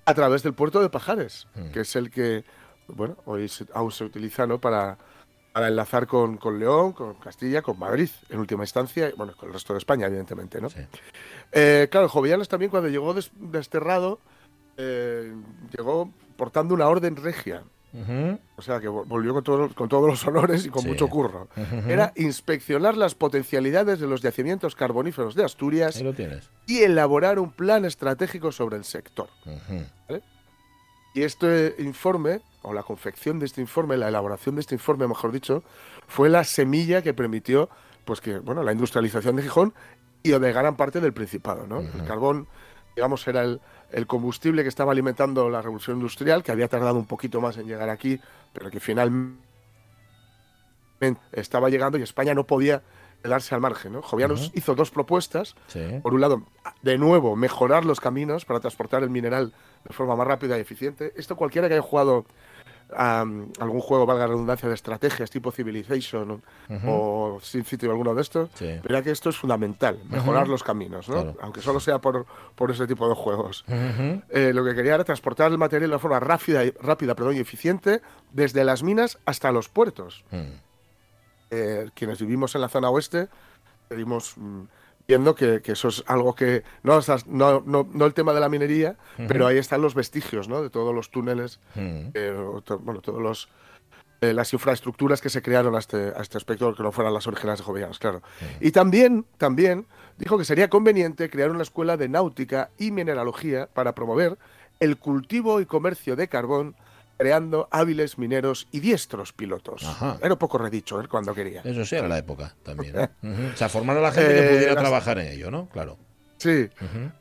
a 0.04 0.14
través 0.14 0.42
del 0.42 0.54
puerto 0.54 0.80
de 0.80 0.88
Pajares, 0.90 1.46
Mm. 1.54 1.70
que 1.72 1.80
es 1.80 1.96
el 1.96 2.10
que, 2.10 2.44
bueno, 2.88 3.16
hoy 3.26 3.48
se- 3.48 3.66
aún 3.74 3.90
se 3.92 4.04
utiliza, 4.04 4.46
¿no? 4.46 4.60
Para, 4.60 4.96
para 5.52 5.68
enlazar 5.68 6.06
con, 6.06 6.36
con 6.36 6.58
León, 6.58 6.92
con 6.92 7.14
Castilla, 7.14 7.60
con 7.62 7.78
Madrid, 7.78 8.08
en 8.30 8.38
última 8.38 8.62
instancia, 8.64 9.08
y 9.08 9.12
bueno, 9.12 9.34
con 9.36 9.48
el 9.48 9.52
resto 9.54 9.72
de 9.72 9.78
España, 9.78 10.06
evidentemente, 10.06 10.60
¿no? 10.60 10.70
Sí. 10.70 10.80
Eh, 11.52 11.88
claro, 11.90 12.08
Jovellanos 12.08 12.48
también 12.48 12.70
cuando 12.70 12.88
llegó 12.88 13.12
des- 13.12 13.30
desterrado, 13.34 14.20
eh, 14.76 15.34
llegó 15.76 16.10
portando 16.36 16.74
una 16.74 16.86
orden 16.88 17.16
regia. 17.16 17.64
O 18.56 18.62
sea, 18.62 18.80
que 18.80 18.88
vol- 18.88 19.06
volvió 19.06 19.32
con, 19.34 19.42
todo- 19.42 19.74
con 19.74 19.88
todos 19.88 20.08
los 20.08 20.24
honores 20.26 20.66
y 20.66 20.68
con 20.70 20.82
Sí. 20.82 20.88
mucho 20.88 21.08
curro. 21.08 21.48
Era 21.88 22.12
inspeccionar 22.16 22.96
las 22.96 23.14
potencialidades 23.14 23.98
de 24.00 24.06
los 24.06 24.20
yacimientos 24.22 24.74
carboníferos 24.76 25.34
de 25.34 25.44
Asturias 25.44 26.00
lo 26.02 26.12
y 26.66 26.78
elaborar 26.80 27.38
un 27.38 27.50
plan 27.50 27.84
estratégico 27.84 28.52
sobre 28.52 28.76
el 28.76 28.84
sector. 28.84 29.28
Y 31.14 31.22
este 31.22 31.74
informe, 31.78 32.40
o 32.62 32.72
la 32.72 32.82
confección 32.82 33.38
de 33.38 33.46
este 33.46 33.60
informe, 33.60 33.96
la 33.96 34.08
elaboración 34.08 34.54
de 34.54 34.60
este 34.60 34.74
informe, 34.74 35.08
mejor 35.08 35.32
dicho, 35.32 35.64
fue 36.06 36.28
la 36.28 36.44
semilla 36.44 37.02
que 37.02 37.14
permitió 37.14 37.68
pues 38.04 38.20
que, 38.20 38.38
bueno, 38.38 38.62
la 38.62 38.72
industrialización 38.72 39.36
de 39.36 39.42
Gijón 39.42 39.74
y 40.22 40.30
de 40.30 40.52
gran 40.52 40.76
parte 40.76 41.00
del 41.00 41.12
Principado. 41.12 41.66
¿no? 41.66 41.80
El 41.80 42.04
carbón, 42.06 42.46
digamos, 42.98 43.26
era 43.28 43.42
el, 43.44 43.60
el 43.92 44.08
combustible 44.08 44.64
que 44.64 44.68
estaba 44.68 44.90
alimentando 44.90 45.48
la 45.48 45.62
revolución 45.62 45.98
industrial, 45.98 46.42
que 46.42 46.50
había 46.50 46.66
tardado 46.66 46.98
un 46.98 47.06
poquito 47.06 47.40
más 47.40 47.56
en 47.56 47.66
llegar 47.68 47.88
aquí, 47.90 48.20
pero 48.52 48.70
que 48.70 48.80
finalmente 48.80 49.38
estaba 51.30 51.70
llegando 51.70 51.96
y 51.96 52.02
España 52.02 52.34
no 52.34 52.44
podía 52.44 52.82
quedarse 53.22 53.54
al 53.54 53.60
margen. 53.60 53.92
¿no? 53.92 54.02
Jovianos 54.02 54.48
Ujú. 54.48 54.58
hizo 54.58 54.74
dos 54.74 54.90
propuestas. 54.90 55.54
Sí. 55.68 56.00
Por 56.02 56.12
un 56.12 56.20
lado, 56.20 56.42
de 56.82 56.98
nuevo, 56.98 57.36
mejorar 57.36 57.84
los 57.84 58.00
caminos 58.00 58.44
para 58.44 58.58
transportar 58.58 59.04
el 59.04 59.10
mineral 59.10 59.52
de 59.84 59.94
forma 59.94 60.16
más 60.16 60.26
rápida 60.26 60.58
y 60.58 60.60
eficiente. 60.60 61.12
Esto 61.16 61.36
cualquiera 61.36 61.68
que 61.68 61.74
haya 61.74 61.82
jugado 61.82 62.26
um, 62.90 63.50
algún 63.60 63.80
juego, 63.80 64.06
valga 64.06 64.22
la 64.24 64.28
redundancia, 64.28 64.68
de 64.68 64.74
estrategias 64.74 65.30
tipo 65.30 65.50
Civilization 65.52 66.42
o 66.86 67.38
SimCity 67.42 67.86
o 67.86 67.90
alguno 67.90 68.14
de 68.14 68.22
estos, 68.22 68.50
Sí. 68.54 68.78
verá 68.82 69.02
que 69.02 69.10
esto 69.10 69.30
es 69.30 69.36
fundamental, 69.36 69.98
mejorar 70.08 70.48
los 70.48 70.62
caminos, 70.62 71.08
¿no? 71.08 71.22
Claro. 71.22 71.36
aunque 71.40 71.60
solo 71.60 71.80
sea 71.80 72.00
por, 72.00 72.26
por 72.54 72.70
ese 72.70 72.86
tipo 72.86 73.08
de 73.08 73.14
juegos. 73.14 73.64
Eh, 73.68 74.52
lo 74.54 74.64
que 74.64 74.74
quería 74.74 74.94
era 74.94 75.04
transportar 75.04 75.50
el 75.52 75.58
material 75.58 75.90
de 75.90 75.98
forma 75.98 76.20
rápida 76.20 76.64
y, 76.64 76.70
rápida, 76.80 77.14
perdón, 77.14 77.36
y 77.36 77.40
eficiente 77.40 78.00
desde 78.32 78.64
las 78.64 78.82
minas 78.82 79.18
hasta 79.26 79.50
los 79.52 79.68
puertos. 79.68 80.24
Mm. 80.30 80.36
Eh, 81.50 81.90
quienes 81.94 82.20
vivimos 82.20 82.54
en 82.54 82.60
la 82.60 82.68
zona 82.68 82.90
oeste, 82.90 83.28
seguimos 83.88 84.34
mm, 84.36 84.62
viendo 85.08 85.34
que, 85.34 85.62
que 85.62 85.72
eso 85.72 85.88
es 85.88 86.04
algo 86.06 86.34
que, 86.34 86.62
no, 86.82 87.00
no, 87.28 87.62
no, 87.64 87.88
no 87.90 88.04
el 88.04 88.12
tema 88.12 88.34
de 88.34 88.40
la 88.40 88.50
minería, 88.50 88.96
pero 89.26 89.46
ahí 89.46 89.56
están 89.56 89.80
los 89.80 89.94
vestigios 89.94 90.48
¿no? 90.48 90.62
de 90.62 90.68
todos 90.68 90.94
los 90.94 91.10
túneles, 91.10 91.60
eh, 91.74 92.36
to- 92.64 92.78
bueno, 92.78 93.00
todos 93.00 93.20
los 93.22 93.48
eh, 94.20 94.34
las 94.34 94.52
infraestructuras 94.52 95.20
que 95.22 95.30
se 95.30 95.40
crearon 95.40 95.74
a 95.76 95.78
este, 95.78 96.12
a 96.14 96.20
este 96.20 96.36
aspecto, 96.36 96.74
que 96.74 96.82
no 96.82 96.92
fueran 96.92 97.14
las 97.14 97.26
originales 97.26 97.60
de 97.60 97.64
Jovellanos, 97.64 97.98
claro. 98.00 98.20
Y 98.60 98.72
también, 98.72 99.24
también 99.38 99.86
dijo 100.18 100.36
que 100.36 100.44
sería 100.44 100.68
conveniente 100.68 101.30
crear 101.30 101.50
una 101.52 101.62
escuela 101.62 101.96
de 101.96 102.08
náutica 102.10 102.68
y 102.78 102.90
mineralogía 102.90 103.66
para 103.72 103.94
promover 103.94 104.36
el 104.80 104.98
cultivo 104.98 105.60
y 105.60 105.66
comercio 105.66 106.16
de 106.16 106.28
carbón, 106.28 106.74
creando 107.18 107.68
hábiles 107.72 108.16
mineros 108.16 108.68
y 108.70 108.80
diestros 108.80 109.32
pilotos. 109.32 109.82
Ajá. 109.84 110.16
Era 110.22 110.36
poco 110.36 110.56
redicho 110.56 111.00
¿eh? 111.02 111.08
cuando 111.08 111.34
quería. 111.34 111.60
Eso 111.64 111.84
sí, 111.84 111.96
era 111.96 112.06
la 112.08 112.16
época 112.18 112.54
también. 112.62 112.94
Ujú. 113.22 113.42
O 113.52 113.56
sea, 113.56 113.68
formar 113.68 113.96
a 113.96 114.00
la 114.00 114.12
gente 114.12 114.28
que 114.32 114.38
Eh, 114.46 114.48
pudiera 114.54 114.74
las- 114.74 114.82
trabajar 114.84 115.18
en 115.18 115.26
ello, 115.32 115.50
¿no? 115.50 115.68
Claro. 115.68 115.98
Sí. 116.38 116.68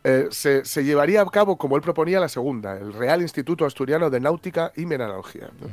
Eh, 0.03 0.27
se, 0.29 0.63
se 0.63 0.83
llevaría 0.83 1.21
a 1.21 1.25
cabo, 1.25 1.57
como 1.57 1.75
él 1.75 1.81
proponía, 1.81 2.19
la 2.19 2.29
segunda, 2.29 2.77
el 2.77 2.93
Real 2.93 3.23
Instituto 3.23 3.65
Asturiano 3.65 4.11
de 4.11 4.19
Náutica 4.19 4.71
y 4.75 4.85
Mineralogía. 4.85 5.49
¿no? 5.59 5.67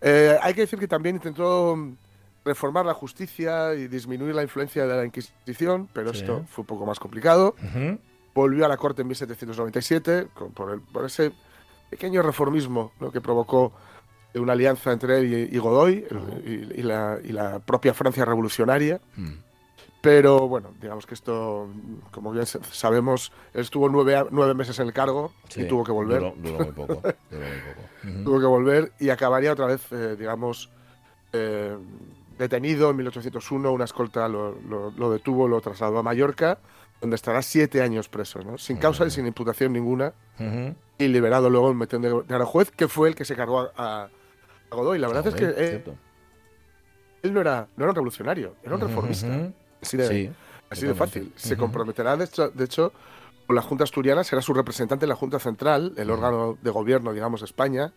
Eh, 0.00 0.38
hay 0.40 0.54
que 0.54 0.60
decir 0.60 0.78
que 0.78 0.86
también 0.86 1.16
intentó 1.16 1.74
mm, 1.76 1.96
reformar 2.44 2.86
la 2.86 2.94
justicia 2.94 3.74
y 3.74 3.88
disminuir 3.88 4.34
la 4.36 4.42
influencia 4.44 4.86
de 4.86 4.96
la 4.96 5.04
Inquisición, 5.04 5.88
pero 5.92 6.12
Sí. 6.14 6.20
esto 6.20 6.44
fue 6.48 6.62
un 6.62 6.66
poco 6.66 6.86
más 6.86 7.00
complicado. 7.00 7.56
Volvió 8.34 8.64
a 8.66 8.68
la 8.68 8.76
corte 8.76 9.02
en 9.02 9.08
1797 9.08 10.28
con- 10.34 10.52
por, 10.52 10.72
el- 10.74 10.80
por 10.80 11.06
ese 11.06 11.32
pequeño 11.94 12.22
reformismo 12.22 12.90
¿no? 13.00 13.12
que 13.12 13.20
provocó 13.20 13.72
una 14.34 14.52
alianza 14.54 14.90
entre 14.92 15.18
él 15.18 15.32
y, 15.52 15.56
y 15.56 15.58
Godoy 15.60 16.04
y, 16.44 16.80
y 16.80 16.82
la, 16.82 17.18
y 17.22 17.28
la 17.30 17.60
propia 17.60 17.94
Francia 17.94 18.24
revolucionaria. 18.24 19.00
Mm. 19.16 19.30
Pero 20.00 20.48
bueno, 20.48 20.72
digamos 20.82 21.06
que 21.06 21.14
esto, 21.14 21.68
como 22.10 22.32
bien 22.32 22.44
sa- 22.44 22.58
sabemos, 22.64 23.30
él 23.54 23.60
estuvo 23.62 23.88
nueve, 23.88 24.54
meses 24.54 24.78
en 24.80 24.88
el 24.88 24.92
cargo 24.92 25.32
Sí, 25.48 25.62
y 25.62 25.68
tuvo 25.68 25.84
que 25.84 25.92
volver. 25.92 26.18
Duró, 26.20 26.34
duró 26.36 26.58
muy 26.64 26.72
poco. 26.72 26.94
duró 27.30 27.44
muy 27.46 27.60
poco. 27.74 27.88
Ujú. 28.04 28.24
tuvo 28.24 28.40
que 28.40 28.46
volver 28.46 28.92
y 28.98 29.08
acabaría 29.10 29.52
otra 29.52 29.66
vez, 29.66 29.90
eh, 29.92 30.16
digamos, 30.18 30.68
eh, 31.32 31.74
detenido 32.38 32.90
en 32.90 32.96
1801. 32.96 33.70
Una 33.72 33.84
escolta 33.84 34.28
lo, 34.28 34.60
lo- 34.68 34.90
lo 34.90 35.10
detuvo, 35.12 35.46
lo 35.48 35.60
trasladó 35.60 35.98
a 35.98 36.02
Mallorca, 36.02 36.58
donde 37.04 37.16
estará 37.16 37.42
siete 37.42 37.82
años 37.82 38.08
preso, 38.08 38.38
¿no? 38.42 38.56
sin 38.56 38.78
causa 38.78 39.04
y 39.04 39.10
sin 39.10 39.26
imputación 39.26 39.74
ninguna, 39.74 40.14
y 40.96 41.06
liberado 41.08 41.50
luego 41.50 41.70
en 41.70 41.76
Metén 41.76 42.00
de, 42.00 42.24
Aranjuez, 42.30 42.70
que 42.70 42.88
fue 42.88 43.10
el 43.10 43.14
que 43.14 43.26
se 43.26 43.36
cargó 43.36 43.70
a, 43.76 44.08
a 44.70 44.74
Godoy. 44.74 44.98
La 44.98 45.08
verdad 45.08 45.26
es 45.26 45.34
que 45.34 45.52
eh, 45.54 45.84
él 47.22 47.34
no 47.34 47.42
era, 47.42 47.68
no 47.76 47.84
era 47.84 47.90
un 47.90 47.94
revolucionario, 47.94 48.56
era 48.62 48.76
un 48.76 48.80
reformista. 48.80 49.26
Así 49.82 49.98
de, 49.98 50.08
Sí, 50.08 50.30
así 50.70 50.86
de 50.86 50.94
fácil. 50.94 51.30
Se 51.36 51.58
comprometerá, 51.58 52.16
de 52.16 52.24
hecho, 52.24 52.48
de 52.48 52.64
hecho, 52.64 52.90
con 53.46 53.54
la 53.54 53.60
Junta 53.60 53.84
Asturiana, 53.84 54.24
será 54.24 54.40
su 54.40 54.54
representante 54.54 55.04
en 55.04 55.10
la 55.10 55.16
Junta 55.16 55.38
Central, 55.38 55.92
el 55.98 56.08
órgano 56.10 56.56
de 56.62 56.70
gobierno, 56.70 57.12
digamos, 57.12 57.42
de 57.42 57.44
España, 57.44 57.92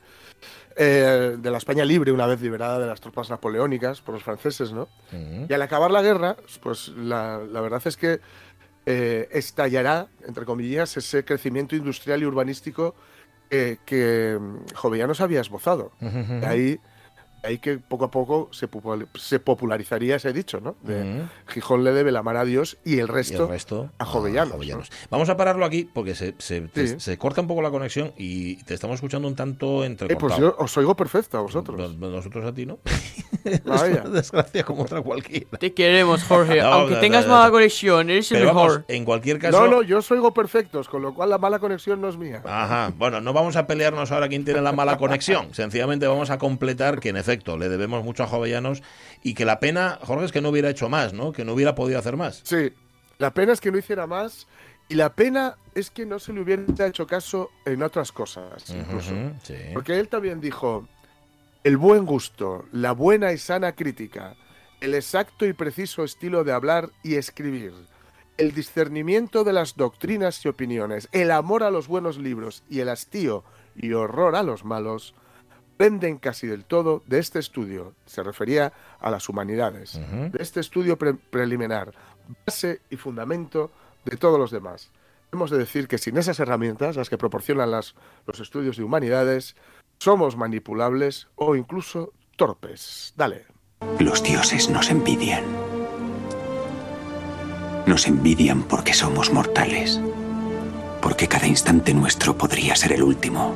eh, 0.76 1.38
de 1.40 1.50
la 1.50 1.60
España 1.60 1.86
libre, 1.86 2.12
una 2.12 2.26
vez 2.26 2.42
liberada 2.42 2.78
de 2.78 2.88
las 2.88 3.00
tropas 3.00 3.30
napoleónicas 3.30 4.02
por 4.02 4.16
los 4.16 4.24
franceses, 4.24 4.74
¿no? 4.74 4.90
Y 5.48 5.54
al 5.54 5.62
acabar 5.62 5.92
la 5.92 6.02
guerra, 6.02 6.36
pues 6.62 6.90
la, 6.90 7.38
la 7.50 7.62
verdad 7.62 7.82
es 7.86 7.96
que 7.96 8.20
eh, 8.90 9.28
estallará, 9.34 10.08
entre 10.26 10.46
comillas, 10.46 10.96
ese 10.96 11.26
crecimiento 11.26 11.76
industrial 11.76 12.22
y 12.22 12.26
urbanístico 12.26 12.96
eh, 13.50 13.80
que 13.86 14.40
mm, 14.40 14.76
Jovellanos 14.76 15.20
había 15.20 15.42
esbozado. 15.42 15.92
De 16.00 16.46
ahí, 16.46 16.80
ahí 17.48 17.58
que 17.60 17.78
poco 17.78 18.06
a 18.06 18.12
poco 18.12 18.50
se, 18.52 18.70
popul- 18.70 19.08
se 19.18 19.40
popularizaría 19.40 20.16
ese 20.18 20.34
dicho, 20.34 20.60
¿no? 20.62 20.76
De. 20.84 21.24
Gijón 21.48 21.84
le 21.84 21.92
debe 21.92 22.12
la 22.12 22.24
mar 22.24 22.38
a 22.38 22.46
Dios 22.46 22.78
y 22.86 22.94
el 22.94 22.98
Y 22.98 23.00
el 23.00 23.08
resto, 23.08 23.90
a 23.98 24.06
Jovellanos. 24.06 24.50
¿no? 24.50 24.56
Jovellanos. 24.58 24.92
Vamos 25.10 25.30
a 25.30 25.38
pararlo 25.38 25.66
aquí 25.66 25.90
porque 25.92 26.16
se, 26.16 26.36
se, 26.38 26.62
te- 26.62 26.88
Sí. 26.88 26.96
se 27.00 27.18
corta 27.18 27.42
un 27.42 27.48
poco 27.48 27.62
la 27.62 27.70
conexión 27.72 28.14
y 28.18 28.64
te 28.64 28.74
estamos 28.74 28.96
escuchando 28.96 29.28
un 29.28 29.36
tanto 29.36 29.84
Eh, 29.84 29.88
entrecortado. 29.88 30.28
pues 30.30 30.40
yo 30.40 30.56
os 30.64 30.78
oigo 30.78 30.96
perfecto 30.96 31.38
a 31.38 31.42
vosotros. 31.42 31.78
Nos- 31.78 31.98
Nosotros 31.98 32.46
a 32.46 32.54
ti, 32.54 32.66
¿no? 32.66 32.80
Vaya. 33.66 33.86
Es 33.98 34.02
una 34.06 34.10
desgracia 34.10 34.64
como 34.64 34.84
otra 34.84 35.02
cualquiera. 35.02 35.58
Te 35.58 35.74
queremos, 35.74 36.24
Jorge. 36.24 36.58
No, 36.68 36.74
Aunque 36.74 36.96
no, 36.96 37.00
tengas 37.00 37.26
no, 37.26 37.34
no. 37.34 37.40
mala 37.40 37.52
conexión, 37.52 38.10
eres 38.10 38.32
el 38.32 38.44
mejor. 38.44 38.56
vamos, 38.72 38.84
en 38.88 39.06
cualquier 39.06 39.40
caso. 39.40 39.60
No, 39.62 39.68
no, 39.68 39.82
yo 39.84 40.00
os 40.00 40.12
oigo 40.12 40.34
perfectos, 40.34 40.90
con 40.90 41.02
lo 41.02 41.14
cual 41.14 41.30
la 41.30 41.38
mala 41.38 41.60
conexión 41.60 42.02
no 42.02 42.10
es 42.10 42.18
mía. 42.18 42.42
Ajá, 42.46 42.92
bueno, 42.98 43.22
no 43.22 43.32
vamos 43.32 43.56
a 43.56 43.68
pelearnos 43.68 44.12
ahora 44.12 44.28
quién 44.28 44.44
tiene 44.44 44.62
la 44.62 44.72
mala 44.74 44.98
conexión. 44.98 45.54
Sencillamente 45.54 46.08
vamos 46.08 46.30
a 46.30 46.38
completar 46.38 47.00
que, 47.00 47.10
en 47.10 47.18
efecto, 47.18 47.37
le 47.46 47.70
debemos 47.70 48.04
mucho 48.04 48.24
a 48.24 48.28
Jovellanos 48.28 48.84
y 49.24 49.34
que 49.34 49.46
la 49.46 49.60
pena, 49.60 50.00
Jorge, 50.04 50.26
es 50.26 50.32
que 50.32 50.42
no 50.42 50.50
hubiera 50.50 50.70
hecho 50.70 50.90
más, 50.90 51.14
¿no? 51.14 51.32
Que 51.32 51.46
no 51.46 51.54
hubiera 51.54 51.76
podido 51.76 52.00
hacer 52.00 52.18
más. 52.18 52.42
Sí, 52.44 52.74
la 53.18 53.34
pena 53.34 53.54
es 53.54 53.62
que 53.62 53.72
no 53.72 53.78
hiciera 53.78 54.08
más 54.08 54.48
y 54.90 54.96
la 54.96 55.14
pena 55.14 55.58
es 55.76 55.90
que 55.90 56.06
no 56.06 56.20
se 56.20 56.34
le 56.34 56.42
hubiera 56.42 56.64
hecho 56.88 57.08
caso 57.08 57.50
en 57.66 57.84
otras 57.84 58.12
cosas, 58.12 58.70
incluso. 58.70 59.12
Sí. 59.44 59.56
Porque 59.74 60.00
él 60.00 60.08
también 60.08 60.40
dijo, 60.40 60.88
el 61.64 61.78
buen 61.78 62.06
gusto, 62.06 62.66
la 62.72 62.94
buena 62.94 63.34
y 63.34 63.38
sana 63.38 63.74
crítica, 63.74 64.36
el 64.80 64.94
exacto 64.94 65.46
y 65.46 65.54
preciso 65.54 66.04
estilo 66.04 66.44
de 66.44 66.54
hablar 66.54 66.92
y 67.04 67.16
escribir, 67.16 67.74
el 68.38 68.54
discernimiento 68.54 69.44
de 69.44 69.54
las 69.54 69.76
doctrinas 69.76 70.46
y 70.46 70.48
opiniones, 70.48 71.10
el 71.12 71.32
amor 71.32 71.64
a 71.64 71.72
los 71.72 71.88
buenos 71.88 72.18
libros 72.18 72.64
y 72.70 72.80
el 72.80 72.90
hastío 72.90 73.44
y 73.76 73.94
horror 73.94 74.36
a 74.36 74.44
los 74.44 74.64
malos, 74.64 75.16
penden 75.78 76.18
casi 76.18 76.48
del 76.48 76.66
todo 76.66 77.04
de 77.06 77.20
este 77.20 77.40
estudio, 77.40 77.94
se 78.06 78.24
refería 78.24 78.74
a 79.00 79.12
las 79.12 79.30
humanidades, 79.30 80.00
de 80.32 80.42
este 80.42 80.60
estudio 80.60 80.98
pre- 80.98 81.14
preliminar, 81.14 81.94
base 82.46 82.82
y 82.90 82.98
fundamento 82.98 83.72
de 84.06 84.18
todos 84.18 84.40
los 84.40 84.52
demás. 84.52 84.90
Hemos 85.32 85.52
de 85.52 85.58
decir 85.58 85.88
que 85.88 85.98
sin 85.98 86.18
esas 86.18 86.40
herramientas, 86.40 86.96
las 86.96 87.10
que 87.10 87.18
proporcionan 87.18 87.70
las, 87.72 87.96
los 88.26 88.40
estudios 88.40 88.78
de 88.78 88.84
humanidades, 88.84 89.56
somos 90.00 90.36
manipulables 90.38 91.28
o 91.36 91.56
incluso 91.56 92.14
torpes. 92.36 93.14
Dale. 93.18 93.46
Los 94.00 94.24
dioses 94.24 94.70
nos 94.70 94.90
envidian. 94.90 95.44
Nos 97.86 98.08
envidian 98.08 98.64
porque 98.64 98.94
somos 98.94 99.32
mortales. 99.32 100.00
Porque 101.02 101.28
cada 101.28 101.48
instante 101.48 101.94
nuestro 101.94 102.38
podría 102.38 102.76
ser 102.76 102.94
el 102.94 103.04
último. 103.04 103.56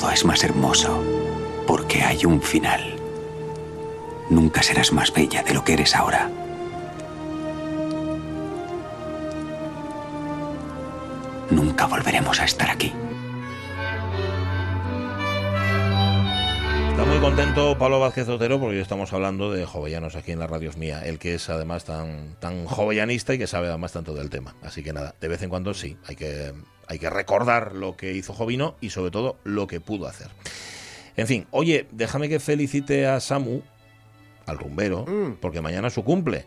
Todo 0.00 0.12
es 0.12 0.24
más 0.24 0.42
hermoso 0.42 1.04
porque 1.66 2.02
hay 2.02 2.24
un 2.24 2.40
final. 2.40 2.96
Nunca 4.30 4.62
serás 4.62 4.94
más 4.94 5.12
bella 5.12 5.42
de 5.42 5.52
lo 5.52 5.62
que 5.62 5.74
eres 5.74 5.94
ahora. 5.94 6.30
Nunca 11.50 11.84
volveremos 11.84 12.40
a 12.40 12.46
estar 12.46 12.70
aquí. 12.70 12.94
Está 17.00 17.12
muy 17.12 17.20
contento 17.22 17.78
Pablo 17.78 17.98
Vázquez 17.98 18.28
Otero 18.28 18.60
porque 18.60 18.76
hoy 18.76 18.82
estamos 18.82 19.10
hablando 19.14 19.50
de 19.50 19.64
Jovellanos 19.64 20.16
aquí 20.16 20.32
en 20.32 20.38
la 20.38 20.46
radio 20.46 20.68
es 20.68 20.76
mía. 20.76 21.00
El 21.02 21.18
que 21.18 21.32
es 21.36 21.48
además 21.48 21.86
tan, 21.86 22.36
tan 22.40 22.66
jovellanista 22.66 23.32
y 23.32 23.38
que 23.38 23.46
sabe 23.46 23.68
además 23.68 23.92
tanto 23.92 24.12
del 24.12 24.28
tema. 24.28 24.54
Así 24.62 24.82
que 24.82 24.92
nada, 24.92 25.14
de 25.18 25.28
vez 25.28 25.40
en 25.40 25.48
cuando 25.48 25.72
sí, 25.72 25.96
hay 26.06 26.14
que, 26.14 26.52
hay 26.88 26.98
que 26.98 27.08
recordar 27.08 27.74
lo 27.74 27.96
que 27.96 28.12
hizo 28.12 28.34
Jovino 28.34 28.76
y 28.82 28.90
sobre 28.90 29.10
todo 29.10 29.38
lo 29.44 29.66
que 29.66 29.80
pudo 29.80 30.08
hacer. 30.08 30.28
En 31.16 31.26
fin, 31.26 31.46
oye, 31.52 31.88
déjame 31.90 32.28
que 32.28 32.38
felicite 32.38 33.06
a 33.06 33.18
Samu, 33.20 33.62
al 34.44 34.58
rumbero, 34.58 35.06
Mm. 35.06 35.36
porque 35.40 35.62
mañana 35.62 35.88
su 35.88 36.04
cumple. 36.04 36.46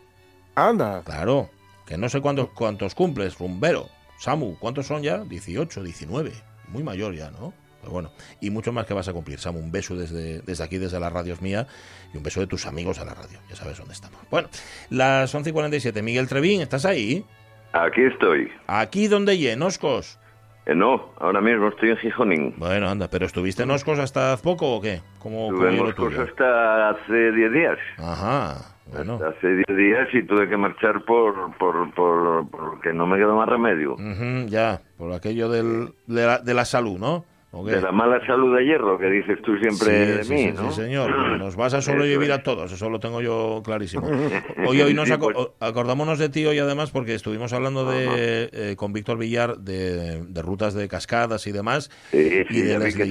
Anda. 0.54 1.02
Claro, 1.04 1.50
que 1.88 1.98
no 1.98 2.10
sé 2.10 2.22
cuántos, 2.22 2.50
cuántos 2.50 2.94
cumples, 2.94 3.40
rumbero. 3.40 3.90
Samu, 4.20 4.56
¿cuántos 4.60 4.86
son 4.86 5.02
ya? 5.02 5.24
18, 5.24 5.82
19. 5.82 6.32
Muy 6.68 6.84
mayor 6.84 7.16
ya, 7.16 7.32
¿no? 7.32 7.54
Pero 7.84 7.92
bueno, 7.92 8.12
y 8.40 8.50
mucho 8.50 8.72
más 8.72 8.86
que 8.86 8.94
vas 8.94 9.10
a 9.10 9.14
cumplir, 9.14 9.40
Samu. 9.40 9.60
Un 9.60 9.70
beso 9.72 9.98
desde, 9.98 10.40
desde 10.42 10.64
aquí, 10.64 10.78
desde 10.78 11.02
las 11.02 11.12
radios 11.12 11.42
mía, 11.42 11.68
y 12.14 12.18
un 12.18 12.24
beso 12.24 12.40
de 12.40 12.48
tus 12.48 12.66
amigos 12.66 12.98
a 13.00 13.04
la 13.06 13.14
radio. 13.14 13.40
Ya 13.50 13.58
sabes 13.58 13.78
dónde 13.78 13.94
estamos. 13.94 14.20
Bueno, 14.32 14.48
las 14.90 15.36
11 15.36 15.50
y 15.50 15.54
47. 15.54 16.02
Miguel 16.02 16.30
Trevín, 16.30 16.62
¿estás 16.62 16.86
ahí? 16.86 17.26
Aquí 17.74 18.04
estoy. 18.04 18.50
¿Aquí 18.68 19.08
donde 19.08 19.36
y 19.36 19.48
en 19.48 19.62
Oscos? 19.62 20.18
Eh, 20.66 20.74
no, 20.76 21.12
ahora 21.20 21.42
mismo 21.42 21.68
estoy 21.68 21.90
en 21.90 21.98
Gijonín. 21.98 22.54
Bueno, 22.56 22.88
anda, 22.88 23.10
¿pero 23.10 23.26
estuviste 23.26 23.64
en 23.64 23.72
Oscos 23.72 24.00
hasta 24.00 24.32
hace 24.32 24.44
poco 24.44 24.78
o 24.78 24.82
qué? 24.82 25.02
¿Cómo, 25.20 25.48
Estuve 25.52 25.78
en 25.78 25.94
tuyo? 25.94 26.22
hasta 26.22 26.92
hace 26.92 27.32
10 27.34 27.52
días. 27.52 27.78
Ajá, 27.98 28.76
bueno. 28.86 29.16
Hasta 29.16 29.28
hace 29.28 29.48
10 29.68 29.78
días 29.78 30.08
y 30.14 30.24
tuve 30.24 30.48
que 30.48 30.56
marchar 30.56 31.04
por, 31.04 31.54
por, 31.58 31.94
por, 31.94 32.50
porque 32.50 32.94
no 32.94 33.06
me 33.06 33.18
quedó 33.18 33.36
más 33.36 33.50
remedio. 33.50 33.96
Ujú, 33.96 34.48
ya, 34.48 34.80
por 34.98 35.12
aquello 35.12 35.50
del, 35.50 35.90
de, 36.08 36.26
la, 36.26 36.40
de 36.40 36.54
la 36.54 36.64
salud, 36.64 36.98
¿no? 36.98 37.26
De 37.54 37.80
la 37.82 37.92
mala 37.92 38.26
salud 38.26 38.58
de 38.58 38.66
hierro 38.66 38.98
que 38.98 39.06
dices 39.12 39.38
tú 39.44 39.56
siempre 39.58 39.88
Sí, 40.08 40.12
de 40.18 40.24
sí, 40.24 40.34
mí, 40.34 40.44
sí, 40.46 40.52
¿no? 40.56 40.72
sí, 40.72 40.82
señor. 40.82 41.12
Nos 41.38 41.56
vas 41.56 41.76
a 41.76 41.82
sobrevivir 41.84 42.32
a 42.32 42.42
todos, 42.42 42.72
eso 42.72 42.90
lo 42.90 43.00
tengo 43.00 43.22
yo 43.22 43.62
clarísimo. 43.64 44.08
Hoy, 44.68 44.82
hoy 44.82 44.94
nos 44.96 45.10
aco- 45.12 45.32
pues- 45.34 45.48
acordámonos 45.60 46.18
de 46.18 46.30
ti 46.30 46.46
hoy 46.46 46.58
además 46.58 46.90
porque 46.90 47.14
estuvimos 47.14 47.54
hablando 47.54 47.86
de, 47.86 48.50
eh, 48.52 48.76
con 48.76 48.92
Víctor 48.92 49.18
Villar 49.20 49.58
de, 49.60 50.24
de 50.24 50.42
rutas 50.42 50.74
de 50.74 50.88
cascadas 50.88 51.46
y 51.46 51.52
demás. 51.52 51.92
Sí, 52.12 52.44
y 52.50 52.62
de 52.62 52.80
las 52.80 52.96
que 52.96 53.06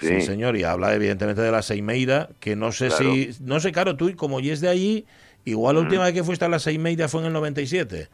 sí. 0.00 0.20
señor, 0.20 0.56
y 0.56 0.64
habla 0.64 0.94
evidentemente 0.94 1.40
de 1.40 1.50
la 1.50 1.62
Seimeira, 1.62 2.28
que 2.40 2.56
no 2.56 2.70
sé 2.72 2.88
Claro. 2.88 3.04
si, 3.04 3.30
no 3.40 3.60
sé, 3.60 3.72
claro, 3.72 3.96
tú 3.96 4.14
como 4.16 4.40
y 4.40 4.50
es 4.50 4.60
de 4.60 4.68
allí, 4.68 5.06
igual 5.46 5.76
la 5.76 5.82
última 5.82 6.04
vez 6.04 6.12
que 6.12 6.22
fuiste 6.24 6.44
a 6.44 6.48
la 6.48 6.58
Seimeira 6.58 7.08
fue 7.08 7.20
en 7.22 7.28
el 7.28 7.32
97. 7.32 8.08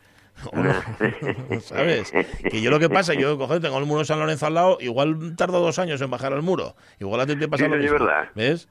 ¿Sabes? 1.60 2.12
Que 2.50 2.60
yo 2.60 2.70
lo 2.70 2.78
que 2.78 2.88
pasa, 2.88 3.14
yo 3.14 3.36
coger, 3.38 3.60
tengo 3.60 3.78
el 3.78 3.86
muro 3.86 4.00
de 4.00 4.04
San 4.06 4.18
Lorenzo 4.20 4.46
al 4.46 4.54
lado, 4.54 4.78
igual 4.80 5.36
tardo 5.36 5.60
dos 5.60 5.78
años 5.78 6.00
en 6.00 6.10
bajar 6.10 6.32
al 6.32 6.42
muro. 6.42 6.74
Igual 6.98 7.20
a 7.20 7.26
ti 7.26 7.36
te 7.36 7.48
pasa 7.48 7.64
Sí, 7.64 7.70
lo 7.70 7.76
es 7.76 7.82
mismo. 7.82 7.98
verdad. 7.98 8.28
¿Ves? 8.34 8.68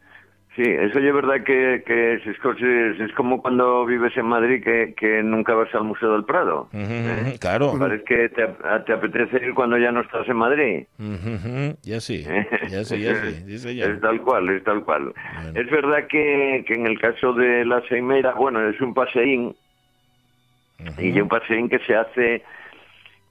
Sí, 0.55 0.63
eso 0.65 0.99
es 0.99 1.13
verdad 1.13 1.43
que, 1.45 1.83
que 1.85 2.15
es, 2.15 2.21
es- 2.25 2.99
es 2.99 3.13
como 3.13 3.41
cuando 3.41 3.85
vives 3.85 4.11
en 4.17 4.25
Madrid 4.25 4.61
que, 4.61 4.93
que 4.97 5.23
nunca 5.23 5.53
vas 5.53 5.73
al 5.73 5.83
Museo 5.85 6.13
del 6.13 6.25
Prado. 6.25 6.67
Ujú, 6.73 6.81
ujú, 6.83 7.39
Claro. 7.39 7.77
Parece 7.79 8.03
que 8.03 8.29
te, 8.29 8.43
ap- 8.43 8.85
te 8.85 8.91
apetece 8.93 9.37
ir 9.45 9.53
cuando 9.53 9.77
ya 9.77 9.91
no 9.91 10.01
estás 10.01 10.27
en 10.27 10.35
Madrid. 10.35 10.85
Ya 11.83 12.01
sí, 12.01 12.23
ya 12.69 12.83
sí, 12.83 13.01
ya 13.01 13.15
sí. 13.15 13.45
Es 13.93 14.01
tal 14.01 14.21
cual, 14.21 14.49
es 14.49 14.63
tal 14.63 14.83
cual. 14.83 15.13
Es 15.53 15.69
verdad 15.69 16.07
que, 16.09 16.65
que 16.67 16.73
en 16.73 16.87
el 16.87 16.99
caso 16.99 17.31
de 17.33 17.63
la 17.63 17.81
Seimera, 17.87 18.33
bueno, 18.33 18.67
es 18.67 18.81
un 18.81 18.93
paseín, 18.93 19.55
y 20.97 21.19
un 21.19 21.27
paseín 21.27 21.69
que 21.69 21.79
se 21.79 21.95
hace, 21.95 22.43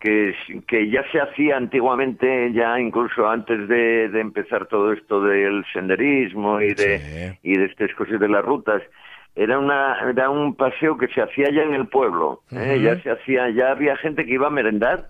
que, 0.00 0.34
que 0.66 0.90
ya 0.90 1.02
se 1.10 1.20
hacía 1.20 1.56
antiguamente, 1.56 2.52
ya 2.52 2.78
incluso 2.78 3.28
antes 3.28 3.68
de, 3.68 4.08
de 4.08 4.20
empezar 4.20 4.66
todo 4.66 4.92
esto 4.92 5.22
del 5.22 5.64
senderismo 5.72 6.60
y 6.60 6.74
de, 6.74 7.38
y 7.42 7.56
de 7.56 7.64
estas 7.66 7.92
cosas 7.94 8.20
de 8.20 8.28
las 8.28 8.44
rutas. 8.44 8.82
Era, 9.34 9.58
una, 9.58 9.96
era 10.10 10.30
un 10.30 10.56
paseo 10.56 10.98
que 10.98 11.06
se 11.08 11.22
hacía 11.22 11.50
ya 11.50 11.62
en 11.62 11.74
el 11.74 11.86
pueblo, 11.86 12.42
¿eh? 12.50 12.80
Ya 12.82 13.00
se 13.02 13.10
hacía, 13.10 13.48
ya 13.50 13.70
había 13.70 13.96
gente 13.96 14.24
que 14.24 14.32
iba 14.32 14.48
a 14.48 14.50
merendar 14.50 15.06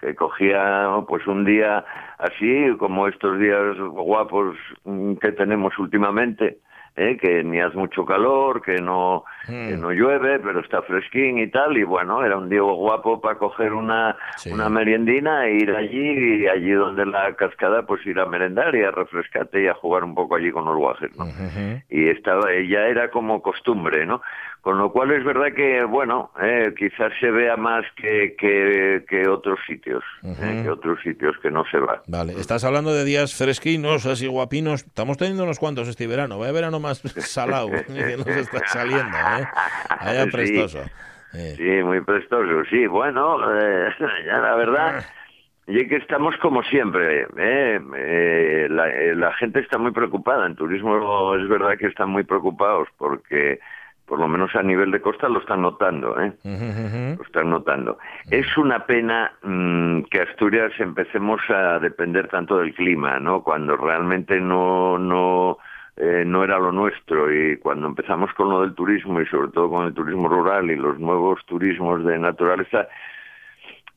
que 0.00 0.14
cogía 0.14 0.88
pues 1.08 1.26
un 1.26 1.44
día 1.44 1.84
así 2.18 2.68
como 2.78 3.08
estos 3.08 3.38
días 3.38 3.76
guapos 3.78 4.56
mm, 4.84 5.14
que 5.14 5.32
tenemos 5.32 5.76
últimamente 5.78 6.58
¿eh? 6.96 7.16
que 7.16 7.44
ni 7.44 7.60
hace 7.60 7.76
mucho 7.76 8.04
calor 8.04 8.62
que 8.62 8.80
no 8.80 9.24
que 9.46 9.76
no 9.76 9.92
llueve 9.92 10.38
pero 10.40 10.60
está 10.60 10.82
fresquín 10.82 11.38
y 11.38 11.48
tal 11.48 11.76
y 11.76 11.84
bueno 11.84 12.24
era 12.24 12.36
un 12.36 12.48
día 12.48 12.62
guapo 12.62 13.20
para 13.20 13.38
coger 13.38 13.72
una 13.72 14.16
una 14.50 14.68
meriendina 14.68 15.46
e 15.46 15.56
ir 15.56 15.70
allí 15.70 16.42
y 16.42 16.48
allí 16.48 16.72
donde 16.72 17.06
la 17.06 17.34
cascada 17.34 17.82
pues 17.86 18.04
ir 18.06 18.18
a 18.18 18.26
merendar 18.26 18.74
y 18.74 18.82
a 18.82 18.90
refrescarte 18.90 19.62
y 19.62 19.68
a 19.68 19.74
jugar 19.74 20.04
un 20.04 20.14
poco 20.14 20.36
allí 20.36 20.50
con 20.50 20.64
los 20.64 20.76
guajes 20.76 21.10
¿no? 21.16 21.26
y 21.88 22.08
estaba 22.08 22.46
ya 22.68 22.86
era 22.86 23.10
como 23.10 23.42
costumbre 23.42 24.06
no 24.06 24.22
con 24.66 24.78
lo 24.78 24.90
cual 24.90 25.12
es 25.12 25.22
verdad 25.24 25.52
que 25.54 25.84
bueno 25.84 26.32
eh, 26.42 26.74
quizás 26.76 27.12
se 27.20 27.30
vea 27.30 27.56
más 27.56 27.84
que, 27.94 28.34
que, 28.36 29.04
que 29.08 29.28
otros 29.28 29.60
sitios 29.64 30.02
eh, 30.24 30.62
que 30.64 30.68
otros 30.68 31.00
sitios 31.04 31.36
que 31.40 31.52
no 31.52 31.64
se 31.70 31.78
va 31.78 32.02
Vale, 32.08 32.32
estás 32.32 32.64
hablando 32.64 32.92
de 32.92 33.04
días 33.04 33.32
fresquinos, 33.38 34.06
así 34.06 34.26
guapinos. 34.26 34.84
Estamos 34.84 35.18
teniendo 35.18 35.44
unos 35.44 35.60
cuantos 35.60 35.86
este 35.86 36.08
verano. 36.08 36.40
Vaya 36.40 36.50
verano 36.52 36.80
más 36.80 36.98
salado 37.16 37.70
que 37.70 38.16
nos 38.16 38.26
está 38.26 38.66
saliendo, 38.66 39.16
¿eh? 39.16 39.46
Vaya 40.04 40.24
Sí. 40.24 40.30
prestoso. 40.32 40.80
Sí, 41.32 41.82
muy 41.84 42.00
prestoso. 42.00 42.64
Sí, 42.68 42.88
bueno, 42.88 43.38
eh, 43.56 43.88
ya 44.26 44.38
la 44.38 44.56
verdad, 44.56 45.04
y 45.68 45.86
que 45.86 45.96
estamos 45.96 46.36
como 46.38 46.62
siempre. 46.64 47.22
¿eh? 47.22 47.80
Eh, 47.96 48.66
la, 48.68 48.88
eh, 48.88 49.14
la 49.14 49.32
gente 49.34 49.60
está 49.60 49.78
muy 49.78 49.92
preocupada. 49.92 50.44
En 50.46 50.56
turismo 50.56 51.36
es 51.36 51.48
verdad 51.48 51.76
que 51.78 51.86
están 51.86 52.10
muy 52.10 52.24
preocupados 52.24 52.88
porque, 52.98 53.60
por 54.06 54.20
lo 54.20 54.28
menos 54.28 54.54
a 54.54 54.62
nivel 54.62 54.92
de 54.92 55.00
costa, 55.00 55.28
lo 55.28 55.40
están 55.40 55.62
notando. 55.62 56.18
¿eh? 56.20 56.32
Lo 56.44 57.24
están 57.24 57.50
notando. 57.50 57.98
Es 58.30 58.56
una 58.56 58.86
pena 58.86 59.32
mm, 59.42 60.02
que 60.02 60.20
Asturias 60.20 60.72
empecemos 60.78 61.40
a 61.48 61.78
depender 61.80 62.28
tanto 62.28 62.58
del 62.58 62.72
clima, 62.74 63.18
¿no? 63.18 63.42
Cuando 63.42 63.76
realmente 63.76 64.40
no, 64.40 64.96
no, 64.96 65.58
eh, 65.96 66.24
no 66.24 66.44
era 66.44 66.58
lo 66.58 66.70
nuestro 66.70 67.32
y 67.32 67.56
cuando 67.56 67.88
empezamos 67.88 68.32
con 68.34 68.48
lo 68.48 68.60
del 68.62 68.74
turismo 68.74 69.20
y 69.20 69.26
sobre 69.26 69.50
todo 69.50 69.68
con 69.68 69.86
el 69.86 69.94
turismo 69.94 70.28
rural 70.28 70.70
y 70.70 70.76
los 70.76 70.98
nuevos 71.00 71.44
turismos 71.46 72.04
de 72.04 72.16
naturaleza, 72.16 72.86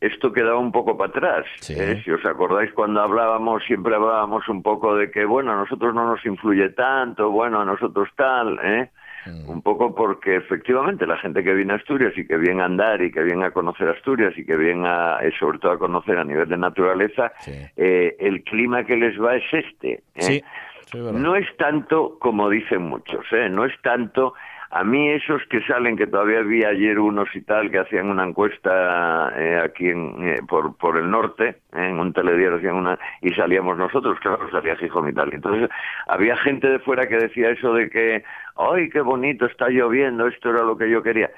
esto 0.01 0.31
quedaba 0.31 0.57
un 0.57 0.71
poco 0.71 0.97
para 0.97 1.11
atrás. 1.11 1.45
¿eh? 1.69 2.01
Si 2.03 2.09
os 2.09 2.25
acordáis 2.25 2.71
cuando 2.73 3.01
hablábamos, 3.01 3.63
siempre 3.65 3.93
hablábamos 3.93 4.47
un 4.47 4.63
poco 4.63 4.95
de 4.95 5.11
que, 5.11 5.25
bueno, 5.25 5.51
a 5.51 5.55
nosotros 5.55 5.93
no 5.93 6.07
nos 6.09 6.25
influye 6.25 6.69
tanto, 6.69 7.29
bueno, 7.29 7.59
a 7.59 7.65
nosotros 7.65 8.09
tal, 8.15 8.59
¿eh? 8.63 8.89
Un 9.25 9.61
poco 9.61 9.93
porque 9.93 10.37
efectivamente 10.37 11.05
la 11.05 11.17
gente 11.17 11.43
que 11.43 11.53
viene 11.53 11.73
a 11.73 11.75
Asturias 11.75 12.13
y 12.17 12.25
que 12.25 12.37
viene 12.37 12.61
a 12.61 12.65
andar 12.65 13.01
y 13.01 13.11
que 13.11 13.23
viene 13.23 13.45
a 13.45 13.51
conocer 13.51 13.89
Asturias 13.89 14.33
y 14.37 14.45
que 14.45 14.55
viene 14.55 14.87
a, 14.87 15.19
eh, 15.21 15.31
sobre 15.37 15.59
todo 15.59 15.71
a 15.73 15.79
conocer 15.79 16.17
a 16.17 16.23
nivel 16.23 16.47
de 16.47 16.57
naturaleza, 16.57 17.31
eh, 17.75 18.15
el 18.19 18.43
clima 18.43 18.83
que 18.83 18.95
les 18.95 19.19
va 19.21 19.35
es 19.35 19.43
este. 19.51 19.91
¿eh? 19.93 20.01
Sí, 20.21 20.43
sí, 20.85 20.97
verdad. 20.99 21.19
No 21.19 21.35
es 21.35 21.47
tanto 21.57 22.17
como 22.19 22.49
dicen 22.49 22.83
muchos, 22.83 23.25
¿eh? 23.31 23.49
no 23.49 23.65
es 23.65 23.73
tanto. 23.81 24.33
A 24.71 24.83
mí 24.83 25.09
esos 25.09 25.41
que 25.49 25.61
salen, 25.61 25.97
que 25.97 26.05
todavía 26.05 26.41
vi 26.41 26.63
ayer 26.63 26.99
unos 26.99 27.27
y 27.35 27.41
tal, 27.41 27.71
que 27.71 27.79
hacían 27.79 28.07
una 28.07 28.23
encuesta 28.23 29.33
eh, 29.35 29.59
aquí 29.63 29.89
en, 29.89 30.27
eh, 30.27 30.41
por, 30.47 30.77
por 30.77 30.97
el 30.97 31.09
norte, 31.09 31.47
eh, 31.73 31.89
en 31.89 31.97
un 31.97 32.13
telediario 32.13 32.57
hacían 32.57 32.75
una, 32.75 32.99
y 33.21 33.29
salíamos 33.33 33.77
nosotros, 33.77 34.19
claro, 34.19 34.47
salía 34.51 34.75
Gijón 34.75 35.09
y 35.09 35.13
tal. 35.13 35.33
Entonces 35.33 35.69
había 36.07 36.37
gente 36.37 36.69
de 36.69 36.77
fuera 36.79 37.07
que 37.07 37.17
decía 37.17 37.49
eso 37.49 37.73
de 37.73 37.89
que, 37.89 38.23
¡ay, 38.57 38.89
qué 38.89 39.01
bonito, 39.01 39.47
está 39.47 39.69
lloviendo, 39.69 40.27
esto 40.27 40.51
era 40.51 40.61
lo 40.61 40.77
que 40.77 40.87
yo 40.87 41.01
quería! 41.01 41.31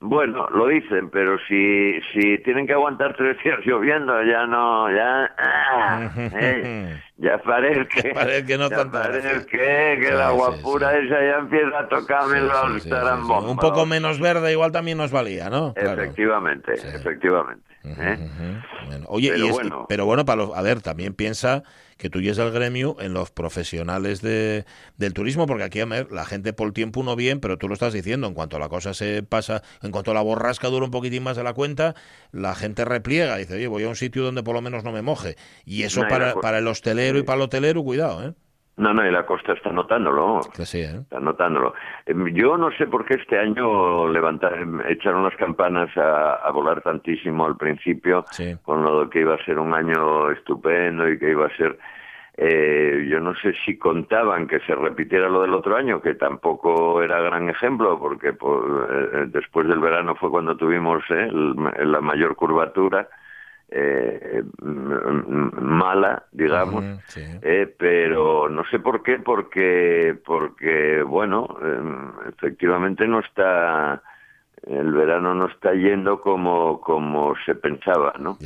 Bueno, 0.00 0.46
lo 0.50 0.68
dicen, 0.68 1.10
pero 1.10 1.38
si, 1.48 2.00
si 2.12 2.38
tienen 2.44 2.68
que 2.68 2.72
aguantar 2.72 3.16
tres 3.16 3.36
días 3.42 3.58
lloviendo, 3.66 4.22
ya 4.22 4.46
no, 4.46 4.88
ya, 4.94 5.34
ah, 5.36 6.10
eh, 6.16 7.00
ya 7.16 7.38
parece 7.38 7.88
que, 7.88 8.10
parece 8.14 8.46
que 8.46 8.58
no 8.58 8.70
ya 8.70 8.84
parece 8.84 9.44
que, 9.46 9.98
que 10.00 10.12
la 10.12 10.30
guapura 10.30 10.96
esa 10.96 11.20
ya 11.20 11.38
empieza 11.38 11.80
a 11.80 11.88
tocarme 11.88 12.40
los 12.42 12.88
tarambombos. 12.88 13.50
Un 13.50 13.56
poco 13.56 13.86
menos 13.86 14.20
verde 14.20 14.52
igual 14.52 14.70
también 14.70 14.98
nos 14.98 15.10
valía, 15.10 15.50
¿no? 15.50 15.74
Claro. 15.74 16.00
Efectivamente, 16.00 16.74
efectivamente. 16.74 17.68
¿eh? 17.84 18.18
Oye, 19.08 19.30
Pero 19.32 19.46
y 19.46 19.50
bueno. 19.50 19.86
pero 19.88 20.06
bueno, 20.06 20.24
para 20.24 20.42
los, 20.42 20.56
a 20.56 20.62
ver, 20.62 20.80
también 20.80 21.14
piensa 21.14 21.64
que 21.98 22.08
tú 22.08 22.20
el 22.20 22.52
gremio 22.52 22.96
en 23.00 23.12
los 23.12 23.30
profesionales 23.30 24.22
de, 24.22 24.64
del 24.96 25.12
turismo, 25.12 25.46
porque 25.46 25.64
aquí, 25.64 25.80
a 25.80 25.84
ver, 25.84 26.12
la 26.12 26.24
gente 26.24 26.52
por 26.52 26.68
el 26.68 26.72
tiempo 26.72 27.00
uno 27.00 27.16
bien, 27.16 27.40
pero 27.40 27.58
tú 27.58 27.66
lo 27.66 27.74
estás 27.74 27.92
diciendo, 27.92 28.28
en 28.28 28.34
cuanto 28.34 28.58
la 28.58 28.68
cosa 28.68 28.94
se 28.94 29.22
pasa, 29.24 29.62
en 29.82 29.90
cuanto 29.90 30.14
la 30.14 30.22
borrasca 30.22 30.68
dura 30.68 30.84
un 30.84 30.92
poquitín 30.92 31.24
más 31.24 31.36
de 31.36 31.42
la 31.42 31.52
cuenta, 31.52 31.96
la 32.30 32.54
gente 32.54 32.84
repliega, 32.84 33.36
dice, 33.36 33.54
oye, 33.54 33.66
voy 33.66 33.82
a 33.82 33.88
un 33.88 33.96
sitio 33.96 34.22
donde 34.22 34.44
por 34.44 34.54
lo 34.54 34.62
menos 34.62 34.84
no 34.84 34.92
me 34.92 35.02
moje. 35.02 35.36
Y 35.64 35.82
eso 35.82 36.02
No, 36.02 36.08
para, 36.08 36.34
para 36.36 36.58
el 36.58 36.68
hostelero 36.68 37.18
y 37.18 37.24
para 37.24 37.36
el 37.36 37.42
hotelero, 37.42 37.82
cuidado, 37.82 38.28
¿eh? 38.28 38.34
No, 38.78 38.94
no, 38.94 39.06
y 39.06 39.10
la 39.10 39.26
costa 39.26 39.52
está 39.52 39.70
notándolo. 39.70 40.40
Sí, 40.54 40.80
¿eh? 40.80 41.00
Está 41.02 41.20
notándolo. 41.20 41.74
Em, 42.06 42.26
Yo 42.34 42.56
no 42.56 42.70
sé 42.72 42.86
por 42.86 43.04
qué 43.04 43.14
este 43.14 43.38
año 43.38 44.08
levantaron, 44.08 44.82
echaron 44.88 45.24
las 45.24 45.34
campanas 45.36 45.94
a, 45.96 46.34
a 46.34 46.50
volar 46.52 46.80
tantísimo 46.82 47.44
al 47.44 47.56
principio, 47.56 48.24
con 48.62 48.82
lo 48.84 49.04
de 49.04 49.10
que 49.10 49.20
iba 49.20 49.34
a 49.34 49.44
ser 49.44 49.58
un 49.58 49.74
año 49.74 50.30
estupendo 50.30 51.08
y 51.08 51.18
que 51.18 51.30
iba 51.30 51.46
a 51.46 51.56
ser... 51.56 51.76
eh, 52.36 53.06
yo 53.10 53.18
no 53.18 53.34
sé 53.34 53.52
si 53.64 53.76
contaban 53.78 54.46
que 54.46 54.60
se 54.60 54.74
repitiera 54.74 55.28
lo 55.28 55.42
del 55.42 55.54
otro 55.54 55.74
año, 55.76 56.00
que 56.00 56.14
tampoco 56.14 57.02
era 57.02 57.20
gran 57.20 57.48
ejemplo, 57.50 57.98
porque 57.98 58.32
por- 58.32 58.88
eh, 59.12 59.24
después 59.26 59.66
del 59.66 59.80
verano 59.80 60.14
fue 60.14 60.30
cuando 60.30 60.56
tuvimos 60.56 61.02
eh, 61.10 61.28
el- 61.32 61.90
la 61.92 62.00
mayor 62.00 62.36
curvatura 62.36 63.08
eh, 63.70 64.42
mala, 64.62 66.24
digamos, 66.32 66.84
eh, 67.16 67.74
pero 67.78 68.48
no 68.48 68.64
sé 68.70 68.78
por 68.78 69.02
qué, 69.02 69.18
porque, 69.18 70.16
porque 70.24 71.02
bueno, 71.02 71.46
em, 71.62 72.12
efectivamente 72.28 73.06
no 73.06 73.20
está, 73.20 74.02
el 74.66 74.92
verano 74.92 75.34
no 75.34 75.46
está 75.46 75.72
yendo 75.74 76.20
como, 76.20 76.80
como 76.80 77.34
se 77.44 77.54
pensaba, 77.54 78.14
¿no? 78.18 78.38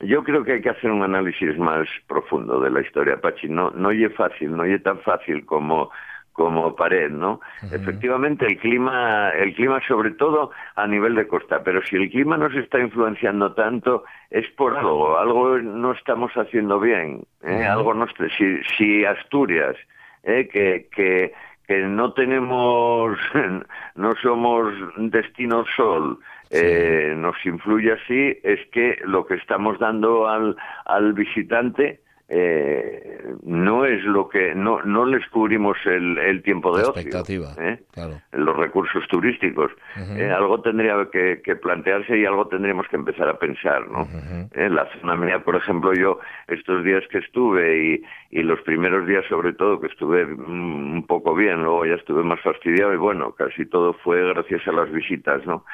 yo 0.00 0.22
creo 0.24 0.44
que 0.44 0.52
hay 0.52 0.60
que 0.60 0.70
hacer 0.70 0.90
un 0.90 1.02
análisis 1.02 1.56
más 1.58 1.88
profundo 2.06 2.60
de 2.60 2.70
la 2.70 2.80
historia, 2.80 3.20
Pachi. 3.20 3.48
No, 3.48 3.70
no 3.70 3.90
es 3.90 4.14
fácil, 4.14 4.56
no 4.56 4.64
es 4.64 4.82
tan 4.82 4.98
fácil 5.00 5.46
como 5.46 5.90
como 6.36 6.76
pared, 6.76 7.10
¿no? 7.10 7.40
Efectivamente, 7.72 8.44
el 8.46 8.58
clima, 8.58 9.30
el 9.30 9.54
clima 9.54 9.80
sobre 9.88 10.10
todo 10.10 10.50
a 10.74 10.86
nivel 10.86 11.14
de 11.14 11.26
costa, 11.26 11.62
pero 11.64 11.82
si 11.82 11.96
el 11.96 12.10
clima 12.10 12.36
nos 12.36 12.54
está 12.54 12.78
influenciando 12.78 13.54
tanto 13.54 14.04
es 14.30 14.46
por 14.50 14.76
algo, 14.76 15.18
algo 15.18 15.58
no 15.58 15.92
estamos 15.92 16.30
haciendo 16.34 16.78
bien, 16.78 17.24
¿eh? 17.42 17.64
algo 17.64 17.94
no, 17.94 18.06
si, 18.36 18.62
si 18.76 19.04
Asturias, 19.06 19.76
¿eh? 20.24 20.46
que, 20.52 20.88
que 20.94 21.32
que 21.66 21.82
no 21.82 22.12
tenemos, 22.12 23.18
no 23.96 24.14
somos 24.22 24.72
destino 24.98 25.64
sol, 25.74 26.20
eh, 26.50 27.12
nos 27.16 27.34
influye 27.44 27.92
así, 27.92 28.38
es 28.44 28.60
que 28.70 28.98
lo 29.04 29.26
que 29.26 29.34
estamos 29.34 29.80
dando 29.80 30.28
al, 30.28 30.56
al 30.84 31.12
visitante 31.12 31.98
eh, 32.28 33.22
no 33.44 33.84
es 33.84 34.02
lo 34.02 34.28
que 34.28 34.52
no 34.54 34.82
no 34.82 35.06
les 35.06 35.24
cubrimos 35.28 35.76
el, 35.84 36.18
el 36.18 36.42
tiempo 36.42 36.76
de 36.76 36.82
expectativa, 36.82 37.50
ocio 37.52 37.62
¿eh? 37.62 37.80
claro. 37.92 38.20
los 38.32 38.56
recursos 38.56 39.06
turísticos. 39.08 39.70
Eh, 39.96 40.30
algo 40.30 40.60
tendría 40.60 41.08
que, 41.12 41.40
que 41.42 41.54
plantearse 41.54 42.18
y 42.18 42.24
algo 42.24 42.48
tendríamos 42.48 42.88
que 42.88 42.96
empezar 42.96 43.28
a 43.28 43.38
pensar 43.38 43.88
no 43.88 44.08
Eh, 44.54 44.68
la 44.68 44.88
zona 45.00 45.14
mía 45.16 45.38
por 45.44 45.54
ejemplo 45.54 45.94
yo 45.94 46.18
estos 46.48 46.82
días 46.82 47.04
que 47.10 47.18
estuve 47.18 48.02
y, 48.30 48.38
y 48.38 48.42
los 48.42 48.60
primeros 48.62 49.06
días 49.06 49.24
sobre 49.28 49.52
todo 49.52 49.80
que 49.80 49.86
estuve 49.86 50.24
un 50.24 51.04
poco 51.06 51.34
bien 51.34 51.62
luego 51.62 51.86
ya 51.86 51.94
estuve 51.94 52.24
más 52.24 52.40
fastidiado 52.40 52.92
y 52.92 52.96
bueno 52.96 53.32
casi 53.32 53.66
todo 53.66 53.92
fue 54.04 54.26
gracias 54.32 54.66
a 54.66 54.72
las 54.72 54.90
visitas 54.90 55.46
no 55.46 55.64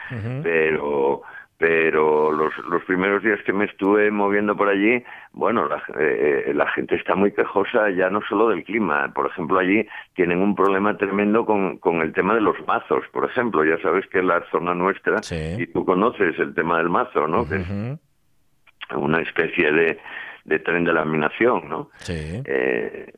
pero 0.42 1.22
pero 1.62 2.32
los, 2.32 2.52
los 2.68 2.82
primeros 2.86 3.22
días 3.22 3.38
que 3.46 3.52
me 3.52 3.66
estuve 3.66 4.10
moviendo 4.10 4.56
por 4.56 4.68
allí, 4.68 5.00
bueno, 5.32 5.68
la, 5.68 5.80
eh, 5.96 6.50
la 6.52 6.68
gente 6.72 6.96
está 6.96 7.14
muy 7.14 7.30
quejosa 7.30 7.88
ya 7.90 8.10
no 8.10 8.20
solo 8.28 8.48
del 8.48 8.64
clima. 8.64 9.12
Por 9.14 9.28
ejemplo, 9.28 9.60
allí 9.60 9.86
tienen 10.16 10.40
un 10.40 10.56
problema 10.56 10.96
tremendo 10.96 11.46
con, 11.46 11.78
con 11.78 12.02
el 12.02 12.12
tema 12.12 12.34
de 12.34 12.40
los 12.40 12.56
mazos, 12.66 13.04
por 13.12 13.30
ejemplo. 13.30 13.64
Ya 13.64 13.78
sabes 13.80 14.04
que 14.08 14.24
la 14.24 14.42
zona 14.50 14.74
nuestra, 14.74 15.20
y 15.56 15.64
tú 15.68 15.84
conoces 15.84 16.36
el 16.40 16.52
tema 16.52 16.78
del 16.78 16.88
mazo, 16.88 17.28
¿no? 17.28 17.48
Que 17.48 17.58
es 17.58 17.68
una 18.96 19.20
especie 19.20 19.70
de, 19.70 20.00
de 20.44 20.58
tren 20.58 20.84
de 20.84 20.92
laminación, 20.92 21.68
¿no? 21.68 21.90
Eh, 22.08 23.12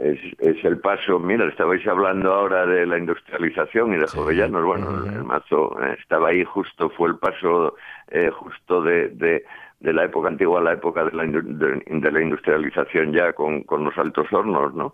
es, 0.00 0.18
es 0.38 0.64
el 0.64 0.78
paso, 0.78 1.18
mira, 1.18 1.46
estabais 1.48 1.86
hablando 1.86 2.32
ahora 2.32 2.66
de 2.66 2.86
la 2.86 2.98
industrialización 2.98 3.94
y 3.94 3.98
de 3.98 4.06
Jovellanos, 4.06 4.64
bueno, 4.64 5.04
el 5.06 5.24
mazo 5.24 5.76
eh, 5.82 5.96
estaba 6.00 6.28
ahí 6.28 6.44
justo, 6.44 6.90
fue 6.90 7.08
el 7.08 7.16
paso 7.16 7.74
eh, 8.08 8.30
justo 8.30 8.82
de, 8.82 9.08
de, 9.08 9.44
de 9.80 9.92
la 9.92 10.04
época 10.04 10.28
antigua 10.28 10.58
a 10.60 10.64
la 10.64 10.72
época 10.72 11.04
de 11.04 11.12
la, 11.12 11.22
de, 11.24 11.82
de 11.86 12.10
la 12.12 12.20
industrialización 12.20 13.12
ya 13.12 13.32
con, 13.32 13.62
con 13.62 13.84
los 13.84 13.96
altos 13.96 14.26
hornos, 14.32 14.74
¿no? 14.74 14.92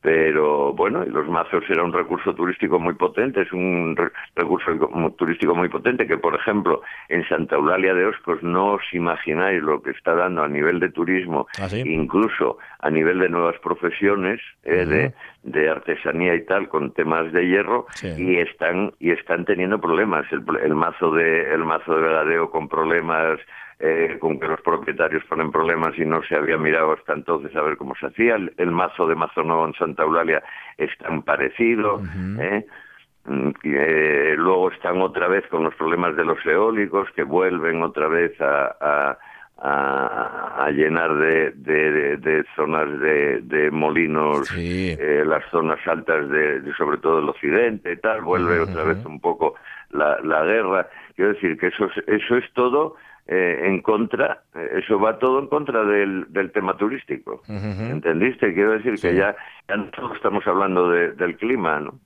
Pero 0.00 0.72
bueno, 0.72 1.04
y 1.06 1.10
los 1.10 1.28
mazos 1.28 1.62
era 1.68 1.84
un 1.84 1.92
recurso 1.92 2.34
turístico 2.34 2.78
muy 2.80 2.94
potente, 2.94 3.42
es 3.42 3.52
un 3.52 3.94
re- 3.96 4.10
recurso 4.34 4.72
turístico 5.16 5.54
muy 5.54 5.68
potente 5.68 6.06
que, 6.06 6.18
por 6.18 6.34
ejemplo, 6.34 6.82
en 7.08 7.26
Santa 7.28 7.56
Eulalia 7.56 7.94
de 7.94 8.06
Oscos 8.06 8.42
no 8.42 8.72
os 8.72 8.82
imagináis 8.92 9.62
lo 9.62 9.80
que 9.82 9.90
está 9.92 10.14
dando 10.14 10.42
a 10.42 10.48
nivel 10.48 10.80
de 10.80 10.90
turismo, 10.90 11.46
¿Ah, 11.60 11.68
sí? 11.68 11.82
incluso 11.86 12.58
a 12.80 12.90
nivel 12.90 13.20
de 13.20 13.28
nuevas 13.28 13.56
profesiones 13.60 14.40
eh, 14.64 14.84
de, 14.84 15.14
de 15.44 15.70
artesanía 15.70 16.34
y 16.34 16.44
tal 16.44 16.68
con 16.68 16.92
temas 16.92 17.32
de 17.32 17.46
hierro 17.46 17.86
y 18.18 18.38
están 18.38 18.92
y 18.98 19.12
están 19.12 19.44
teniendo 19.44 19.80
problemas 19.80 20.26
el, 20.32 20.42
el 20.62 20.74
mazo 20.74 21.12
de 21.12 21.54
el 21.54 21.64
mazo 21.64 21.94
de 21.94 22.02
vegadeo 22.02 22.50
con 22.50 22.68
problemas 22.68 23.38
eh, 23.80 24.16
con 24.20 24.38
que 24.38 24.46
los 24.46 24.60
propietarios 24.60 25.24
ponen 25.24 25.50
problemas 25.50 25.98
y 25.98 26.04
no 26.04 26.22
se 26.22 26.36
había 26.36 26.56
mirado 26.58 26.92
hasta 26.92 27.12
entonces 27.12 27.54
a 27.56 27.62
ver 27.62 27.76
cómo 27.76 27.94
se 27.96 28.06
hacía. 28.06 28.36
El, 28.36 28.52
el 28.56 28.70
mazo 28.70 29.06
de 29.06 29.14
mazo 29.14 29.42
nuevo 29.42 29.66
en 29.66 29.74
Santa 29.74 30.02
Eulalia 30.04 30.42
es 30.78 30.90
tan 30.98 31.22
parecido 31.22 32.00
¿eh? 32.40 32.66
Mm, 33.26 33.50
eh, 33.64 34.34
luego 34.36 34.70
están 34.70 35.00
otra 35.00 35.28
vez 35.28 35.46
con 35.48 35.64
los 35.64 35.74
problemas 35.76 36.14
de 36.14 36.24
los 36.26 36.38
eólicos 36.44 37.08
que 37.16 37.22
vuelven 37.22 37.82
otra 37.82 38.06
vez 38.06 38.38
a, 38.40 38.76
a, 38.80 39.18
a- 39.62 40.64
a 40.66 40.70
llenar 40.70 41.14
de, 41.16 41.50
de- 41.52 42.44
zonas 42.54 43.00
de, 43.00 43.40
de 43.40 43.70
molinos 43.70 44.48
eh, 44.98 45.24
las 45.26 45.42
zonas 45.50 45.78
altas 45.86 46.28
de, 46.28 46.60
de 46.60 46.74
sobre 46.74 46.98
todo 46.98 47.18
el 47.20 47.28
occidente 47.28 47.92
y 47.92 47.96
tal 47.96 48.20
vuelve 48.22 48.60
otra 48.60 48.84
vez 48.84 49.04
un 49.06 49.20
poco 49.20 49.54
la, 49.90 50.20
la 50.22 50.44
guerra. 50.44 50.86
Quiero 51.16 51.32
decir 51.32 51.56
que 51.58 51.68
eso 51.68 51.86
es, 51.86 52.04
eso 52.08 52.36
es 52.36 52.44
todo 52.52 52.96
eh, 53.26 53.60
en 53.64 53.80
contra 53.80 54.42
eh, 54.54 54.80
eso 54.84 54.98
va 55.00 55.18
todo 55.18 55.38
en 55.38 55.46
contra 55.48 55.84
del, 55.84 56.26
del 56.28 56.52
tema 56.52 56.76
turístico 56.76 57.42
¿entendiste? 57.90 58.52
quiero 58.52 58.72
decir 58.72 58.92
que 58.94 59.14
ya, 59.16 59.36
ya 59.68 59.76
no 59.76 60.14
estamos 60.14 60.46
hablando 60.46 60.90
de- 60.90 61.12
del 61.12 61.36
clima 61.36 61.80
¿no? 61.80 61.98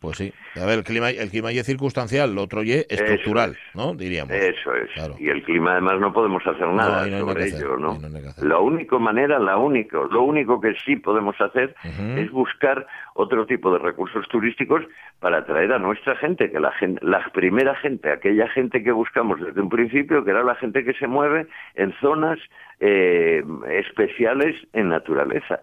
Pues 0.00 0.18
sí. 0.18 0.32
A 0.60 0.64
ver, 0.66 0.78
el 0.78 0.84
clima, 0.84 1.10
el 1.10 1.30
clima 1.30 1.52
y 1.52 1.58
es 1.58 1.66
circunstancial, 1.66 2.34
lo 2.34 2.42
otro 2.42 2.62
y 2.62 2.72
es 2.72 2.86
estructural, 2.88 3.56
¿no? 3.74 3.94
Diríamos. 3.94 4.32
Eso 4.34 4.74
es. 4.74 4.90
Y 5.18 5.28
el 5.28 5.42
clima 5.42 5.72
además 5.72 6.00
no 6.00 6.12
podemos 6.12 6.46
hacer 6.46 6.66
nada 6.68 7.04
no 7.04 7.10
nada 7.10 7.18
sobre 7.20 7.44
hacer, 7.44 7.58
ello, 7.58 7.76
¿no? 7.76 7.98
La 8.42 8.58
única 8.58 8.98
manera, 8.98 9.38
la 9.38 9.56
único, 9.56 10.04
lo 10.04 10.22
único 10.22 10.60
que 10.60 10.74
sí 10.84 10.96
podemos 10.96 11.40
hacer 11.40 11.74
es 12.16 12.30
buscar 12.30 12.86
otro 13.14 13.46
tipo 13.46 13.72
de 13.72 13.78
recursos 13.78 14.26
turísticos 14.28 14.82
para 15.20 15.38
atraer 15.38 15.72
a 15.72 15.78
nuestra 15.78 16.16
gente, 16.16 16.50
que 16.50 16.60
la 16.60 16.72
gente, 16.72 17.04
la 17.04 17.22
primera 17.32 17.74
gente, 17.76 18.10
aquella 18.10 18.48
gente 18.48 18.82
que 18.82 18.92
buscamos 18.92 19.40
desde 19.40 19.60
un 19.60 19.68
principio, 19.68 20.24
que 20.24 20.30
era 20.30 20.42
la 20.42 20.54
gente 20.56 20.84
que 20.84 20.94
se 20.94 21.06
mueve 21.06 21.46
en 21.74 21.92
zonas 22.00 22.38
eh, 22.80 23.44
especiales 23.70 24.56
en 24.72 24.88
naturaleza. 24.88 25.60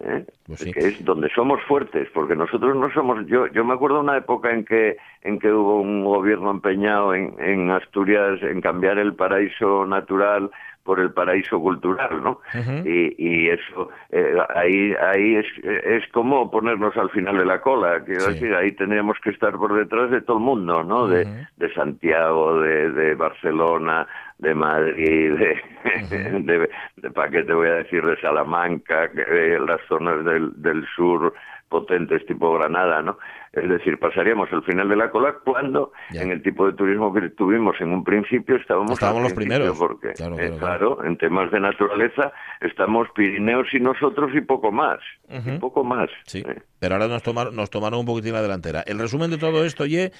¿Eh? 0.00 0.24
que 0.72 0.80
es 0.80 1.04
donde 1.04 1.28
somos 1.30 1.60
fuertes, 1.62 2.08
porque 2.12 2.36
nosotros 2.36 2.76
no 2.76 2.92
somos. 2.92 3.26
Yo 3.26 3.46
yo 3.48 3.64
me 3.64 3.74
acuerdo 3.74 4.00
una 4.00 4.16
época 4.16 4.50
en 4.50 4.64
que 4.64 4.96
en 5.22 5.38
que 5.38 5.52
hubo 5.52 5.80
un 5.80 6.04
gobierno 6.04 6.50
empeñado 6.50 7.14
en, 7.14 7.34
en 7.38 7.70
Asturias 7.70 8.42
en 8.42 8.60
cambiar 8.60 8.98
el 8.98 9.14
paraíso 9.14 9.86
natural 9.86 10.50
por 10.84 11.00
el 11.00 11.10
paraíso 11.12 11.58
cultural, 11.60 12.22
¿no? 12.22 12.40
y, 12.84 13.14
y 13.18 13.48
eso 13.48 13.88
eh, 14.10 14.36
ahí 14.54 14.92
ahí 15.00 15.36
es 15.36 15.46
es 15.64 16.12
como 16.12 16.50
ponernos 16.50 16.96
al 16.96 17.10
final 17.10 17.38
de 17.38 17.46
la 17.46 17.60
cola, 17.60 18.04
quiero 18.04 18.26
decir, 18.26 18.54
ahí 18.54 18.72
tendríamos 18.72 19.18
que 19.20 19.30
estar 19.30 19.52
por 19.52 19.74
detrás 19.74 20.10
de 20.10 20.20
todo 20.20 20.36
el 20.36 20.44
mundo, 20.44 20.84
¿no? 20.84 21.08
De, 21.08 21.26
de 21.56 21.74
Santiago, 21.74 22.60
de, 22.60 22.90
de 22.90 23.14
Barcelona, 23.14 24.06
de 24.38 24.54
Madrid, 24.54 25.32
de, 25.32 25.62
de, 26.42 26.68
de 26.96 27.10
¿para 27.10 27.30
qué 27.30 27.42
te 27.44 27.54
voy 27.54 27.68
a 27.68 27.74
decir? 27.74 28.04
De 28.04 28.20
Salamanca, 28.20 29.10
que, 29.10 29.22
eh, 29.22 29.58
las 29.58 29.80
zonas 29.88 30.24
del, 30.24 30.52
del 30.60 30.84
sur 30.94 31.32
potentes 31.68 32.24
tipo 32.26 32.52
Granada, 32.52 33.02
¿no? 33.02 33.18
Es 33.52 33.68
decir, 33.68 33.98
pasaríamos 33.98 34.48
el 34.52 34.62
final 34.64 34.88
de 34.88 34.96
la 34.96 35.10
cola 35.10 35.36
cuando 35.44 35.92
en 36.12 36.30
el 36.30 36.42
tipo 36.42 36.66
de 36.66 36.72
turismo 36.72 37.12
que 37.14 37.30
tuvimos 37.30 37.80
en 37.80 37.92
un 37.92 38.02
principio 38.02 38.56
estábamos, 38.56 38.92
Estábamos 38.92 39.22
los 39.22 39.32
principio, 39.32 39.74
primeros. 39.74 39.78
Porque, 39.78 40.12
Claro, 40.14 40.34
eh, 40.38 40.52
claro, 40.58 40.96
claro, 40.96 41.04
en 41.04 41.16
temas 41.18 41.50
de 41.52 41.60
naturaleza 41.60 42.32
estamos 42.60 43.08
Pirineos 43.14 43.68
y 43.72 43.78
nosotros 43.78 44.30
y 44.34 44.40
poco 44.40 44.72
más. 44.72 44.98
Y 45.28 45.58
poco 45.58 45.84
más. 45.84 46.10
Sí, 46.26 46.44
pero 46.80 46.94
ahora 46.94 47.06
nos 47.06 47.22
tomaron, 47.22 47.54
nos 47.54 47.70
tomaron 47.70 48.00
un 48.00 48.06
poquitín 48.06 48.32
la 48.32 48.42
delantera. 48.42 48.82
El 48.86 48.98
resumen 48.98 49.30
de 49.30 49.38
todo 49.38 49.64
esto, 49.64 49.86
Ye, 49.86 50.10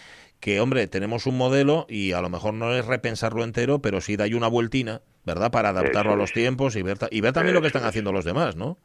que, 0.40 0.61
hombre, 0.61 0.86
tenemos 0.86 1.26
un 1.26 1.36
modelo 1.36 1.86
y 1.88 2.12
a 2.12 2.20
lo 2.20 2.28
mejor 2.30 2.55
no 2.55 2.72
es 2.72 2.86
repensarlo 2.86 3.42
entero, 3.42 3.80
pero 3.80 4.01
sí 4.01 4.16
da 4.16 4.24
ahí 4.24 4.34
una 4.34 4.49
vueltina, 4.49 5.01
¿verdad? 5.24 5.51
Para 5.51 5.70
adaptarlo 5.70 6.12
a 6.12 6.16
los 6.16 6.32
tiempos 6.32 6.76
y 6.76 6.82
ver, 6.82 6.99
y 7.11 7.20
ver 7.20 7.32
también 7.32 7.55
lo 7.55 7.61
que 7.61 7.68
están 7.68 7.84
haciendo 7.84 8.12
los 8.12 8.24
demás, 8.24 8.57
¿no? 8.57 8.78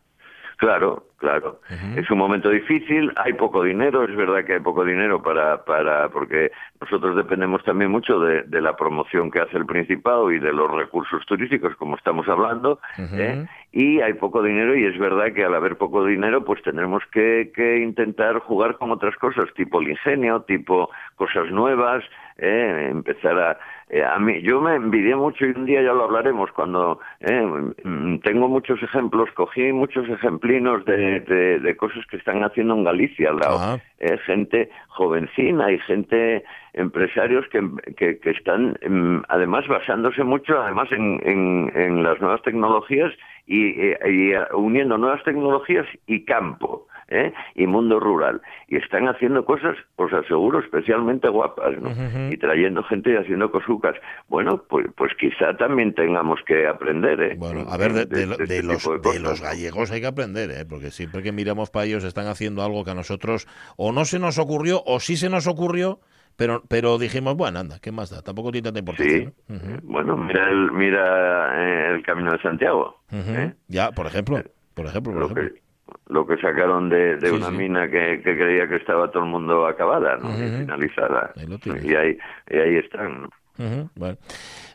Claro, 0.60 1.06
claro. 1.16 1.62
Es 1.96 2.12
un 2.12 2.18
momento 2.18 2.50
difícil, 2.50 3.14
hay 3.16 3.32
poco 3.32 3.64
dinero, 3.64 4.04
es 4.04 4.14
verdad 4.14 4.44
que 4.44 4.56
hay 4.56 4.60
poco 4.60 4.84
dinero 4.84 5.22
para, 5.24 5.64
para 5.64 6.10
porque 6.10 6.52
nosotros 6.82 7.16
dependemos 7.16 7.64
también 7.64 7.90
mucho 7.90 8.20
de, 8.20 8.44
de 8.44 8.60
la 8.60 8.76
promoción 8.76 9.32
que 9.32 9.40
hace 9.40 9.56
el 9.56 9.66
Principado 9.66 10.30
y 10.34 10.38
de 10.38 10.52
los 10.52 10.70
recursos 10.70 11.26
turísticos, 11.28 11.78
como 11.78 11.96
estamos 11.96 12.28
hablando, 12.28 12.78
¿eh? 12.98 13.48
y 13.72 14.02
hay 14.02 14.16
poco 14.16 14.44
dinero 14.44 14.76
y 14.76 14.84
es 14.84 15.00
verdad 15.00 15.32
que 15.34 15.46
al 15.46 15.56
haber 15.56 15.78
poco 15.78 16.04
dinero, 16.04 16.44
pues 16.44 16.62
tendremos 16.62 17.04
que, 17.14 17.54
que 17.56 17.78
intentar 17.78 18.40
jugar 18.40 18.78
con 18.78 18.92
otras 18.92 19.16
cosas, 19.16 19.46
tipo 19.56 19.80
el 19.80 19.92
ingenio, 19.92 20.42
tipo 20.42 20.90
cosas 21.16 21.50
nuevas, 21.52 22.04
¿eh? 22.42 22.88
empezar 22.92 23.38
a... 23.40 23.58
eh, 23.90 24.04
a 24.04 24.18
mí, 24.20 24.42
yo 24.42 24.62
me 24.62 24.76
envidié 24.76 25.16
mucho 25.16 25.46
y 25.46 25.50
un 25.52 25.66
día 25.66 25.82
ya 25.82 25.94
lo 25.94 26.04
hablaremos 26.06 26.52
cuando 26.52 27.00
eh, 27.20 27.42
mm, 27.84 28.20
tengo 28.20 28.48
muchos 28.48 28.82
ejemplos, 28.84 29.30
cogí 29.36 29.72
muchos 29.74 30.08
ejemplinos 30.10 30.86
de, 30.86 31.20
de, 31.22 31.60
de 31.60 31.78
cosas 31.78 32.06
que 32.08 32.18
están 32.18 32.44
haciendo 32.44 32.76
en 32.76 32.84
Galicia, 32.84 33.30
al 33.30 33.38
lado. 33.38 33.80
Eh, 34.00 34.18
gente 34.26 34.70
jovencina 34.88 35.72
y 35.72 35.80
gente 35.80 36.44
empresarios 36.74 37.46
que, 37.50 37.62
que, 37.98 38.20
que 38.20 38.30
están 38.30 38.78
mm, 38.88 39.24
además 39.28 39.68
basándose 39.68 40.24
mucho 40.24 40.62
además 40.62 40.90
en, 40.92 41.20
en, 41.24 41.72
en 41.76 42.04
las 42.04 42.22
nuevas 42.22 42.42
tecnologías 42.44 43.12
y, 43.50 43.72
eh, 43.82 43.98
y, 44.06 44.32
eh, 44.32 44.40
uniendo 44.56 44.98
nuevas 44.98 45.24
tecnologías 45.26 45.86
y 46.08 46.24
campo. 46.24 46.86
¿eh? 47.12 47.34
y 47.56 47.66
mundo 47.66 48.00
rural. 48.00 48.40
Y 48.68 48.76
están 48.78 49.08
haciendo 49.08 49.44
cosas, 49.44 49.76
os 49.96 50.14
aseguro, 50.14 50.60
especialmente 50.60 51.28
guapas, 51.28 51.76
¿no? 51.82 51.90
Y 52.32 52.38
trayendo 52.38 52.84
gente 52.84 53.12
y 53.12 53.16
haciendo 53.16 53.52
cosucas. 53.52 53.96
Bueno, 54.28 54.64
pues, 54.70 54.86
pues 54.96 55.12
quizá 55.20 55.58
también 55.58 55.96
tengamos 55.96 56.40
que 56.46 56.68
aprender, 56.68 57.20
¿eh? 57.20 57.36
Bueno, 57.36 57.66
a 57.68 57.78
ver, 57.78 57.94
de, 57.94 58.06
de- 58.06 58.28
de 58.28 58.44
este 58.44 58.62
los, 58.62 58.84
tipo 58.84 59.00
de 59.12 59.20
los 59.20 59.42
gallegos 59.42 59.90
hay 59.92 60.02
que 60.02 60.06
aprender, 60.06 60.52
¿eh? 60.52 60.66
porque 60.70 60.92
siempre 60.92 61.24
que 61.24 61.32
miramos 61.32 61.72
para 61.72 61.86
ellos 61.86 62.04
están 62.04 62.28
haciendo 62.28 62.62
algo 62.64 62.86
que 62.86 62.92
a 62.92 62.94
nosotros 62.94 63.48
o 63.76 63.92
no 63.92 64.06
se 64.06 64.20
nos 64.20 64.38
ocurrió 64.38 64.84
o 64.86 65.00
sí 65.00 65.18
se 65.18 65.32
nos 65.32 65.48
ocurrió, 65.48 66.02
pero, 66.40 66.64
pero 66.68 66.98
dijimos, 66.98 67.36
bueno, 67.36 67.60
anda, 67.60 67.78
¿qué 67.80 67.92
más 67.92 68.10
da? 68.10 68.24
Tampoco 68.24 68.52
tiene 68.52 68.64
tanta 68.66 68.80
importancia. 68.80 69.32
Sí. 69.48 69.54
Bueno, 69.84 70.18
mira 70.18 70.50
el, 70.50 70.72
mira 70.72 71.52
eh, 71.62 71.96
el 71.96 72.04
Camino 72.04 72.32
de 72.32 72.42
Santiago. 72.42 72.96
¿eh? 73.12 73.54
Ya, 73.68 73.92
por 73.92 74.08
ejemplo, 74.08 74.42
por 74.74 74.86
ejemplo, 74.88 75.12
por 75.14 75.20
Lo 75.22 75.26
ejemplo. 75.28 75.54
que, 75.54 75.62
lo 76.08 76.26
que 76.26 76.38
sacaron 76.38 76.90
de, 76.90 77.18
de 77.18 77.30
Sí, 77.30 77.36
una 77.36 77.50
sí. 77.50 77.56
mina 77.58 77.90
que, 77.90 78.22
que 78.24 78.36
creía 78.38 78.68
que 78.68 78.78
estaba 78.78 79.12
todo 79.12 79.24
el 79.24 79.30
mundo 79.30 79.68
acabada, 79.68 80.18
¿no? 80.18 80.32
Y 80.32 80.60
finalizada. 80.62 81.34
Ahí 81.36 81.46
lo 81.46 81.58
tienes. 81.60 81.84
y, 81.84 81.94
ahí, 81.96 82.18
y 82.50 82.58
ahí 82.58 82.76
están, 82.78 83.24
¿no? 83.24 83.30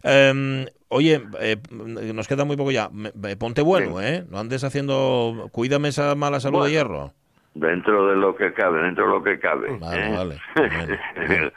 Em, 0.02 0.66
oye, 0.88 1.22
eh, 1.40 1.56
nos 1.70 2.28
queda 2.28 2.44
muy 2.44 2.56
poco 2.56 2.70
ya. 2.70 2.90
Ponte 3.38 3.62
bueno, 3.62 4.02
¿eh? 4.02 4.24
No 4.30 4.38
andes 4.38 4.62
haciendo... 4.64 5.48
Cuídame 5.52 5.88
esa 5.88 6.14
mala 6.14 6.38
salud 6.40 6.58
Bueno. 6.58 6.66
de 6.66 6.72
hierro. 6.72 7.12
Dentro 7.56 8.08
de 8.08 8.16
lo 8.16 8.34
que 8.34 8.52
cabe, 8.52 8.82
dentro 8.82 9.04
de 9.06 9.10
lo 9.12 9.22
que 9.22 9.38
cabe. 9.38 9.78
Vale, 9.78 10.06
¿eh? 10.08 10.16
vale. 10.16 10.40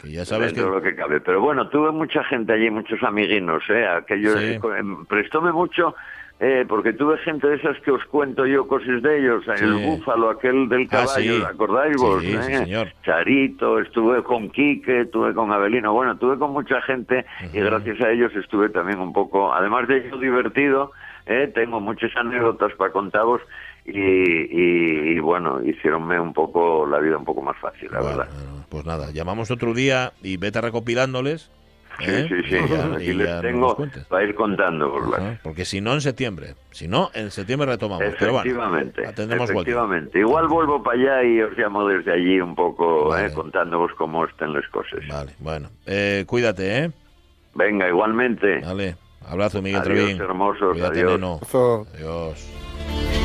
Que 0.00 0.12
ya 0.12 0.24
sabes 0.24 0.52
que... 0.52 0.60
dentro 0.60 0.74
de 0.74 0.78
lo 0.78 0.82
que 0.82 0.94
cabe. 0.94 1.20
Pero 1.20 1.40
bueno, 1.40 1.68
tuve 1.68 1.90
mucha 1.90 2.22
gente 2.24 2.52
allí, 2.52 2.70
muchos 2.70 3.02
amiguinos, 3.02 3.62
¿eh? 3.68 3.86
Aquello, 3.86 4.36
Sí. 4.38 4.52
eh, 4.54 4.60
prestóme 5.08 5.50
mucho, 5.50 5.94
eh, 6.38 6.64
porque 6.68 6.92
tuve 6.92 7.18
gente 7.18 7.48
de 7.48 7.56
esas 7.56 7.78
que 7.80 7.90
os 7.90 8.04
cuento 8.04 8.46
yo 8.46 8.68
cosas 8.68 9.02
de 9.02 9.18
ellos, 9.18 9.44
Sí. 9.56 9.64
el 9.64 9.72
búfalo, 9.74 10.30
aquel 10.30 10.68
del 10.68 10.82
Ah, 10.84 10.88
caballo, 11.04 11.36
sí. 11.38 11.42
¿acordáis 11.44 11.96
vos? 11.96 12.22
Sí, 12.22 12.32
eh? 12.32 12.42
sí, 12.42 12.54
señor. 12.54 12.88
Charito, 13.02 13.80
estuve 13.80 14.22
con 14.22 14.50
Quique, 14.50 15.00
estuve 15.00 15.34
con 15.34 15.50
Abelino, 15.52 15.92
bueno, 15.92 16.16
tuve 16.16 16.38
con 16.38 16.52
mucha 16.52 16.80
gente 16.82 17.26
y 17.52 17.58
gracias 17.58 18.00
a 18.02 18.10
ellos 18.10 18.32
estuve 18.36 18.68
también 18.68 19.00
un 19.00 19.12
poco, 19.12 19.52
además 19.52 19.88
de 19.88 19.98
ello 19.98 20.16
divertido, 20.16 20.92
eh, 21.26 21.50
tengo 21.54 21.80
muchas 21.80 22.10
anécdotas 22.16 22.72
para 22.74 22.90
contaros 22.92 23.40
y, 23.84 23.98
y, 23.98 25.16
y, 25.16 25.18
bueno, 25.20 25.62
hicieronme 25.64 26.20
un 26.20 26.32
poco 26.32 26.86
la 26.86 26.98
vida 26.98 27.16
un 27.16 27.24
poco 27.24 27.42
más 27.42 27.56
fácil, 27.58 27.88
la 27.92 28.00
Bueno, 28.00 28.16
verdad. 28.18 28.32
bueno, 28.34 28.64
pues 28.68 28.84
nada, 28.84 29.10
llamamos 29.12 29.50
otro 29.50 29.74
día 29.74 30.12
y 30.22 30.36
vete 30.36 30.60
recopilándoles. 30.60 31.50
Sí, 31.98 32.04
¿eh? 32.08 32.26
sí, 32.30 32.34
sí, 32.48 32.56
Y 32.56 32.68
ya- 32.70 32.94
aquí 32.94 33.04
y 33.10 33.12
les 33.12 33.40
tengo 33.42 33.76
para 34.08 34.24
ir 34.24 34.34
contando. 34.34 34.94
Ajá, 35.12 35.38
Porque 35.42 35.66
si 35.66 35.82
no, 35.82 35.92
en 35.92 36.00
septiembre. 36.00 36.54
Si 36.70 36.88
no, 36.88 37.10
en 37.12 37.30
septiembre 37.30 37.68
retomamos. 37.68 38.14
Pero 38.18 38.32
bueno, 38.32 38.48
Efectivamente, 38.48 39.02
vuelta. 39.02 39.44
efectivamente. 39.44 40.18
Igual 40.18 40.48
vuelvo 40.48 40.82
para 40.82 40.98
allá 40.98 41.24
y 41.24 41.42
os 41.42 41.52
llamo 41.58 41.86
desde 41.86 42.12
allí 42.12 42.40
un 42.40 42.54
poco, 42.54 43.14
eh, 43.18 43.30
contándoos 43.34 43.90
cómo 43.98 44.24
están 44.24 44.54
las 44.54 44.66
cosas. 44.68 45.00
Vale, 45.08 45.32
bueno. 45.40 45.68
Eh, 45.84 46.24
cuídate, 46.26 46.84
¿eh? 46.84 46.90
Venga, 47.54 47.86
igualmente. 47.88 48.60
Vale. 48.60 48.96
Abrazo, 49.28 49.60
Miguel 49.60 49.82
Adiós, 49.82 49.96
Trevín. 49.96 50.20
hermosos, 50.22 50.72
Cuídate, 50.72 51.00
adiós. 51.00 51.12
neno. 51.20 51.40
Adiós. 51.94 53.19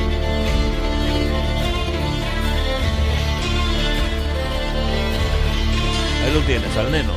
Ahí 6.25 6.33
lo 6.33 6.39
tienes, 6.41 6.75
al 6.77 6.91
neno. 6.91 7.11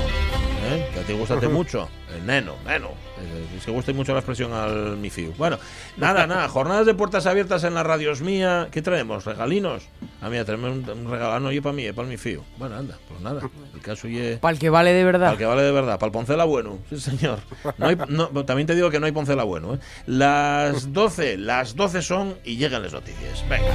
¿eh? 0.71 0.89
Que 0.93 1.01
a 1.01 1.03
ti 1.03 1.13
gustaste 1.15 1.49
mucho. 1.59 1.89
El 2.15 2.27
neno, 2.27 2.55
neno. 2.67 2.89
Eh, 3.21 3.47
Es 3.59 3.65
que 3.65 3.71
gusta 3.71 3.93
mucho 3.93 4.13
la 4.13 4.19
expresión 4.21 4.53
al 4.53 4.97
mifiu. 4.99 5.33
Bueno, 5.39 5.59
nada, 5.97 6.27
nada. 6.27 6.49
Jornadas 6.49 6.85
de 6.87 6.95
puertas 6.95 7.27
abiertas 7.27 7.65
en 7.65 7.75
la 7.75 7.83
radios 7.83 8.21
mía. 8.21 8.69
¿Qué 8.71 8.83
traemos? 8.83 9.25
¿Regalinos? 9.25 9.85
Ah, 10.21 10.29
mira, 10.29 10.45
traemos 10.45 10.71
un, 10.71 10.89
un 10.91 11.11
regalano 11.11 11.51
yo 11.53 11.63
para 11.63 11.73
mí, 11.75 11.91
para 11.93 12.03
el 12.07 12.09
mifiu. 12.13 12.43
Bueno, 12.59 12.77
anda, 12.77 12.99
pues 13.09 13.21
nada. 13.21 13.41
El 13.75 13.81
caso 13.81 14.09
ye... 14.09 14.37
Para 14.39 14.53
el 14.53 14.59
que 14.59 14.69
vale 14.71 14.93
de 14.93 15.05
verdad. 15.05 15.21
Para 15.21 15.33
el 15.33 15.39
que 15.39 15.47
vale 15.47 15.63
de 15.63 15.73
verdad, 15.73 15.99
para 15.99 16.07
el 16.09 16.13
Poncela 16.13 16.45
bueno, 16.45 16.79
sí 16.91 17.01
señor. 17.01 17.39
No 17.79 17.87
hay- 17.87 17.97
no, 18.09 18.29
también 18.45 18.67
te 18.67 18.75
digo 18.75 18.91
que 18.91 19.01
no 19.01 19.07
hay 19.07 19.13
Poncela 19.13 19.45
bueno. 19.45 19.75
¿eh? 19.75 19.79
Las 20.07 20.93
12, 20.93 21.39
las 21.39 21.77
12 21.77 22.03
son 22.03 22.37
y 22.45 22.57
llegan 22.57 22.83
las 22.83 22.93
noticias. 22.93 23.43
Venga. 23.49 23.69